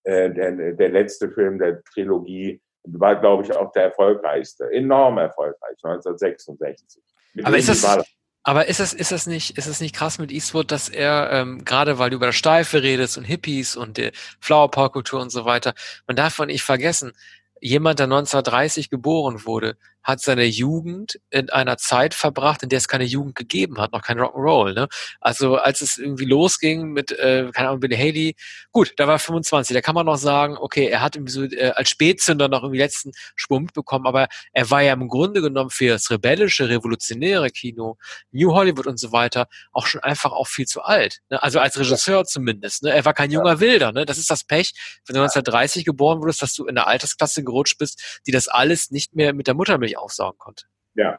[0.03, 5.77] äh, der, der letzte Film der Trilogie, war, glaube ich, auch der erfolgreichste, enorm erfolgreich,
[5.85, 7.01] 1966.
[7.45, 8.05] Aber ist das,
[8.45, 11.65] aber ist das, ist das nicht, ist das nicht krass mit Eastwood, dass er, ähm,
[11.65, 14.11] gerade weil du über das Steife redest und Hippies und die
[14.41, 15.75] Flower Power Kultur und so weiter,
[16.07, 17.13] man darf von nicht vergessen,
[17.61, 22.89] jemand, der 1930 geboren wurde, hat seine Jugend in einer Zeit verbracht, in der es
[22.89, 24.75] keine Jugend gegeben hat, noch kein Rock'n'Roll.
[24.75, 24.89] Ne?
[25.21, 28.35] Also als es irgendwie losging mit, äh, keine Ahnung, Billy Haley,
[28.73, 31.71] gut, da war 25, da kann man noch sagen, okay, er hat irgendwie so äh,
[31.71, 35.89] als Spätzünder noch irgendwie letzten Schwung bekommen, aber er war ja im Grunde genommen für
[35.89, 37.97] das rebellische, revolutionäre Kino,
[38.31, 41.21] New Hollywood und so weiter, auch schon einfach auch viel zu alt.
[41.31, 41.43] Ne?
[41.43, 42.83] Also als Regisseur zumindest.
[42.83, 42.91] Ne?
[42.91, 43.93] Er war kein junger Wilder.
[43.93, 44.07] Ne?
[44.07, 44.73] Das ist das Pech,
[45.07, 48.91] wenn du 1930 geboren wurdest, dass du in der Altersklasse gerutscht bist, die das alles
[48.91, 50.65] nicht mehr mit der Muttermilch wirklich aufsaugen konnte.
[50.95, 51.19] Ja.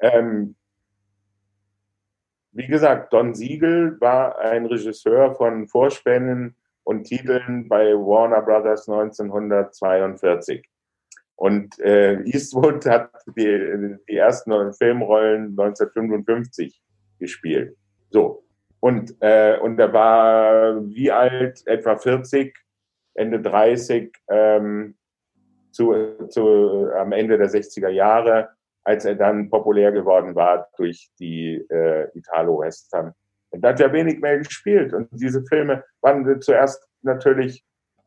[0.00, 0.56] Ähm,
[2.52, 10.68] wie gesagt, Don Siegel war ein Regisseur von Vorspänen und Titeln bei Warner Brothers 1942.
[11.36, 16.82] Und äh, Eastwood hat die, die ersten Filmrollen 1955
[17.18, 17.76] gespielt.
[18.10, 18.44] So.
[18.80, 21.62] Und, äh, und er war wie alt?
[21.66, 22.54] Etwa 40,
[23.14, 24.12] Ende 30.
[24.28, 24.96] Ähm,
[25.72, 25.94] zu,
[26.28, 28.50] zu, am Ende der 60er Jahre,
[28.84, 33.12] als er dann populär geworden war durch die äh, Italo-Western.
[33.52, 34.92] Da hat er wenig mehr gespielt.
[34.92, 37.64] Und diese Filme waren zuerst natürlich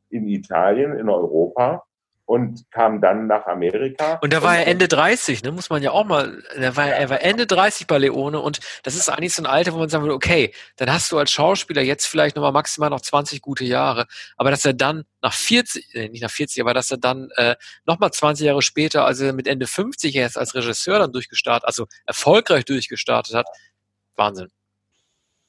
[0.10, 1.84] in Italien, in Europa
[2.26, 4.20] und kam dann nach Amerika.
[4.22, 7.10] Und da war er Ende 30, ne, muss man ja auch mal, er war, er
[7.10, 10.04] war Ende 30 bei Leone und das ist eigentlich so ein Alter, wo man sagen
[10.04, 14.08] würde, okay, dann hast du als Schauspieler jetzt vielleicht nochmal maximal noch 20 gute Jahre,
[14.38, 17.56] aber dass er dann nach 40, äh, nicht nach 40, aber dass er dann äh,
[17.86, 22.66] nochmal 20 Jahre später, also mit Ende 50 erst als Regisseur dann durchgestartet, also erfolgreich
[22.66, 23.48] durchgestartet hat,
[24.16, 24.50] Wahnsinn.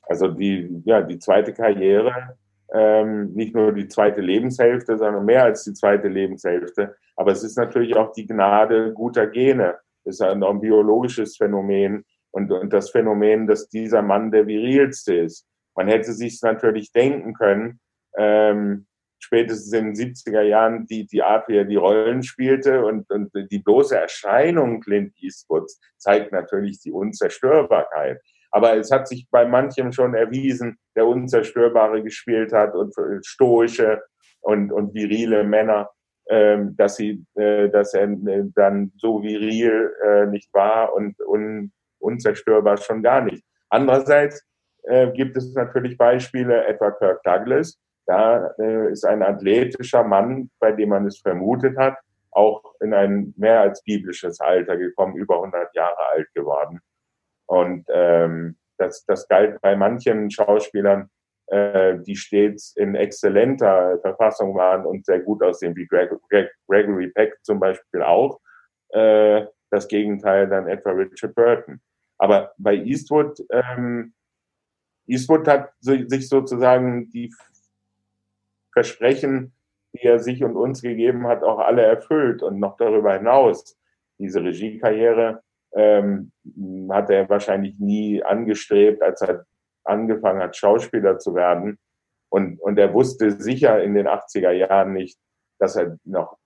[0.03, 2.37] Also die, ja, die zweite Karriere
[2.73, 6.97] ähm, nicht nur die zweite Lebenshälfte, sondern mehr als die zweite Lebenshälfte.
[7.17, 9.77] Aber es ist natürlich auch die Gnade guter Gene.
[10.05, 15.15] Es ist ein, ein biologisches Phänomen und, und das Phänomen, dass dieser Mann der virilste
[15.15, 15.47] ist.
[15.75, 17.81] Man hätte sich natürlich denken können,
[18.17, 18.87] ähm,
[19.19, 23.31] spätestens in den 70er Jahren, die, die Art, wie er die Rollen spielte und, und
[23.51, 28.21] die bloße Erscheinung Clint Eastwoods zeigt natürlich die Unzerstörbarkeit.
[28.57, 34.03] Aber es hat sich bei manchem schon erwiesen, der Unzerstörbare gespielt hat und stoische
[34.41, 35.91] und, und virile Männer,
[36.31, 41.71] ähm, dass sie, äh, dass er äh, dann so viril äh, nicht war und un,
[41.99, 43.45] unzerstörbar schon gar nicht.
[43.69, 44.43] Andererseits
[44.85, 47.79] äh, gibt es natürlich Beispiele, etwa Kirk Douglas.
[48.07, 51.99] Da äh, ist ein athletischer Mann, bei dem man es vermutet hat,
[52.31, 56.81] auch in ein mehr als biblisches Alter gekommen, über 100 Jahre alt geworden.
[57.47, 61.11] Und ähm, das, das galt bei manchen Schauspielern,
[61.47, 67.09] äh, die stets in exzellenter Verfassung waren und sehr gut aussehen, wie Greg, Greg, Gregory
[67.09, 68.41] Peck zum Beispiel auch.
[68.91, 71.81] Äh, das Gegenteil dann etwa Richard Burton.
[72.19, 74.15] Aber bei Eastwood, ähm,
[75.07, 77.33] Eastwood hat sich sozusagen die
[78.73, 79.55] Versprechen,
[79.93, 83.77] die er sich und uns gegeben hat, auch alle erfüllt und noch darüber hinaus.
[84.19, 85.43] diese Regiekarriere
[85.77, 86.33] ähm,
[86.91, 89.45] hat er wahrscheinlich nie angestrebt, als er
[89.85, 91.79] angefangen hat, Schauspieler zu werden.
[92.29, 95.19] Und, und er wusste sicher in den 80er Jahren nicht,
[95.59, 96.39] dass er noch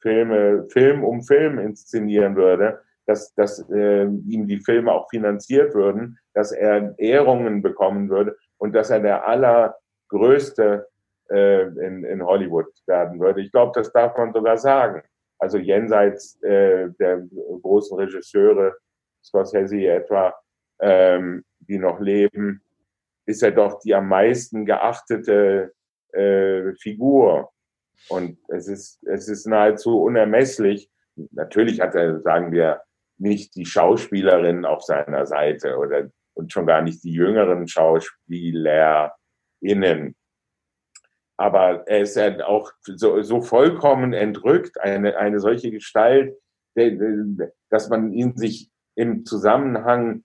[0.00, 6.18] Filme, Film um Film inszenieren würde, dass, dass äh, ihm die Filme auch finanziert würden,
[6.34, 10.88] dass er Ehrungen bekommen würde und dass er der allergrößte
[11.30, 13.40] äh, in, in Hollywood werden würde.
[13.40, 15.02] Ich glaube, das darf man sogar sagen.
[15.42, 17.26] Also jenseits äh, der
[17.62, 18.76] großen Regisseure,
[19.24, 20.32] Scorsese etwa,
[20.80, 22.62] ähm, die noch leben,
[23.26, 25.72] ist er doch die am meisten geachtete
[26.12, 27.50] äh, Figur.
[28.08, 30.88] Und es ist, es ist nahezu unermesslich.
[31.32, 32.80] Natürlich hat er, sagen wir,
[33.18, 40.14] nicht die Schauspielerin auf seiner Seite oder und schon gar nicht die jüngeren SchauspielerInnen.
[41.36, 46.36] Aber er ist ja auch so, so vollkommen entrückt, eine, eine solche Gestalt,
[46.74, 50.24] dass man ihn sich im Zusammenhang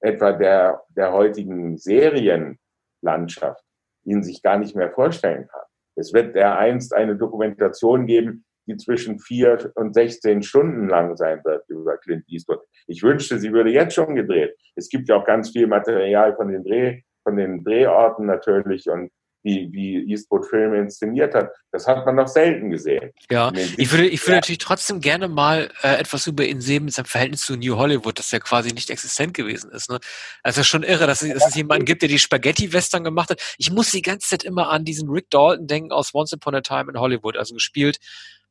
[0.00, 3.64] etwa der, der heutigen Serienlandschaft
[4.04, 5.62] ihn sich gar nicht mehr vorstellen kann.
[5.94, 11.40] Es wird der einst eine Dokumentation geben, die zwischen vier und 16 Stunden lang sein
[11.44, 12.60] wird über Clint Eastwood.
[12.86, 14.56] Ich wünschte, sie würde jetzt schon gedreht.
[14.76, 19.10] Es gibt ja auch ganz viel Material von den Dreh, von den Drehorten natürlich und
[19.42, 21.50] wie, wie Eastwood Filme inszeniert hat.
[21.72, 23.12] Das hat man noch selten gesehen.
[23.30, 24.36] Ja, ich würde, ich würde ja.
[24.36, 28.18] natürlich trotzdem gerne mal äh, etwas über ihn sehen mit seinem Verhältnis zu New Hollywood,
[28.18, 29.90] das ja quasi nicht existent gewesen ist.
[29.90, 29.98] Ne?
[30.42, 33.42] Also schon irre, dass, es, dass es jemanden gibt, der die Spaghetti-Western gemacht hat.
[33.58, 36.60] Ich muss die ganze Zeit immer an diesen Rick Dalton denken aus Once Upon a
[36.60, 37.98] Time in Hollywood, also gespielt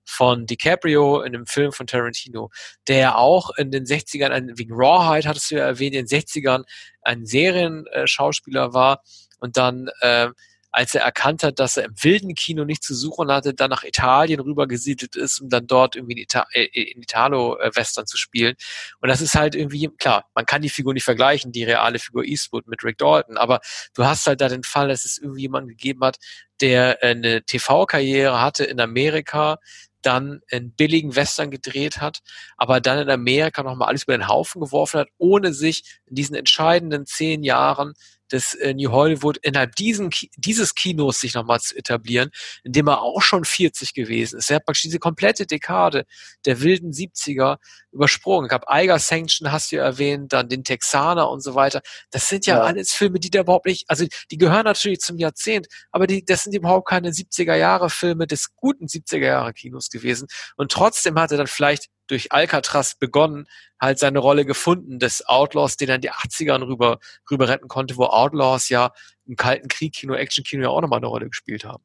[0.04, 2.50] von DiCaprio in einem Film von Tarantino,
[2.88, 6.64] der auch in den 60ern, wegen Rawhide hattest du ja erwähnt, in den 60ern
[7.04, 9.04] ein Serienschauspieler war
[9.40, 10.30] und dann äh,
[10.72, 13.84] als er erkannt hat, dass er im wilden Kino nicht zu suchen hatte, dann nach
[13.84, 18.56] Italien rübergesiedelt ist, um dann dort irgendwie in, Ita äh, in Italo-Western zu spielen.
[19.02, 22.24] Und das ist halt irgendwie, klar, man kann die Figur nicht vergleichen, die reale Figur
[22.24, 23.60] Eastwood mit Rick Dalton, aber
[23.94, 26.18] du hast halt da den Fall, dass es irgendwie jemanden gegeben hat,
[26.62, 29.58] der eine TV-Karriere hatte in Amerika,
[30.02, 32.20] dann in billigen Western gedreht hat,
[32.58, 36.36] aber dann in Amerika nochmal alles über den Haufen geworfen hat, ohne sich in diesen
[36.36, 37.94] entscheidenden zehn Jahren
[38.32, 42.32] des äh, New Hollywood innerhalb diesen, dieses Kinos sich nochmal zu etablieren,
[42.64, 44.50] in dem er auch schon 40 gewesen ist.
[44.50, 46.06] Er hat praktisch diese komplette Dekade
[46.46, 47.58] der wilden 70er
[47.92, 48.48] übersprungen.
[48.48, 51.82] Ich habe Eiger Sanction hast du ja erwähnt, dann den Texaner und so weiter.
[52.10, 55.18] Das sind ja, ja, alles Filme, die da überhaupt nicht, also die gehören natürlich zum
[55.18, 59.90] Jahrzehnt, aber die, das sind überhaupt keine 70er Jahre Filme des guten 70er Jahre Kinos
[59.90, 60.28] gewesen.
[60.56, 63.48] Und trotzdem hat er dann vielleicht durch Alcatraz begonnen,
[63.80, 67.98] halt seine Rolle gefunden des Outlaws, den er in die 80ern rüber, rüber retten konnte,
[67.98, 68.92] wo Outlaws ja
[69.26, 71.84] im Kalten Krieg Kino, Action Kino ja auch nochmal eine Rolle gespielt haben.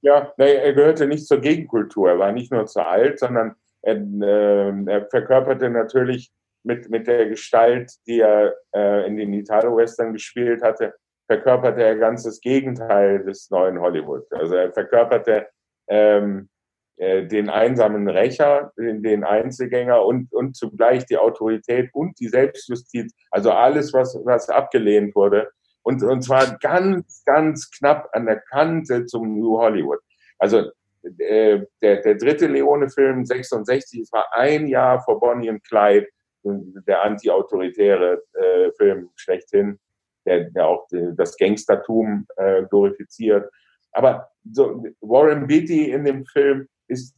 [0.00, 2.08] Ja, er gehörte nicht zur Gegenkultur.
[2.08, 6.30] Er war nicht nur zu alt, sondern er, äh, er verkörperte natürlich
[6.62, 10.94] mit, mit der Gestalt, die er äh, in den Italo-Western gespielt hatte,
[11.26, 14.24] verkörperte er ganz das Gegenteil des neuen Hollywood.
[14.32, 15.48] Also er verkörperte
[15.88, 16.57] ähm, äh,
[16.98, 23.92] den einsamen Rächer, den, Einzelgänger und, und zugleich die Autorität und die Selbstjustiz, also alles,
[23.92, 25.48] was, was abgelehnt wurde.
[25.82, 30.00] Und, und zwar ganz, ganz knapp an der Kante zum New Hollywood.
[30.38, 30.70] Also
[31.18, 36.08] äh, der, der dritte Leone-Film, 66, es war ein Jahr vor Bonnie und Clyde,
[36.42, 39.78] der anti-autoritäre äh, Film schlechthin,
[40.26, 43.50] der, der auch die, das Gangstertum äh, glorifiziert.
[43.92, 47.14] Aber so Warren Beatty in dem Film ist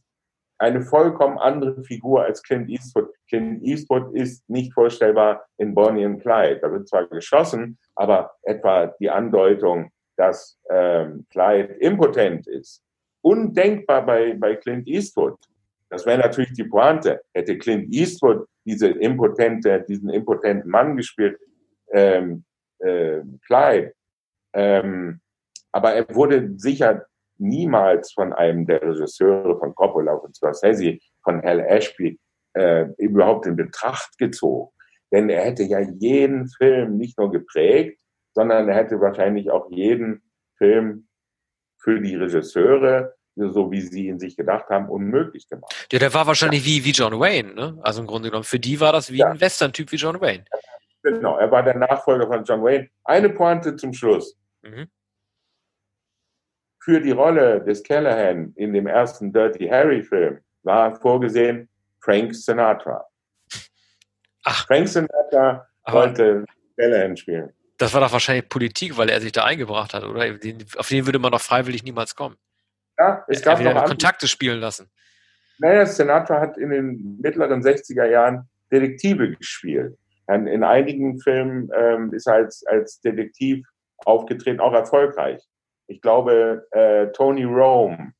[0.61, 3.09] eine vollkommen andere Figur als Clint Eastwood.
[3.27, 6.59] Clint Eastwood ist nicht vorstellbar in Bonnie and Clyde.
[6.61, 12.83] Da wird zwar geschossen, aber etwa die Andeutung, dass ähm, Clyde impotent ist,
[13.21, 15.35] undenkbar bei, bei Clint Eastwood.
[15.89, 17.21] Das wäre natürlich die Pointe.
[17.33, 21.39] Hätte Clint Eastwood diese impotente, diesen impotenten Mann gespielt,
[21.91, 22.43] ähm,
[22.79, 23.93] äh, Clyde.
[24.53, 25.21] Ähm,
[25.71, 27.07] aber er wurde sicher
[27.41, 32.19] niemals von einem der Regisseure von Coppola und Scorsese, von Hal Ashby,
[32.53, 34.71] äh, überhaupt in Betracht gezogen.
[35.11, 37.99] Denn er hätte ja jeden Film nicht nur geprägt,
[38.33, 40.23] sondern er hätte wahrscheinlich auch jeden
[40.57, 41.07] Film
[41.79, 45.87] für die Regisseure, so wie sie ihn sich gedacht haben, unmöglich gemacht.
[45.91, 46.67] Ja, der war wahrscheinlich ja.
[46.67, 47.79] wie, wie John Wayne, ne?
[47.81, 49.31] Also im Grunde genommen, für die war das wie ja.
[49.31, 50.45] ein Western-Typ wie John Wayne.
[51.03, 52.87] Genau, er war der Nachfolger von John Wayne.
[53.03, 54.37] Eine Pointe zum Schluss.
[54.61, 54.87] Mhm
[56.81, 63.05] für die Rolle des Callahan in dem ersten Dirty Harry Film war vorgesehen Frank Sinatra.
[64.43, 64.65] Ach.
[64.65, 66.45] Frank Sinatra wollte
[66.77, 67.53] Callahan spielen.
[67.77, 70.35] Das war doch wahrscheinlich Politik, weil er sich da eingebracht hat, oder?
[70.77, 72.37] Auf den würde man doch freiwillig niemals kommen.
[72.97, 74.89] Ja, es gab er noch Kontakte spielen lassen.
[75.59, 79.97] Naja, Sinatra hat in den mittleren 60er Jahren Detektive gespielt.
[80.27, 83.67] In einigen Filmen ähm, ist er als, als Detektiv
[83.97, 85.41] aufgetreten, auch erfolgreich.
[85.91, 88.13] Ich glaube, äh, Tony Rome.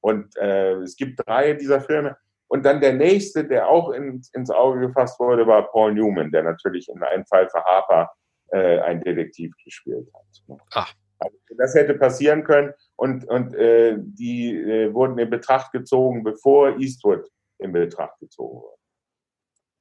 [0.00, 2.16] Und äh, es gibt drei dieser Filme.
[2.48, 6.42] Und dann der nächste, der auch in, ins Auge gefasst wurde, war Paul Newman, der
[6.42, 8.10] natürlich in einem Fall für Harper
[8.50, 10.58] äh, ein Detektiv gespielt hat.
[10.72, 10.94] Ach.
[11.20, 16.78] Also das hätte passieren können und, und äh, die äh, wurden in Betracht gezogen, bevor
[16.78, 17.28] Eastwood
[17.58, 18.76] in Betracht gezogen wurde.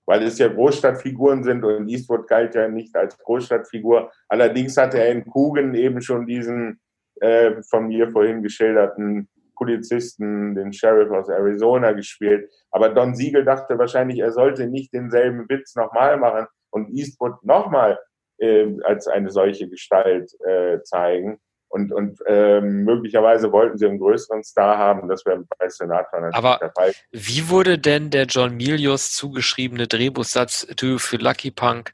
[0.06, 4.12] Weil es ja Großstadtfiguren sind und Eastwood galt ja nicht als Großstadtfigur.
[4.28, 6.82] Allerdings hatte er in Kugen eben schon diesen
[7.22, 12.50] äh, von mir vorhin geschilderten Polizisten, den Sheriff aus Arizona gespielt.
[12.72, 18.00] Aber Don Siegel dachte wahrscheinlich, er sollte nicht denselben Witz nochmal machen und Eastwood nochmal
[18.38, 21.40] äh, als eine solche Gestalt äh, zeigen.
[21.72, 25.08] Und, und ähm, möglicherweise wollten sie einen größeren Star haben.
[25.08, 26.94] Das wäre bei Sinatra natürlich Aber der Fall.
[27.12, 31.94] Wie wurde denn der John Milius zugeschriebene Drehbuchsatz Do für Lucky Punk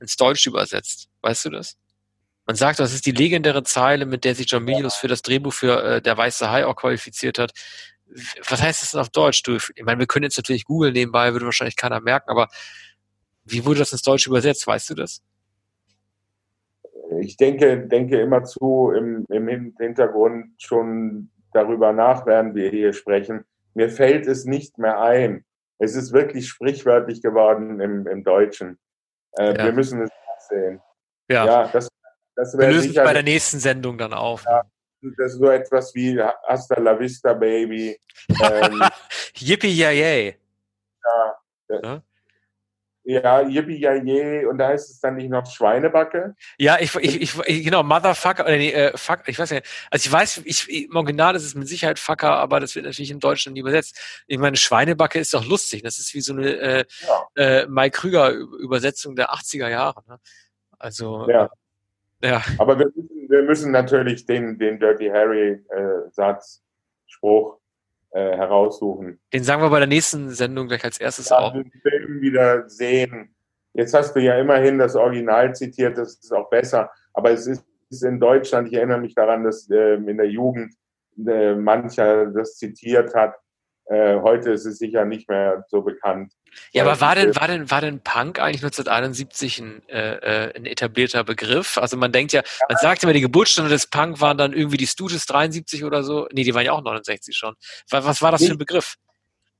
[0.00, 1.08] ins Deutsch übersetzt?
[1.20, 1.76] Weißt du das?
[2.46, 5.52] Man sagt, das ist die legendäre Zeile, mit der sich John Milius für das Drehbuch
[5.52, 7.52] für äh, Der Weiße Hai auch qualifiziert hat.
[8.48, 9.42] Was heißt das denn auf Deutsch?
[9.42, 12.48] Du, ich meine, wir können jetzt natürlich Google nebenbei, würde wahrscheinlich keiner merken, aber
[13.44, 14.66] wie wurde das ins Deutsche übersetzt?
[14.66, 15.22] Weißt du das?
[17.20, 23.44] ich denke, denke immer zu im, im Hintergrund schon darüber nach, während wir hier sprechen.
[23.74, 25.44] Mir fällt es nicht mehr ein.
[25.78, 28.78] Es ist wirklich sprichwörtlich geworden im, im Deutschen.
[29.32, 29.64] Äh, ja.
[29.64, 30.10] Wir müssen es
[30.48, 30.80] sehen.
[31.28, 31.88] Ja, ja das,
[32.42, 32.58] das.
[32.58, 34.44] Wir lösen bei der nächsten Sendung dann auf.
[34.44, 34.62] Ja,
[35.16, 37.98] das ist so etwas wie Hasta la vista, Baby.
[38.28, 38.82] ähm,
[39.36, 40.36] Yippie, yay,
[41.04, 41.78] Ja.
[41.82, 42.02] ja.
[43.04, 46.36] Ja, yippie ja je, und da heißt es dann nicht noch Schweinebacke?
[46.56, 49.66] Ja, ich, ich, ich genau, Motherfucker, oder nee, äh, fuck, ich weiß nicht.
[49.90, 53.10] Also ich weiß, ich, im Original ist es mit Sicherheit Fucker, aber das wird natürlich
[53.10, 54.24] in Deutschland nie übersetzt.
[54.28, 55.82] Ich meine, Schweinebacke ist doch lustig.
[55.82, 57.26] Das ist wie so eine äh, ja.
[57.34, 60.04] äh, Mike Krüger-Übersetzung der 80er Jahre.
[60.06, 60.20] Ne?
[60.78, 61.50] Also, ja.
[62.22, 62.42] Ja.
[62.58, 67.58] Aber wir müssen, wir müssen natürlich den, den Dirty Harry-Satz, äh, Spruch,
[68.12, 69.18] äh, heraussuchen.
[69.32, 71.52] Den sagen wir bei der nächsten Sendung gleich als erstes ja, auch.
[71.52, 73.34] Den Film wieder sehen.
[73.74, 76.90] Jetzt hast du ja immerhin das Original zitiert, das ist auch besser.
[77.14, 80.74] Aber es ist, ist in Deutschland, ich erinnere mich daran, dass äh, in der Jugend
[81.26, 83.34] äh, mancher das zitiert hat.
[83.86, 86.32] Äh, heute ist es sicher nicht mehr so bekannt.
[86.72, 90.66] Ja, aber war denn, war denn, war denn Punk eigentlich 1971 ein, äh, äh, ein
[90.66, 91.78] etablierter Begriff?
[91.78, 94.86] Also man denkt ja, man sagt immer, die Geburtsstunde des Punk waren dann irgendwie die
[94.86, 96.28] Stooges 73 oder so.
[96.32, 97.54] Nee, die waren ja auch 69 schon.
[97.90, 98.96] Was war das für ein Begriff?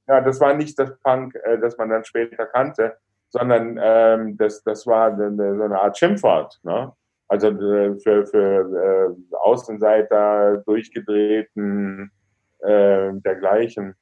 [0.08, 2.96] Ja, das war nicht das Punk, äh, das man dann später kannte,
[3.28, 6.60] sondern ähm, das, das war so eine Art Schimpfwort.
[6.62, 6.92] Ne?
[7.28, 12.10] Also äh, für, für äh, Außenseiter, durchgedrehten,
[12.60, 13.94] äh, dergleichen.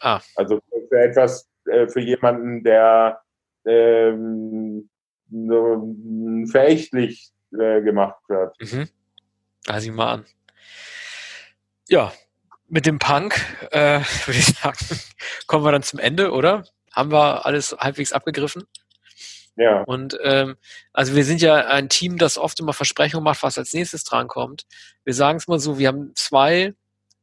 [0.00, 0.20] Ah.
[0.36, 3.20] Also für etwas, äh, für jemanden, der
[3.66, 4.88] ähm,
[5.30, 5.94] so
[6.50, 8.54] verächtlich äh, gemacht wird.
[8.60, 8.88] Mhm.
[9.64, 10.26] Da sieh mal an.
[11.88, 12.12] Ja,
[12.68, 13.34] mit dem Punk,
[13.72, 14.78] äh, würde ich sagen,
[15.46, 16.64] kommen wir dann zum Ende, oder?
[16.92, 18.66] Haben wir alles halbwegs abgegriffen?
[19.56, 19.82] Ja.
[19.82, 20.56] Und ähm,
[20.92, 24.66] also wir sind ja ein Team, das oft immer Versprechungen macht, was als nächstes drankommt.
[25.04, 26.74] Wir sagen es mal so, wir haben zwei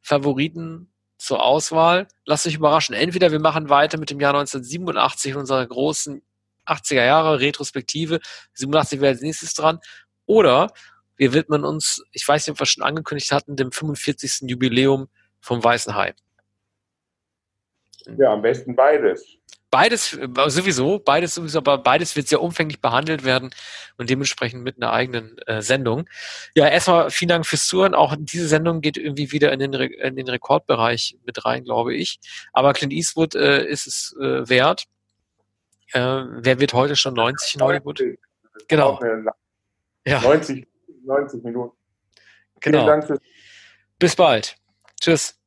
[0.01, 2.07] Favoriten zur Auswahl.
[2.25, 2.95] Lasst euch überraschen.
[2.95, 6.21] Entweder wir machen weiter mit dem Jahr 1987 unserer großen
[6.65, 8.19] 80er Jahre Retrospektive.
[8.53, 9.79] 87 wäre als nächstes dran.
[10.25, 10.71] Oder
[11.15, 14.49] wir widmen uns, ich weiß nicht, ob wir schon angekündigt hatten, dem 45.
[14.49, 15.07] Jubiläum
[15.39, 16.13] vom Weißen Hai.
[18.17, 19.37] Ja, am besten beides.
[19.77, 23.51] Beides äh, sowieso, beides sowieso, aber beides wird sehr umfänglich behandelt werden
[23.99, 26.09] und dementsprechend mit einer eigenen äh, Sendung.
[26.55, 27.93] Ja, erstmal vielen Dank fürs Zuhören.
[27.93, 31.93] Auch diese Sendung geht irgendwie wieder in den, Re in den Rekordbereich mit rein, glaube
[31.93, 32.19] ich.
[32.53, 34.85] Aber Clint Eastwood äh, ist es äh, wert.
[35.91, 38.01] Äh, wer wird heute schon 90 in Hollywood?
[38.67, 38.99] Genau.
[40.07, 40.21] Ja.
[40.21, 40.65] 90,
[41.05, 41.77] 90 Minuten.
[42.61, 42.99] Genau.
[43.99, 44.55] Bis bald.
[44.99, 45.37] Tschüss.